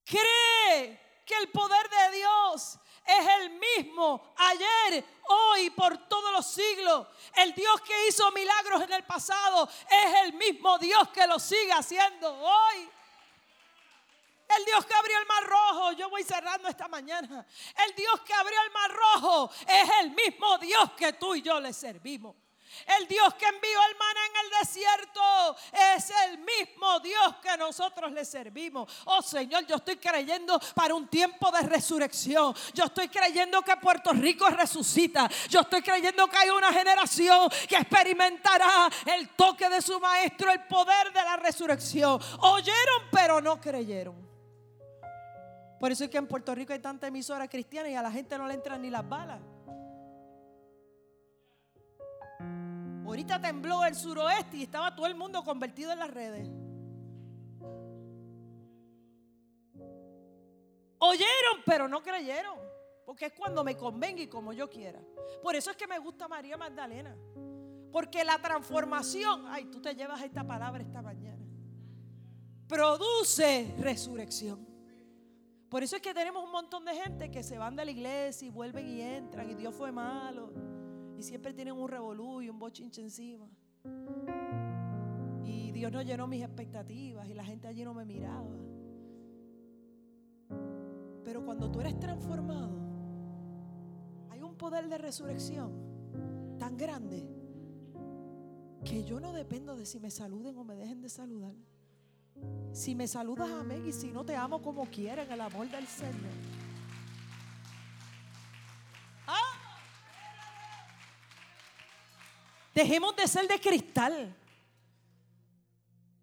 Cree 0.05 1.25
que 1.27 1.35
el 1.35 1.51
poder 1.51 1.91
de 1.91 2.17
Dios 2.19 2.79
es 3.05 3.29
el 3.41 3.51
mismo 3.51 4.35
ayer, 4.37 5.05
hoy, 5.25 5.71
por 5.71 5.99
todos 6.07 6.31
los 6.31 6.47
siglos. 6.47 7.09
El 7.35 7.53
Dios 7.55 7.81
que 7.81 8.07
hizo 8.07 8.31
milagros 8.31 8.83
en 8.83 8.93
el 8.93 9.03
pasado 9.03 9.69
es 9.91 10.15
el 10.23 10.35
mismo 10.35 10.79
Dios 10.79 11.09
que 11.09 11.27
lo 11.27 11.41
sigue 11.41 11.73
haciendo 11.73 12.33
hoy. 12.33 12.89
El 14.49 14.65
Dios 14.65 14.87
que 14.87 14.95
abrió 14.95 15.19
el 15.19 15.27
mar 15.27 15.45
rojo, 15.45 15.93
yo 15.93 16.09
voy 16.09 16.23
cerrando 16.23 16.69
esta 16.69 16.89
mañana. 16.89 17.45
El 17.87 17.95
Dios 17.95 18.21
que 18.21 18.33
abrió 18.33 18.59
el 18.63 18.73
mar 18.73 18.93
rojo 18.93 19.51
es 19.67 19.91
el 20.03 20.11
mismo 20.13 20.59
Dios 20.59 20.93
que 20.97 21.13
tú 21.15 21.35
y 21.35 21.43
yo 21.43 21.61
le 21.61 21.73
servimos. 21.73 22.37
El 22.87 23.09
Dios 23.09 23.35
que 23.35 23.47
envió 23.47 23.79
el 23.89 23.97
maná 23.97 24.21
en 24.27 24.45
el 24.45 24.59
desierto 24.61 25.57
es 25.97 26.13
el 26.27 26.39
mismo 26.39 27.01
Dios 27.01 27.37
que 27.43 27.57
nosotros 27.57 28.13
le 28.13 28.25
servimos. 28.25 28.93
Oh 29.07 29.23
Señor, 29.23 29.67
yo 29.67 29.77
estoy 29.77 29.97
creyendo 29.97 30.61
para 30.75 30.95
un 30.95 31.09
tiempo 31.09 31.51
de 31.51 31.63
resurrección. 31.63 32.55
Yo 32.75 32.85
estoy 32.85 33.09
creyendo 33.09 33.63
que 33.63 33.77
Puerto 33.77 34.13
Rico 34.13 34.49
resucita. 34.51 35.29
Yo 35.49 35.61
estoy 35.61 35.83
creyendo 35.83 36.29
que 36.29 36.37
hay 36.37 36.51
una 36.51 36.73
generación 36.73 37.49
que 37.69 37.77
experimentará 37.77 38.89
el 39.07 39.31
toque 39.31 39.69
de 39.69 39.81
su 39.81 39.99
maestro, 39.99 40.51
el 40.51 40.65
poder 40.67 41.13
de 41.13 41.23
la 41.23 41.37
resurrección. 41.37 42.21
Oyeron 42.41 43.05
pero 43.11 43.41
no 43.41 43.61
creyeron. 43.61 44.26
Por 45.79 45.93
eso 45.93 46.05
es 46.05 46.11
que 46.11 46.19
en 46.19 46.27
Puerto 46.27 46.55
Rico 46.55 46.73
hay 46.73 46.79
tanta 46.79 47.07
emisora 47.07 47.49
cristiana 47.49 47.89
y 47.89 47.95
a 47.95 48.03
la 48.03 48.11
gente 48.11 48.39
no 48.39 48.47
le 48.47 48.55
entran 48.55 48.81
ni 48.81 48.91
las 48.91 49.07
balas. 49.07 49.41
Ahorita 53.05 53.41
tembló 53.41 53.85
el 53.85 53.95
suroeste 53.95 54.59
y 54.59 54.63
estaba 54.65 54.95
todo 54.95 55.07
el 55.07 55.15
mundo 55.15 55.43
convertido 55.45 55.93
en 55.93 55.99
las 55.99 56.11
redes. 56.11 56.49
Oyeron, 60.99 61.63
pero 61.65 61.89
no 61.89 62.03
creyeron. 62.03 62.59
Porque 63.05 63.27
es 63.27 63.33
cuando 63.33 63.63
me 63.63 63.77
convenga 63.77 64.21
y 64.21 64.27
como 64.27 64.53
yo 64.53 64.69
quiera. 64.69 65.01
Por 65.43 65.55
eso 65.55 65.71
es 65.71 65.77
que 65.77 65.87
me 65.87 65.99
gusta 65.99 66.27
María 66.27 66.57
Magdalena. 66.57 67.17
Porque 67.93 68.25
la 68.25 68.39
transformación, 68.39 69.47
ay, 69.49 69.67
tú 69.67 69.81
te 69.81 69.95
llevas 69.95 70.21
esta 70.23 70.45
palabra 70.45 70.83
esta 70.83 71.01
mañana, 71.01 71.43
produce 72.67 73.75
resurrección. 73.79 74.76
Por 75.69 75.83
eso 75.83 75.97
es 75.97 76.03
que 76.03 76.15
tenemos 76.15 76.45
un 76.45 76.53
montón 76.53 76.85
de 76.85 76.95
gente 76.95 77.31
que 77.31 77.43
se 77.43 77.59
van 77.59 77.75
de 77.75 77.85
la 77.85 77.91
iglesia 77.91 78.47
y 78.47 78.51
vuelven 78.51 78.87
y 78.87 79.01
entran 79.01 79.51
y 79.51 79.55
Dios 79.55 79.75
fue 79.75 79.91
malo. 79.91 80.53
Y 81.17 81.23
siempre 81.23 81.53
tienen 81.53 81.75
un 81.75 81.89
revolú 81.89 82.41
y 82.41 82.49
un 82.49 82.59
bochinche 82.59 83.03
encima. 83.03 83.49
Y 85.45 85.73
Dios 85.73 85.91
no 85.91 86.03
llenó 86.03 86.27
mis 86.27 86.43
expectativas 86.43 87.29
y 87.29 87.35
la 87.35 87.45
gente 87.45 87.67
allí 87.67 87.85
no 87.85 87.95
me 87.95 88.05
miraba. 88.05 88.51
Pero 91.25 91.45
cuando 91.45 91.71
tú 91.71 91.81
eres 91.81 91.99
transformado, 91.99 92.79
hay 94.31 94.43
un 94.43 94.57
poder 94.57 94.89
de 94.89 94.99
resurrección 94.99 96.57
tan 96.59 96.77
grande 96.77 97.29
que 98.85 99.03
yo 99.03 99.19
no 99.19 99.33
dependo 99.33 99.75
de 99.75 99.85
si 99.85 99.99
me 99.99 100.13
saluden 100.13 100.57
o 100.57 100.63
me 100.63 100.77
dejen 100.77 101.01
de 101.01 101.09
saludar. 101.09 101.55
Si 102.73 102.95
me 102.95 103.09
saludas, 103.09 103.51
amén. 103.51 103.87
Y 103.87 103.93
si 103.93 104.11
no, 104.11 104.25
te 104.25 104.37
amo 104.37 104.61
como 104.61 104.85
quieran, 104.87 105.31
el 105.31 105.41
amor 105.41 105.69
del 105.71 105.87
Señor. 105.87 106.33
Ah. 109.27 109.55
Dejemos 112.75 113.17
de 113.17 113.27
ser 113.27 113.49
de 113.49 113.59
cristal. 113.59 114.37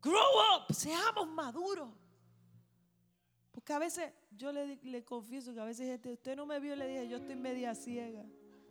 Grow 0.02 0.14
up, 0.14 0.74
seamos 0.74 1.28
maduros. 1.30 1.90
Porque 3.52 3.74
a 3.74 3.80
veces, 3.80 4.14
yo 4.32 4.52
le, 4.52 5.04
confieso 5.06 5.54
que 5.54 5.60
a 5.60 5.66
veces 5.66 5.88
gente, 5.88 6.12
usted 6.12 6.36
no 6.36 6.46
me 6.46 6.60
vio, 6.60 6.76
le 6.76 6.88
dije, 6.88 7.08
yo 7.08 7.18
estoy 7.18 7.36
media 7.36 7.74
ciega. 7.74 8.24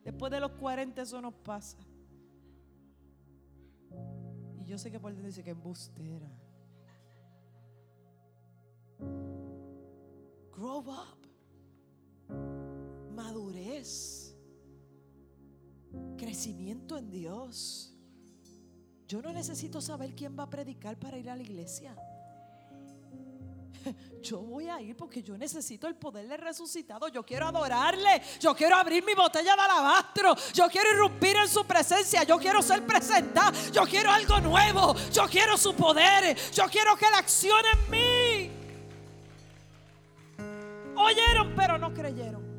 Después 0.05 0.30
de 0.30 0.40
los 0.40 0.53
40 0.53 1.03
eso 1.03 1.20
nos 1.20 1.34
pasa. 1.34 1.78
Y 4.61 4.64
yo 4.66 4.78
sé 4.78 4.90
que 4.90 5.01
por 5.01 5.11
dentro 5.11 5.26
dice 5.26 5.43
que 5.43 5.51
embustera. 5.51 6.30
Grow 10.53 10.78
up. 10.78 11.26
Madurez. 13.14 14.34
Crecimiento 16.16 16.96
en 16.96 17.11
Dios. 17.11 17.94
Yo 19.07 19.20
no 19.20 19.32
necesito 19.32 19.80
saber 19.80 20.14
quién 20.14 20.38
va 20.38 20.44
a 20.44 20.50
predicar 20.50 20.98
para 20.98 21.18
ir 21.18 21.28
a 21.28 21.36
la 21.36 21.42
iglesia. 21.42 21.94
yo 24.22 24.38
voy 24.38 24.68
a 24.68 24.80
ir 24.80 24.96
porque 24.96 25.22
yo 25.22 25.36
necesito 25.36 25.86
el 25.86 25.96
poder 25.96 26.28
del 26.28 26.38
resucitado. 26.38 27.09
Yo 27.09 27.22
quiero 27.24 27.46
adorarle. 27.46 28.22
Yo 28.40 28.55
quiero 28.55 28.76
abrir 28.76 29.05
mi 29.05 29.14
botella 29.14 29.55
de 29.55 29.62
alabastro. 29.62 30.34
Yo 30.53 30.68
quiero 30.68 30.90
irrumpir 30.92 31.36
en 31.36 31.48
su 31.48 31.64
presencia. 31.64 32.22
Yo 32.24 32.38
quiero 32.38 32.62
ser 32.62 32.86
presentada. 32.86 33.53
Yo 33.70 33.84
quiero 33.84 34.11
algo 34.11 34.40
nuevo. 34.40 34.94
Yo 35.12 35.26
quiero 35.28 35.57
su 35.57 35.74
poder. 35.74 36.36
Yo 36.53 36.64
quiero 36.70 36.96
que 36.96 37.11
la 37.11 37.18
accione 37.18 37.68
en 37.70 37.90
mí. 37.90 38.12
Oyeron, 41.13 41.55
pero 41.55 41.79
no 41.79 41.93
creyeron. 41.93 42.53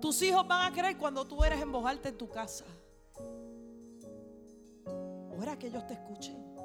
Tus 0.00 0.22
hijos 0.22 0.48
van 0.48 0.72
a 0.72 0.74
creer 0.74 0.96
cuando 0.96 1.24
tú 1.26 1.44
eres 1.44 1.60
embojarte 1.60 2.08
en 2.08 2.18
tu 2.18 2.28
casa. 2.28 2.64
Ora 5.38 5.58
que 5.58 5.68
ellos 5.68 5.86
te 5.86 5.94
escuchen. 5.94 6.56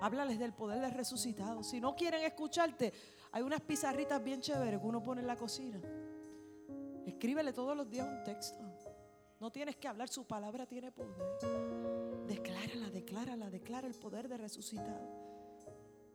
Háblales 0.00 0.38
del 0.38 0.54
poder 0.54 0.80
del 0.80 0.90
resucitado. 0.90 1.62
Si 1.62 1.80
no 1.80 1.94
quieren 1.94 2.24
escucharte, 2.24 2.92
hay 3.32 3.42
unas 3.42 3.60
pizarritas 3.60 4.22
bien 4.24 4.40
chéveres 4.40 4.80
que 4.80 4.86
uno 4.86 5.02
pone 5.02 5.20
en 5.20 5.26
la 5.26 5.36
cocina. 5.36 5.78
Escríbele 7.06 7.52
todos 7.52 7.76
los 7.76 7.88
días 7.88 8.08
un 8.08 8.24
texto. 8.24 8.64
No 9.40 9.50
tienes 9.50 9.76
que 9.76 9.88
hablar, 9.88 10.08
su 10.08 10.26
palabra 10.26 10.66
tiene 10.66 10.92
poder. 10.92 11.16
Declárala, 12.26 12.90
declárala, 12.90 13.50
declara 13.50 13.88
el 13.88 13.94
poder 13.94 14.28
de 14.28 14.36
resucitado. 14.36 15.08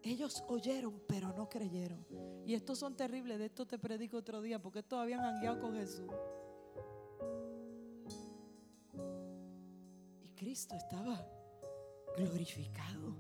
Ellos 0.04 0.44
oyeron, 0.48 1.02
pero 1.08 1.34
no 1.34 1.50
creyeron. 1.50 2.06
Y 2.46 2.54
estos 2.54 2.78
son 2.78 2.96
terribles, 2.96 3.40
de 3.40 3.46
esto 3.46 3.66
te 3.66 3.80
predico 3.80 4.18
otro 4.18 4.42
día, 4.42 4.62
porque 4.62 4.80
estos 4.80 5.00
habían 5.00 5.22
hangueado 5.22 5.60
con 5.60 5.76
Jesús. 5.76 6.12
Cristo 10.36 10.76
estaba 10.76 11.28
glorificado. 12.16 13.16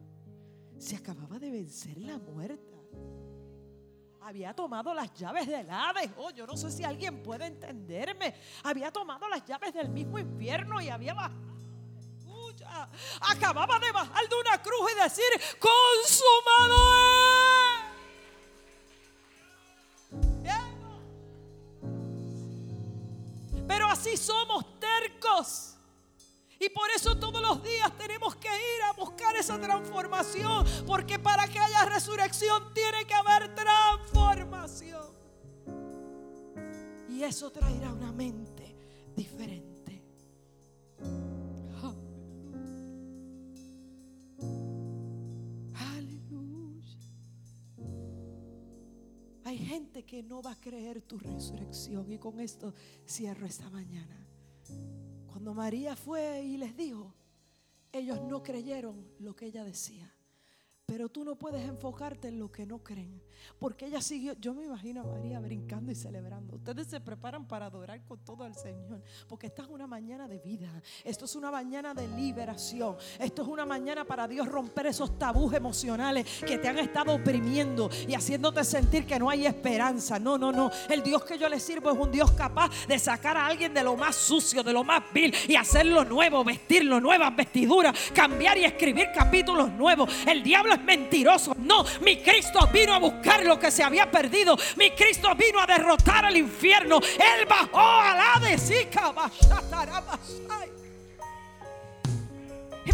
Se 0.77 0.95
acababa 0.95 1.39
de 1.39 1.49
vencer 1.49 1.97
la 1.97 2.19
muerta. 2.19 2.77
Había 4.25 4.55
tomado 4.55 4.91
las 4.91 5.13
llaves 5.13 5.45
del 5.45 5.69
Hades. 5.69 6.09
Oh, 6.17 6.31
yo 6.31 6.47
no 6.47 6.57
sé 6.57 6.71
si 6.71 6.83
alguien 6.83 7.21
puede 7.21 7.45
entenderme. 7.45 8.33
Había 8.63 8.91
tomado 8.91 9.29
las 9.29 9.45
llaves 9.45 9.71
del 9.71 9.87
mismo 9.89 10.17
infierno 10.17 10.81
y 10.81 10.89
había 10.89 11.13
bajado. 11.13 11.45
Acababa 13.21 13.77
de 13.77 13.91
bajar 13.91 14.27
de 14.27 14.35
una 14.35 14.59
cruz 14.63 14.91
y 14.93 15.03
decir, 15.03 15.25
consumado 15.59 16.95
es. 20.43 20.65
Pero 23.67 23.85
así 23.85 24.17
somos 24.17 24.79
tercos. 24.79 25.74
Y 26.65 26.69
por 26.69 26.89
eso 26.89 27.15
todos 27.17 27.41
los 27.41 27.61
días 27.61 27.95
tenemos 27.97 28.35
que 28.37 28.47
ir 28.47 28.83
a 28.89 28.93
buscar 28.93 29.35
esa 29.35 29.59
transformación. 29.59 30.65
Porque 30.87 31.19
para 31.19 31.47
que 31.47 31.59
haya 31.59 31.85
resurrección 31.85 32.73
tiene 32.73 33.05
que 33.05 33.13
haber 33.13 33.53
transformación. 33.53 35.05
Y 37.09 37.23
eso 37.23 37.51
traerá 37.51 37.93
una 37.93 38.11
mente 38.11 38.75
diferente. 39.15 40.03
Aleluya. 45.73 46.97
Hay 49.43 49.57
gente 49.59 50.03
que 50.03 50.23
no 50.23 50.41
va 50.41 50.53
a 50.53 50.59
creer 50.59 51.01
tu 51.03 51.19
resurrección. 51.19 52.11
Y 52.11 52.17
con 52.17 52.39
esto 52.39 52.73
cierro 53.07 53.45
esta 53.45 53.69
mañana. 53.69 54.24
Cuando 55.45 55.61
María 55.61 55.95
fue 55.95 56.41
y 56.41 56.57
les 56.57 56.75
dijo, 56.75 57.13
ellos 57.91 58.19
no 58.23 58.41
creyeron 58.41 59.05
lo 59.19 59.35
que 59.35 59.45
ella 59.45 59.63
decía. 59.63 60.11
Pero 60.87 61.09
tú 61.09 61.23
no 61.23 61.35
puedes 61.35 61.67
enfocarte 61.67 62.27
en 62.27 62.37
lo 62.37 62.51
que 62.51 62.63
no 62.63 62.83
creen. 62.83 63.19
Porque 63.57 63.87
ella 63.87 64.01
siguió, 64.01 64.33
yo 64.39 64.53
me 64.53 64.65
imagino 64.65 65.01
a 65.01 65.03
María 65.03 65.39
brincando 65.39 65.91
y 65.91 65.95
celebrando. 65.95 66.57
Ustedes 66.57 66.87
se 66.87 66.99
preparan 67.01 67.47
para 67.47 67.65
adorar 67.65 68.03
con 68.03 68.23
todo 68.23 68.43
al 68.43 68.53
Señor. 68.53 69.01
Porque 69.27 69.47
esta 69.47 69.63
es 69.63 69.69
una 69.69 69.87
mañana 69.87 70.27
de 70.27 70.39
vida. 70.39 70.69
Esto 71.03 71.25
es 71.25 71.35
una 71.35 71.49
mañana 71.49 71.95
de 71.95 72.07
liberación. 72.09 72.97
Esto 73.19 73.41
es 73.41 73.47
una 73.47 73.65
mañana 73.65 74.05
para 74.05 74.27
Dios 74.27 74.47
romper 74.47 74.85
esos 74.85 75.17
tabús 75.17 75.53
emocionales 75.53 76.43
que 76.45 76.59
te 76.59 76.67
han 76.67 76.77
estado 76.77 77.15
oprimiendo 77.15 77.89
y 78.07 78.13
haciéndote 78.13 78.63
sentir 78.63 79.07
que 79.07 79.17
no 79.17 79.29
hay 79.29 79.47
esperanza. 79.47 80.19
No, 80.19 80.37
no, 80.37 80.51
no. 80.51 80.69
El 80.87 81.01
Dios 81.01 81.25
que 81.25 81.39
yo 81.39 81.49
le 81.49 81.59
sirvo 81.59 81.91
es 81.91 81.97
un 81.97 82.11
Dios 82.11 82.31
capaz 82.33 82.69
de 82.87 82.99
sacar 82.99 83.37
a 83.37 83.47
alguien 83.47 83.73
de 83.73 83.83
lo 83.83 83.95
más 83.95 84.15
sucio, 84.15 84.61
de 84.61 84.73
lo 84.73 84.83
más 84.83 85.03
vil 85.11 85.33
y 85.47 85.55
hacerlo 85.55 86.05
nuevo, 86.05 86.43
vestirlo, 86.43 87.01
nuevas 87.01 87.35
vestiduras, 87.35 88.11
cambiar 88.13 88.59
y 88.59 88.65
escribir 88.65 89.07
capítulos 89.13 89.71
nuevos. 89.71 90.11
El 90.27 90.43
diablo 90.43 90.74
mentiroso. 90.79 91.55
No, 91.57 91.83
mi 92.01 92.17
Cristo 92.17 92.69
vino 92.71 92.93
a 92.93 92.99
buscar 92.99 93.43
lo 93.43 93.59
que 93.59 93.71
se 93.71 93.83
había 93.83 94.09
perdido. 94.09 94.57
Mi 94.77 94.91
Cristo 94.91 95.33
vino 95.35 95.59
a 95.59 95.65
derrotar 95.65 96.25
al 96.25 96.37
infierno. 96.37 96.99
Él 96.99 97.45
bajó 97.47 97.79
a 97.79 98.15
la 98.15 98.39
de 98.39 98.55
y 98.55 98.87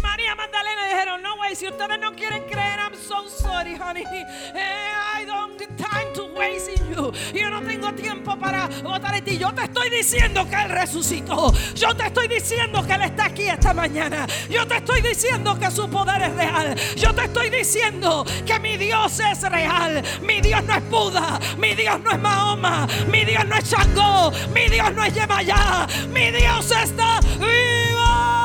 María 0.02 0.34
Magdalena 0.34 0.86
dijeron, 0.88 1.22
no 1.22 1.36
way, 1.36 1.54
si 1.54 1.68
ustedes 1.68 1.98
no 1.98 2.12
quieren 2.12 2.42
creer, 2.50 2.78
I'm 2.80 2.94
so 2.94 3.28
sorry, 3.28 3.76
honey. 3.76 4.04
Eh, 4.04 4.92
I 5.16 5.24
don't 5.24 5.60
have 5.60 5.76
time 5.76 6.12
to 6.14 6.24
waste 6.36 6.70
in 6.70 6.94
you. 6.94 7.12
Yo 7.32 7.48
no 7.50 7.62
tengo 7.62 7.92
tiempo 7.94 8.36
para 8.36 8.68
votar 8.82 9.14
en 9.14 9.24
ti. 9.24 9.38
Yo 9.38 9.52
te 9.52 9.62
estoy 9.64 9.88
diciendo 9.90 10.48
que 10.48 10.56
Él 10.56 10.68
resucitó. 10.70 11.52
Yo 11.74 11.94
te 11.94 12.06
estoy 12.06 12.28
diciendo 12.28 12.82
que 12.84 12.92
Él 12.92 13.02
está 13.02 13.26
aquí 13.26 13.48
esta 13.48 13.72
mañana. 13.72 14.26
Yo 14.50 14.66
te 14.66 14.76
estoy 14.76 15.00
diciendo 15.00 15.58
que 15.58 15.70
su 15.70 15.88
poder 15.88 16.22
es 16.22 16.34
real. 16.34 16.74
Yo 16.96 17.14
te 17.14 17.24
estoy 17.24 17.50
diciendo 17.50 18.24
que 18.44 18.58
mi 18.58 18.76
Dios 18.76 19.20
es 19.20 19.42
real. 19.42 20.02
Mi 20.22 20.40
Dios 20.40 20.64
no 20.64 20.74
es 20.74 20.90
Buda. 20.90 21.38
Mi 21.58 21.74
Dios 21.74 22.00
no 22.00 22.10
es 22.10 22.18
Mahoma. 22.18 22.88
Mi 23.08 23.24
Dios 23.24 23.46
no 23.46 23.56
es 23.56 23.70
Changó. 23.70 24.32
Mi 24.52 24.66
Dios 24.68 24.92
no 24.92 25.04
es 25.04 25.14
Yemayá. 25.14 25.86
Mi 26.08 26.30
Dios 26.30 26.70
está 26.70 27.20
vivo. 27.38 28.41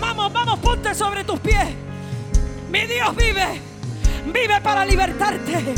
Vamos, 0.00 0.32
vamos, 0.32 0.58
ponte 0.60 0.94
sobre 0.94 1.24
tus 1.24 1.40
pies. 1.40 1.68
Mi 2.70 2.86
Dios 2.86 3.14
vive. 3.16 3.60
Vive 4.26 4.60
para 4.60 4.84
libertarte. 4.84 5.74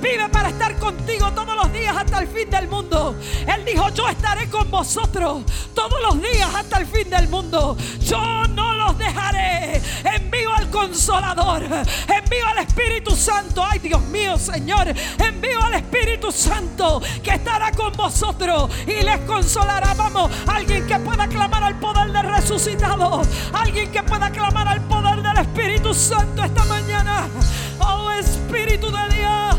Vive 0.00 0.28
para 0.30 0.48
estar 0.48 0.78
contigo 0.78 1.30
todos 1.32 1.54
los 1.54 1.70
días 1.72 1.94
hasta 1.94 2.20
el 2.20 2.28
fin 2.28 2.48
del 2.48 2.68
mundo. 2.68 3.14
Él 3.46 3.64
dijo, 3.66 3.90
yo 3.90 4.08
estaré 4.08 4.48
con 4.48 4.70
vosotros 4.70 5.42
todos 5.74 6.00
los 6.00 6.22
días 6.22 6.48
hasta 6.54 6.78
el 6.78 6.86
fin 6.86 7.10
del 7.10 7.28
mundo. 7.28 7.76
Yo 8.00 8.46
no 8.48 8.72
los 8.72 8.96
dejaré. 8.96 9.82
Envío 10.04 10.54
al 10.54 10.70
consolador. 10.70 11.62
Envío 11.62 12.46
al 12.46 12.58
Espíritu 12.58 13.14
Santo. 13.14 13.62
Ay, 13.62 13.78
Dios 13.80 14.00
mío, 14.04 14.38
Señor. 14.38 14.88
Envío 15.18 15.62
al 15.62 15.74
Espíritu 15.74 16.32
Santo 16.32 17.02
que 17.22 17.32
estará 17.32 17.70
con 17.72 17.92
vosotros 17.92 18.70
y 18.86 19.02
les 19.02 19.20
consolará. 19.20 19.92
Vamos, 19.94 20.30
alguien 20.46 20.86
que 20.86 20.98
pueda 20.98 21.28
clamar 21.28 21.62
al 21.62 21.78
poder 21.78 22.10
del 22.10 22.26
resucitado. 22.50 23.22
Alguien 23.52 23.92
que 23.92 24.02
pueda 24.02 24.30
clamar 24.30 24.66
al 24.66 24.80
poder 24.82 25.22
del 25.22 25.38
Espíritu 25.38 25.94
Santo 25.94 26.42
esta 26.42 26.64
mañana. 26.64 27.28
Oh 27.78 28.10
Espíritu 28.10 28.90
de 28.90 29.14
Dios. 29.14 29.49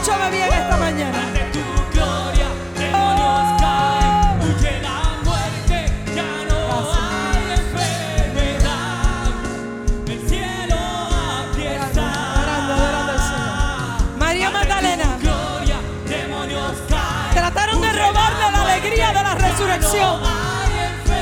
Escúchame 0.00 0.30
bien 0.30 0.48
esta 0.50 0.76
mañana. 0.78 1.18
Oh. 2.94 3.20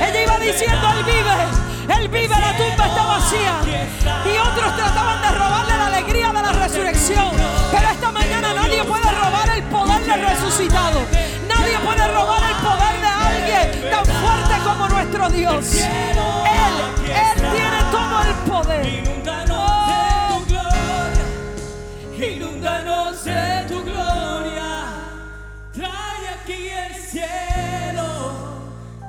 Ella 0.01 0.23
iba 0.23 0.39
diciendo, 0.39 0.89
Él 0.93 1.05
vive, 1.05 1.99
Él 1.99 2.09
vive, 2.09 2.29
la 2.29 2.57
tumba 2.57 2.87
está 2.87 3.07
vacía. 3.07 3.55
Y 4.25 4.39
otros 4.39 4.77
trataban 4.77 5.21
de 5.21 5.31
robarle 5.37 5.77
la 5.77 5.87
alegría 5.87 6.29
de 6.29 6.43
la 6.43 6.53
resurrección 6.53 7.39
resucitado. 10.17 11.01
Nadie 11.49 11.79
puede 11.85 12.09
robar 12.09 12.43
el 12.43 12.57
poder 12.57 13.01
de 13.01 13.07
alguien 13.07 13.91
tan 13.91 14.05
fuerte 14.07 14.55
como 14.65 14.89
nuestro 14.89 15.29
Dios. 15.31 15.75
Él, 15.75 15.87
Él 17.05 17.51
tiene 17.53 17.83
todo 17.91 18.23
el 18.23 18.35
poder. 18.51 18.87
Inúndanos 18.87 19.87
de 19.89 20.05
tu 20.39 20.47
gloria, 20.49 21.25
inúndanos 22.27 23.25
de 23.25 23.65
tu 23.69 23.85
gloria. 23.85 24.69
Trae 25.73 26.29
aquí 26.41 26.69
el 26.69 26.95
cielo, 26.95 28.07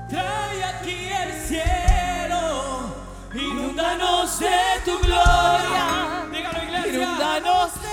trae 0.10 0.64
aquí 0.64 1.10
el 1.24 1.48
cielo. 1.48 2.96
Inúndanos 3.34 4.40
de 4.40 4.82
tu 4.86 5.00
gloria. 5.00 6.19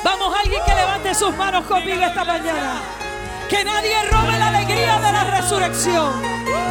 Vamos, 0.07 0.33
alguien 0.41 0.63
que 0.65 0.73
levante 0.73 1.13
sus 1.17 1.37
manos 1.37 1.65
conmigo 1.65 2.01
esta 2.05 2.25
mañana. 2.25 2.81
Que 3.51 3.65
nadie 3.65 4.01
robe 4.05 4.39
la 4.39 4.49
alegría 4.51 5.01
de 5.01 5.11
la 5.11 5.25
resurrección. 5.25 6.23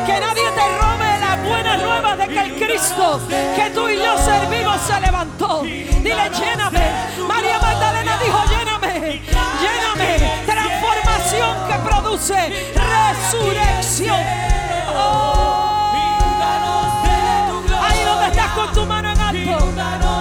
Que 0.06 0.22
nadie 0.22 0.50
te 0.52 0.78
robe 0.80 1.20
las 1.20 1.44
buenas 1.46 1.82
nuevas 1.82 2.18
de 2.18 2.28
que 2.30 2.40
el 2.40 2.56
Cristo 2.56 3.20
que 3.28 3.70
tú 3.72 3.90
y 3.90 3.98
yo 3.98 4.18
servimos 4.20 4.80
se 4.80 5.02
levantó. 5.02 5.64
Dile, 5.64 6.32
lléname. 6.40 6.80
María 7.28 7.60
Magdalena 7.60 8.18
dijo, 8.24 8.42
lléname. 8.52 9.22
Lléname. 9.60 10.46
Transformación 10.46 11.58
que 11.68 11.76
produce 11.90 12.72
resurrección. 12.74 14.24
Gloria. 17.68 17.86
Ahí 17.86 18.02
donde 18.06 18.28
estás 18.28 18.52
con 18.54 18.72
tu 18.72 18.86
mano 18.86 19.12
en 19.12 19.20
alto. 19.20 20.15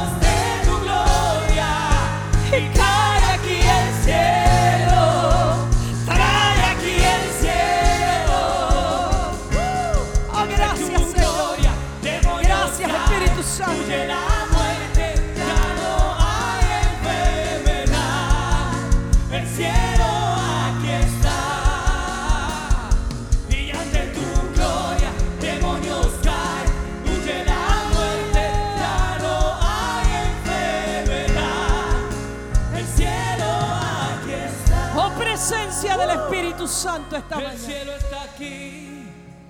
Santo 36.85 37.17
esta 37.17 37.37
El 37.37 37.45
mañana. 37.45 37.59
cielo 37.65 37.93
está 37.97 38.23
aquí. 38.25 38.91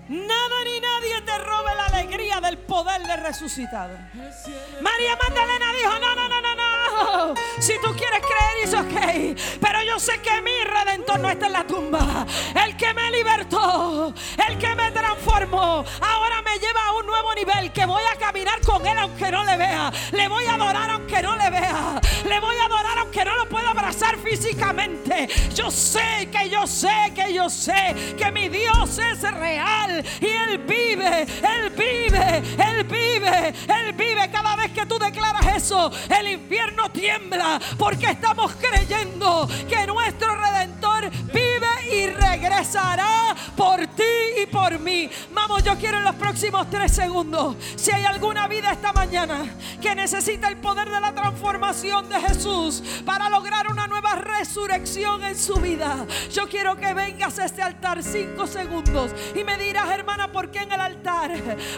Nada 0.09 0.65
ni 0.65 0.79
nadie 0.79 1.21
te 1.23 1.37
robe 1.39 1.75
la 1.75 1.87
alegría 1.87 2.41
del 2.41 2.59
poder 2.59 3.03
de 3.03 3.17
resucitado. 3.17 3.93
El 4.15 4.83
María 4.83 5.17
Magdalena 5.17 5.73
dijo, 5.73 5.99
no, 5.99 6.15
no, 6.15 6.29
no, 6.29 6.41
no, 6.41 6.55
no. 6.55 7.35
Si 7.59 7.73
tú 7.81 7.89
quieres 7.97 8.21
creer, 8.21 8.57
es 8.63 8.75
ok. 8.75 9.59
Pero 9.61 9.83
yo 9.83 9.99
sé 9.99 10.21
que 10.23 10.43
mi 10.43 10.63
redentor 10.63 11.19
no 11.19 11.29
está 11.29 11.47
en 11.47 11.53
la 11.55 11.67
tumba. 11.67 12.25
El 12.65 12.77
que 12.77 12.95
me 12.95 13.11
libertó, 13.11 14.15
el 14.49 14.57
que 14.57 14.75
me 14.77 14.93
transformó, 14.93 15.85
ahora 16.03 16.41
me 16.43 16.57
lleva 16.61 16.87
a 16.87 16.93
un 16.93 17.04
nuevo 17.15 17.35
nivel 17.35 17.71
que 17.71 17.87
voy 17.87 18.03
a 18.13 18.19
caminar 18.19 18.61
con 18.63 18.85
él 18.85 18.99
aunque 18.99 19.31
no 19.31 19.45
le 19.45 19.57
vea. 19.57 19.93
Le 20.13 20.27
voy 20.29 20.45
a 20.47 20.55
adorar 20.55 20.91
aunque 20.91 21.23
no 21.23 21.37
le 21.37 21.49
vea. 21.51 22.01
Le 22.25 22.41
voy 22.41 22.57
a 22.57 22.65
adorar 22.65 22.99
aunque 22.99 23.25
no 23.25 23.37
lo 23.37 23.49
pueda 23.49 23.71
abrazar 23.71 24.19
físicamente. 24.19 25.29
Yo 25.55 25.71
sé 25.71 26.29
que 26.33 26.51
yo 26.51 26.67
sé 26.67 27.13
que 27.15 27.33
yo 27.33 27.49
sé 27.49 27.95
que 28.19 28.33
mi 28.33 28.49
Dios 28.49 28.99
es 28.99 29.21
real 29.23 30.05
y 30.21 30.27
Él 30.27 30.59
vive, 30.59 31.23
Él 31.23 31.71
vive, 31.71 32.43
Él 32.59 32.85
vive, 32.85 33.55
Él 33.69 33.93
vive. 33.93 34.31
Cada 34.33 34.57
vez 34.57 34.73
que 34.73 34.85
tú 34.87 34.99
declaras 34.99 35.47
eso, 35.55 35.93
el 36.19 36.29
infierno 36.33 36.91
tiembla 36.91 37.61
porque 37.79 38.07
estamos 38.07 38.53
creyendo 38.55 39.49
que 39.69 39.87
nuestro 39.87 40.35
Redentor 40.35 40.84
vive 41.33 41.67
y 41.93 42.07
regresará 42.07 43.35
por 43.57 43.87
ti 43.89 44.03
y 44.43 44.47
por 44.47 44.79
mí. 44.79 45.09
Vamos, 45.33 45.63
yo 45.63 45.77
quiero 45.77 45.99
en 45.99 46.05
los 46.05 46.15
próximos 46.17 46.69
tres 46.71 46.93
segundos, 46.93 47.57
si 47.77 47.91
hay 47.91 48.05
alguna 48.05 48.49
vida 48.49 48.73
esta 48.73 48.93
mañana 48.93 49.45
que 49.81 49.95
necesita 49.95 50.49
el 50.49 50.57
poder 50.57 50.89
de 50.91 51.01
la 51.01 51.15
transformación 51.15 52.09
de 52.09 52.21
Jesús 52.21 52.83
para 53.05 53.29
lograr 53.29 53.71
una 53.71 53.87
nueva 53.87 54.15
resurrección 54.15 55.25
en 55.25 55.37
su 55.37 55.57
vida, 55.57 56.07
yo 56.33 56.49
quiero 56.49 56.77
que 56.77 56.95
vengas 56.95 57.39
a 57.39 57.45
este 57.45 57.63
altar 57.63 58.03
cinco 58.03 58.47
segundos 58.47 59.13
y 59.35 59.45
me 59.45 59.57
dirás, 59.59 59.89
hermana, 59.91 60.33
¿por 60.33 60.51
qué 60.51 60.61
en 60.61 60.73
el 60.73 60.81
altar? 60.81 61.33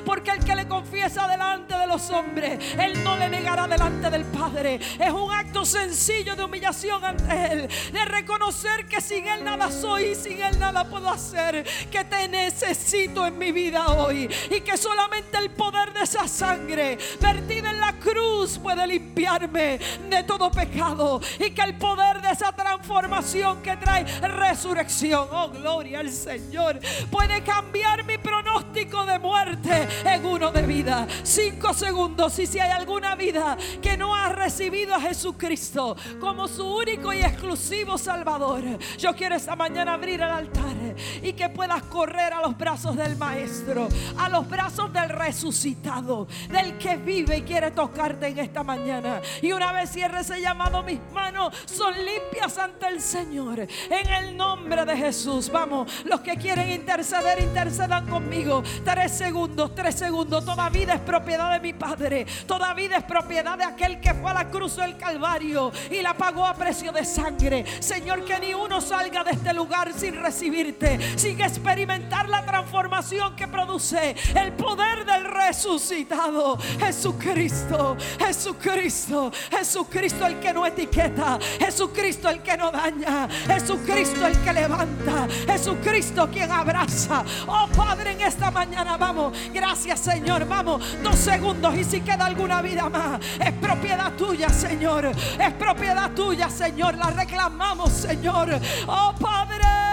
Porque 0.04 0.30
el 0.30 0.44
que 0.44 0.54
le 0.54 0.68
confiesa 0.68 1.28
delante 1.28 1.76
de 1.76 1.86
los 1.86 2.10
hombres, 2.10 2.58
él 2.78 3.02
no 3.02 3.16
le 3.16 3.28
negará 3.28 3.66
delante 3.66 4.10
del 4.10 4.24
Padre. 4.24 4.80
Es 4.98 5.10
un 5.10 5.32
acto 5.32 5.64
sencillo 5.64 6.36
de 6.36 6.44
humillación 6.44 7.04
ante 7.04 7.52
Él, 7.52 7.68
de 7.92 8.04
reconocer 8.04 8.86
que 8.86 9.00
sin 9.16 9.26
Él 9.28 9.44
nada 9.44 9.70
soy 9.70 10.08
y 10.08 10.14
sin 10.14 10.42
Él 10.42 10.58
nada 10.58 10.84
puedo 10.84 11.08
hacer, 11.08 11.64
que 11.90 12.04
te 12.04 12.28
necesito 12.28 13.26
en 13.26 13.38
mi 13.38 13.50
vida 13.50 13.86
hoy 13.88 14.28
y 14.50 14.60
que 14.60 14.76
solamente 14.76 15.38
el 15.38 15.50
poder 15.52 15.94
de 15.94 16.02
esa 16.02 16.28
sangre 16.28 16.98
vertida 17.18 17.70
en 17.70 17.80
la 17.80 17.94
cruz 17.94 18.58
puede 18.58 18.86
limpiarme 18.86 19.78
de 20.10 20.22
todo 20.24 20.50
pecado 20.50 21.18
y 21.38 21.50
que 21.52 21.62
el 21.62 21.78
poder 21.78 22.20
de 22.20 22.30
esa 22.30 22.52
transformación 22.52 23.62
que 23.62 23.78
trae 23.78 24.04
resurrección, 24.04 25.28
oh 25.32 25.48
gloria 25.48 26.00
al 26.00 26.10
Señor, 26.12 26.78
puede 27.10 27.42
cambiar 27.42 28.04
mi 28.04 28.18
pronóstico 28.18 29.06
de 29.06 29.18
muerte 29.18 29.88
en 30.04 30.26
uno 30.26 30.52
de 30.52 30.60
vida. 30.60 31.06
Cinco 31.22 31.72
segundos 31.72 32.38
y 32.38 32.46
si 32.46 32.58
hay 32.60 32.70
alguna 32.70 33.14
vida 33.14 33.56
que 33.80 33.96
no 33.96 34.14
ha 34.14 34.28
recibido 34.28 34.94
a 34.94 35.00
Jesucristo 35.00 35.96
como 36.20 36.48
su 36.48 36.66
único 36.66 37.14
y 37.14 37.20
exclusivo 37.20 37.96
Salvador, 37.96 38.62
yo 38.98 39.05
quiero 39.14 39.36
esta 39.36 39.54
mañana 39.56 39.94
abrir 39.94 40.20
el 40.20 40.30
altar 40.30 40.85
y 41.22 41.32
que 41.32 41.48
puedas 41.48 41.82
correr 41.84 42.32
a 42.32 42.40
los 42.40 42.56
brazos 42.56 42.96
del 42.96 43.16
Maestro, 43.16 43.88
a 44.18 44.28
los 44.28 44.48
brazos 44.48 44.92
del 44.92 45.08
resucitado, 45.08 46.26
del 46.50 46.78
que 46.78 46.96
vive 46.96 47.38
y 47.38 47.42
quiere 47.42 47.70
tocarte 47.70 48.28
en 48.28 48.38
esta 48.38 48.62
mañana. 48.62 49.20
Y 49.42 49.52
una 49.52 49.72
vez 49.72 49.90
cierre 49.90 50.20
ese 50.20 50.40
llamado, 50.40 50.82
mis 50.82 51.00
manos 51.12 51.54
son 51.66 51.94
limpias 51.94 52.58
ante 52.58 52.86
el 52.88 53.00
Señor. 53.00 53.60
En 53.60 54.08
el 54.08 54.36
nombre 54.36 54.84
de 54.84 54.96
Jesús, 54.96 55.50
vamos, 55.50 56.04
los 56.04 56.20
que 56.20 56.36
quieren 56.36 56.70
interceder, 56.70 57.40
intercedan 57.40 58.06
conmigo. 58.06 58.62
Tres 58.84 59.12
segundos, 59.12 59.74
tres 59.74 59.94
segundos. 59.94 60.44
Toda 60.44 60.68
vida 60.68 60.94
es 60.94 61.00
propiedad 61.00 61.52
de 61.52 61.60
mi 61.60 61.72
Padre. 61.72 62.26
Toda 62.46 62.74
vida 62.74 62.98
es 62.98 63.04
propiedad 63.04 63.56
de 63.56 63.64
aquel 63.64 64.00
que 64.00 64.14
fue 64.14 64.30
a 64.30 64.34
la 64.34 64.50
cruz 64.50 64.76
del 64.76 64.96
Calvario 64.96 65.72
y 65.90 66.02
la 66.02 66.14
pagó 66.14 66.46
a 66.46 66.54
precio 66.54 66.92
de 66.92 67.04
sangre. 67.04 67.64
Señor, 67.80 68.24
que 68.24 68.38
ni 68.38 68.54
uno 68.54 68.80
salga 68.80 69.24
de 69.24 69.32
este 69.32 69.52
lugar 69.52 69.92
sin 69.92 70.20
recibirte, 70.20 70.85
sin 71.16 71.40
experimentar 71.40 72.28
la 72.28 72.44
transformación 72.44 73.34
que 73.36 73.48
produce 73.48 74.14
el 74.34 74.52
poder 74.52 75.04
del 75.04 75.24
resucitado. 75.24 76.58
Jesucristo, 76.78 77.96
Jesucristo, 78.18 79.32
Jesucristo 79.50 80.26
el 80.26 80.38
que 80.40 80.52
no 80.52 80.66
etiqueta, 80.66 81.38
Jesucristo 81.58 82.28
el 82.28 82.40
que 82.42 82.56
no 82.56 82.70
daña, 82.70 83.28
Jesucristo 83.46 84.26
el 84.26 84.38
que 84.40 84.52
levanta, 84.52 85.28
Jesucristo 85.46 86.28
quien 86.30 86.50
abraza. 86.50 87.24
Oh 87.46 87.68
Padre, 87.74 88.12
en 88.12 88.20
esta 88.20 88.50
mañana 88.50 88.96
vamos. 88.96 89.36
Gracias 89.52 90.00
Señor, 90.00 90.46
vamos. 90.46 90.82
Dos 91.02 91.16
segundos 91.16 91.76
y 91.76 91.84
si 91.84 92.00
queda 92.00 92.26
alguna 92.26 92.62
vida 92.62 92.88
más, 92.88 93.20
es 93.44 93.52
propiedad 93.52 94.12
tuya, 94.12 94.48
Señor. 94.48 95.06
Es 95.06 95.52
propiedad 95.54 96.10
tuya, 96.12 96.50
Señor. 96.50 96.96
La 96.96 97.10
reclamamos, 97.10 97.90
Señor. 97.92 98.60
Oh 98.86 99.14
Padre. 99.18 99.85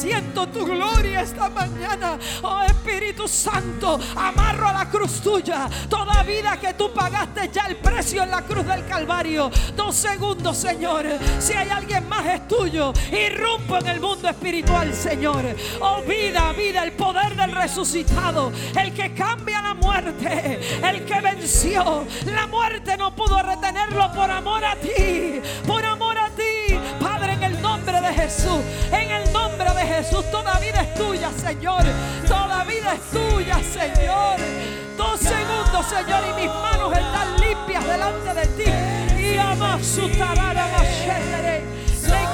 Siento 0.00 0.46
tu 0.46 0.64
gloria 0.64 1.20
esta 1.20 1.50
mañana. 1.50 2.18
Oh 2.42 2.62
Espíritu 2.62 3.28
Santo, 3.28 4.00
amarro 4.16 4.68
a 4.68 4.72
la 4.72 4.88
cruz 4.88 5.20
tuya. 5.20 5.68
Toda 5.90 6.22
vida 6.22 6.58
que 6.58 6.72
tú 6.72 6.90
pagaste 6.90 7.50
ya 7.52 7.66
el 7.66 7.76
precio 7.76 8.22
en 8.22 8.30
la 8.30 8.40
cruz 8.40 8.66
del 8.66 8.86
Calvario. 8.86 9.50
Dos 9.76 9.94
segundos, 9.94 10.56
Señor. 10.56 11.04
Si 11.38 11.52
hay 11.52 11.68
alguien 11.68 12.08
más 12.08 12.24
es 12.24 12.48
tuyo. 12.48 12.94
Irrumpo 13.12 13.76
en 13.76 13.88
el 13.88 14.00
mundo 14.00 14.26
espiritual, 14.26 14.94
Señor. 14.94 15.44
Oh 15.82 16.00
vida, 16.00 16.50
vida, 16.52 16.82
el 16.82 16.92
poder 16.92 17.36
del 17.36 17.52
resucitado. 17.52 18.52
El 18.74 18.94
que 18.94 19.12
cambia 19.12 19.60
la 19.60 19.74
muerte. 19.74 20.60
El 20.82 21.04
que 21.04 21.20
venció. 21.20 22.06
La 22.24 22.46
muerte 22.46 22.96
no 22.96 23.14
pudo 23.14 23.42
retenerlo 23.42 24.10
por 24.12 24.30
amor 24.30 24.64
a 24.64 24.76
ti. 24.76 25.42
Por 25.66 25.84
amor 25.84 25.99
nombre 27.80 28.00
de 28.00 28.14
Jesús. 28.14 28.60
En 28.92 29.10
el 29.10 29.32
nombre 29.32 29.70
de 29.72 29.86
Jesús. 29.86 30.24
Toda 30.30 30.58
vida 30.58 30.82
es 30.82 30.94
tuya, 30.94 31.30
Señor. 31.32 31.82
Toda 32.28 32.64
vida 32.64 32.94
es 32.94 33.10
tuya, 33.10 33.56
Señor. 33.56 34.36
Dos 34.96 35.20
segundos, 35.20 35.86
Señor. 35.86 36.20
Y 36.30 36.42
mis 36.42 36.50
manos 36.50 36.92
están 36.92 37.40
limpias 37.40 37.84
delante 37.86 38.34
de 38.34 38.46
ti. 38.46 38.70
Y 39.22 39.38
ama 39.38 39.78
su 39.82 40.08
tarara, 40.10 40.66
Le 42.06 42.24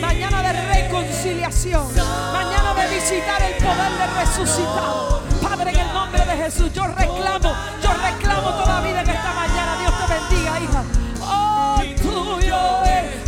mañana 0.00 0.42
de 0.42 0.52
reconciliación, 0.82 1.86
mañana 2.32 2.74
de 2.74 2.94
visitar 2.94 3.40
el 3.42 3.54
poder 3.54 3.92
de 3.92 4.20
resucitado. 4.20 5.22
Padre, 5.40 5.70
en 5.70 5.78
el 5.78 5.92
nombre 5.92 6.24
de 6.24 6.36
Jesús, 6.44 6.72
yo 6.72 6.86
reclamo, 6.88 7.54
yo 7.82 7.90
reclamo 8.02 8.50
toda 8.50 8.80
vida 8.80 9.02
en 9.02 9.10
esta 9.10 9.32
mañana. 9.32 9.76
Dios 9.78 9.92
te 9.98 10.14
bendiga, 10.14 10.60
hija. 10.60 10.84
Oh, 11.20 11.82
tuyo. 12.02 12.58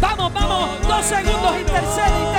Vamos, 0.00 0.32
vamos, 0.32 0.88
dos 0.88 1.04
segundos, 1.04 1.60
intercede. 1.60 2.33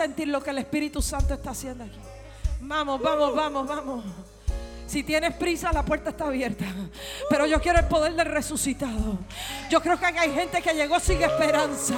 Sentir 0.00 0.28
lo 0.28 0.42
que 0.42 0.50
el 0.50 0.58
Espíritu 0.58 1.02
Santo 1.02 1.34
está 1.34 1.50
haciendo 1.50 1.84
aquí. 1.84 1.98
Vamos, 2.62 3.00
vamos, 3.02 3.34
vamos, 3.34 3.68
vamos. 3.68 4.04
Si 4.90 5.04
tienes 5.04 5.34
prisa, 5.34 5.72
la 5.72 5.84
puerta 5.84 6.10
está 6.10 6.24
abierta. 6.24 6.64
Pero 7.28 7.46
yo 7.46 7.60
quiero 7.60 7.78
el 7.78 7.84
poder 7.84 8.12
del 8.14 8.26
resucitado. 8.26 9.18
Yo 9.70 9.80
creo 9.80 9.96
que 10.00 10.06
hay 10.06 10.32
gente 10.32 10.60
que 10.60 10.74
llegó 10.74 10.98
sin 10.98 11.22
esperanza. 11.22 11.94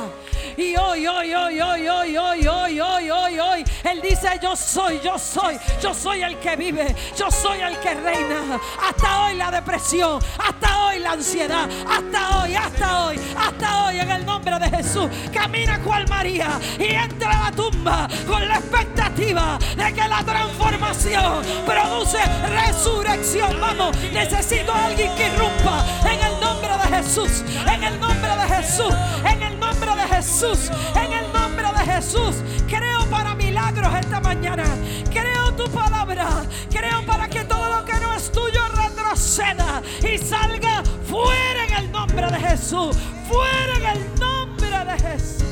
Y 0.59 0.77
hoy, 0.77 1.07
hoy, 1.07 1.33
hoy, 1.33 1.59
hoy, 1.59 1.89
hoy, 1.89 2.17
hoy, 2.19 2.47
hoy, 2.47 2.81
hoy, 2.81 3.11
hoy, 3.11 3.39
hoy. 3.39 3.65
Él 3.85 4.03
dice, 4.03 4.39
yo 4.43 4.55
soy, 4.55 5.01
yo 5.03 5.19
soy, 5.19 5.59
yo 5.81 5.95
soy 5.95 6.23
el 6.23 6.39
que 6.39 6.55
vive, 6.55 6.95
yo 7.17 7.31
soy 7.31 7.61
el 7.61 7.79
que 7.79 7.95
reina. 7.95 8.61
Hasta 8.87 9.25
hoy 9.25 9.37
la 9.37 9.51
depresión, 9.51 10.21
hasta 10.39 10.85
hoy 10.85 10.99
la 10.99 11.13
ansiedad, 11.13 11.71
hasta 11.89 12.43
hoy, 12.43 12.55
hasta 12.55 13.07
hoy, 13.07 13.21
hasta 13.39 13.85
hoy 13.87 14.01
en 14.01 14.11
el 14.11 14.27
nombre 14.27 14.59
de 14.59 14.69
Jesús. 14.69 15.09
Camina 15.33 15.81
cual 15.81 16.07
María 16.09 16.61
y 16.79 16.93
entra 16.93 17.31
a 17.31 17.51
la 17.51 17.57
con 17.83 18.47
la 18.47 18.59
expectativa 18.59 19.59
de 19.77 19.93
que 19.93 20.09
la 20.09 20.23
transformación 20.23 21.43
produce 21.67 22.19
resurrección. 22.49 23.61
Vamos, 23.61 23.97
necesito 24.13 24.73
a 24.73 24.87
alguien 24.87 25.13
que 25.17 25.27
irrumpa 25.27 25.85
en 26.05 26.21
el 26.21 26.41
nombre 26.41 26.69
de 26.69 26.97
Jesús, 26.97 27.43
en 27.67 27.83
el 27.83 27.99
nombre 27.99 28.31
de 28.37 28.55
Jesús, 28.55 28.95
en 29.25 29.43
el 29.43 29.59
nombre 29.59 29.97
de 29.97 30.03
Jesús, 30.15 30.71
en 30.95 31.13
el 31.13 31.33
nombre 31.33 31.67
de 31.67 31.93
Jesús. 31.93 32.37
Creo 32.69 33.05
para 33.11 33.35
milagros 33.35 33.93
esta 33.99 34.21
mañana. 34.21 34.65
Creo 35.11 35.53
tu 35.57 35.69
palabra. 35.71 36.29
Creo 36.71 37.05
para 37.05 37.29
que 37.29 37.45
todo 37.45 37.69
lo 37.69 37.85
que 37.85 37.95
no 37.95 38.15
es 38.15 38.31
tuyo 38.31 38.61
retroceda 38.77 39.83
y 40.03 40.19
salga 40.19 40.85
fuera 41.09 41.65
en 41.67 41.85
el 41.85 41.93
nombre 41.93 42.31
de 42.31 42.39
Jesús. 42.39 42.97
Fuera 43.29 43.77
en 43.77 43.99
el 43.99 44.21
nombre 44.21 44.85
de 44.85 44.99
Jesús. 45.09 45.52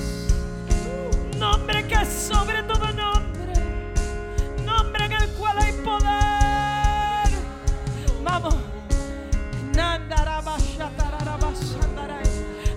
Nombre 1.41 1.87
que 1.87 1.95
es 1.95 2.09
sobre 2.09 2.63
todo 2.65 2.87
nombre. 2.93 3.55
Nombre 4.63 5.07
en 5.07 5.13
el 5.13 5.29
cual 5.31 5.59
hay 5.59 5.73
poder. 5.73 7.31
Vamos. 8.23 8.55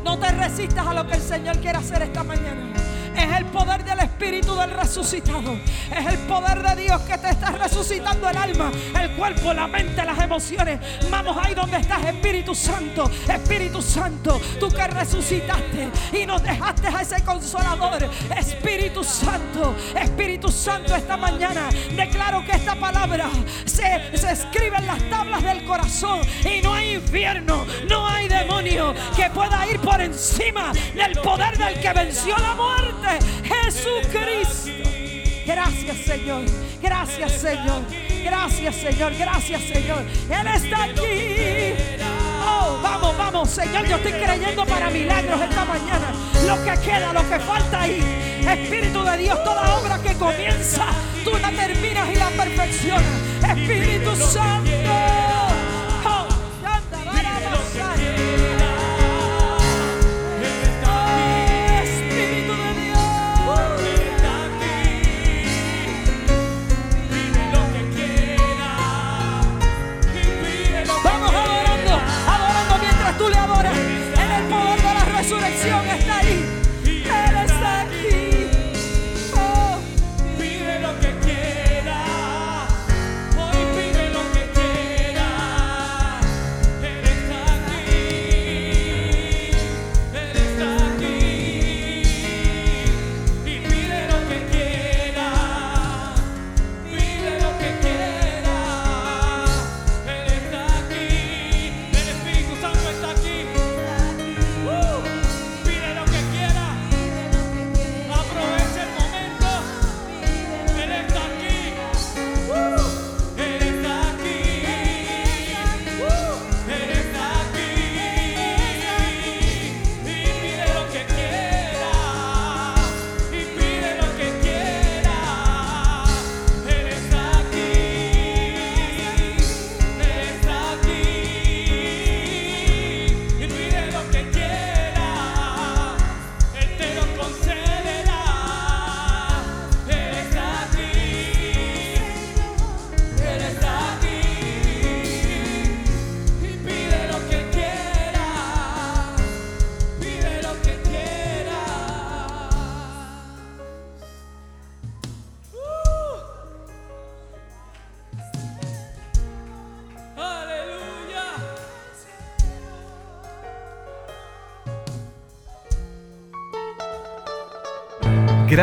No 0.03 0.17
te 0.19 0.31
resistas 0.31 0.87
a 0.87 0.93
lo 0.93 1.05
que 1.07 1.15
el 1.15 1.21
Señor 1.21 1.57
quiere 1.57 1.77
hacer 1.77 2.03
esta 2.03 2.23
mañana. 2.23 2.82
Es 3.23 3.37
el 3.37 3.45
poder 3.45 3.85
del 3.85 3.99
Espíritu 3.99 4.53
del 4.53 4.71
resucitado. 4.71 5.57
Es 5.89 6.05
el 6.05 6.17
poder 6.27 6.61
de 6.61 6.83
Dios 6.83 7.01
que 7.03 7.17
te 7.17 7.29
está 7.29 7.51
resucitando 7.51 8.29
el 8.29 8.35
alma, 8.35 8.69
el 8.99 9.11
cuerpo, 9.11 9.53
la 9.53 9.65
mente, 9.65 10.03
las 10.03 10.19
emociones. 10.19 10.77
Vamos 11.09 11.37
ahí 11.41 11.55
donde 11.55 11.77
estás, 11.77 12.03
Espíritu 12.03 12.53
Santo. 12.53 13.09
Espíritu 13.33 13.81
Santo, 13.81 14.41
tú 14.59 14.67
que 14.67 14.85
resucitaste 14.87 15.89
y 16.11 16.25
nos 16.25 16.43
dejaste 16.43 16.87
a 16.87 17.01
ese 17.01 17.23
consolador. 17.23 18.09
Espíritu 18.37 19.05
Santo, 19.05 19.73
Espíritu 19.95 20.51
Santo, 20.51 20.93
esta 20.93 21.15
mañana 21.15 21.69
declaro 21.95 22.43
que 22.43 22.51
esta 22.51 22.75
palabra 22.75 23.29
se, 23.63 24.17
se 24.17 24.31
escribe 24.33 24.75
en 24.79 24.87
las 24.87 25.01
tablas 25.09 25.41
del 25.43 25.63
corazón 25.63 26.19
y 26.43 26.61
no 26.61 26.73
hay 26.73 26.95
infierno, 26.95 27.65
no 27.87 28.05
hay 28.05 28.27
demonio 28.27 28.93
que 29.15 29.29
pueda 29.29 29.65
ir 29.65 29.79
por 29.79 30.01
encima 30.01 30.73
del 30.93 31.13
poder 31.21 31.57
del 31.57 31.79
que 31.79 31.93
venció 31.93 32.35
la 32.37 32.53
muerte. 32.55 33.12
Jesucristo. 33.43 34.71
Gracias 35.45 35.97
Señor, 35.97 36.45
gracias 36.81 37.31
Señor, 37.33 37.81
gracias 38.23 38.75
Señor, 38.75 39.13
gracias 39.17 39.61
Señor. 39.61 40.03
Él 40.29 40.47
está 40.47 40.83
aquí. 40.83 41.75
Oh, 42.45 42.79
vamos, 42.81 43.17
vamos, 43.17 43.49
Señor, 43.49 43.85
yo 43.85 43.97
estoy 43.97 44.13
creyendo 44.13 44.65
para 44.65 44.89
milagros 44.89 45.41
esta 45.41 45.65
mañana. 45.65 46.13
Lo 46.47 46.63
que 46.63 46.79
queda, 46.81 47.13
lo 47.13 47.27
que 47.29 47.39
falta 47.39 47.81
ahí. 47.81 48.01
Espíritu 48.47 49.03
de 49.03 49.17
Dios, 49.17 49.43
toda 49.43 49.77
obra 49.77 49.99
que 49.99 50.13
comienza, 50.15 50.85
tú 51.23 51.31
la 51.41 51.51
terminas 51.51 52.09
y 52.09 52.15
la 52.15 52.29
perfeccionas. 52.29 53.03
Espíritu 53.43 54.15
Santo. 54.15 55.32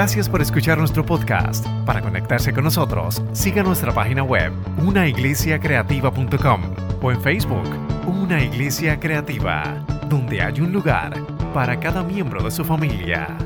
Gracias 0.01 0.31
por 0.31 0.41
escuchar 0.41 0.79
nuestro 0.79 1.05
podcast. 1.05 1.67
Para 1.85 2.01
conectarse 2.01 2.55
con 2.55 2.65
nosotros, 2.65 3.23
siga 3.33 3.63
nuestra 3.63 3.93
página 3.93 4.23
web, 4.23 4.51
unaiglesiacreativa.com 4.79 6.63
o 7.03 7.13
en 7.13 7.21
Facebook, 7.21 7.69
Una 8.07 8.43
Iglesia 8.43 8.99
Creativa, 8.99 9.85
donde 10.09 10.41
hay 10.41 10.59
un 10.63 10.73
lugar 10.73 11.23
para 11.53 11.79
cada 11.79 12.03
miembro 12.03 12.43
de 12.43 12.51
su 12.51 12.65
familia. 12.65 13.37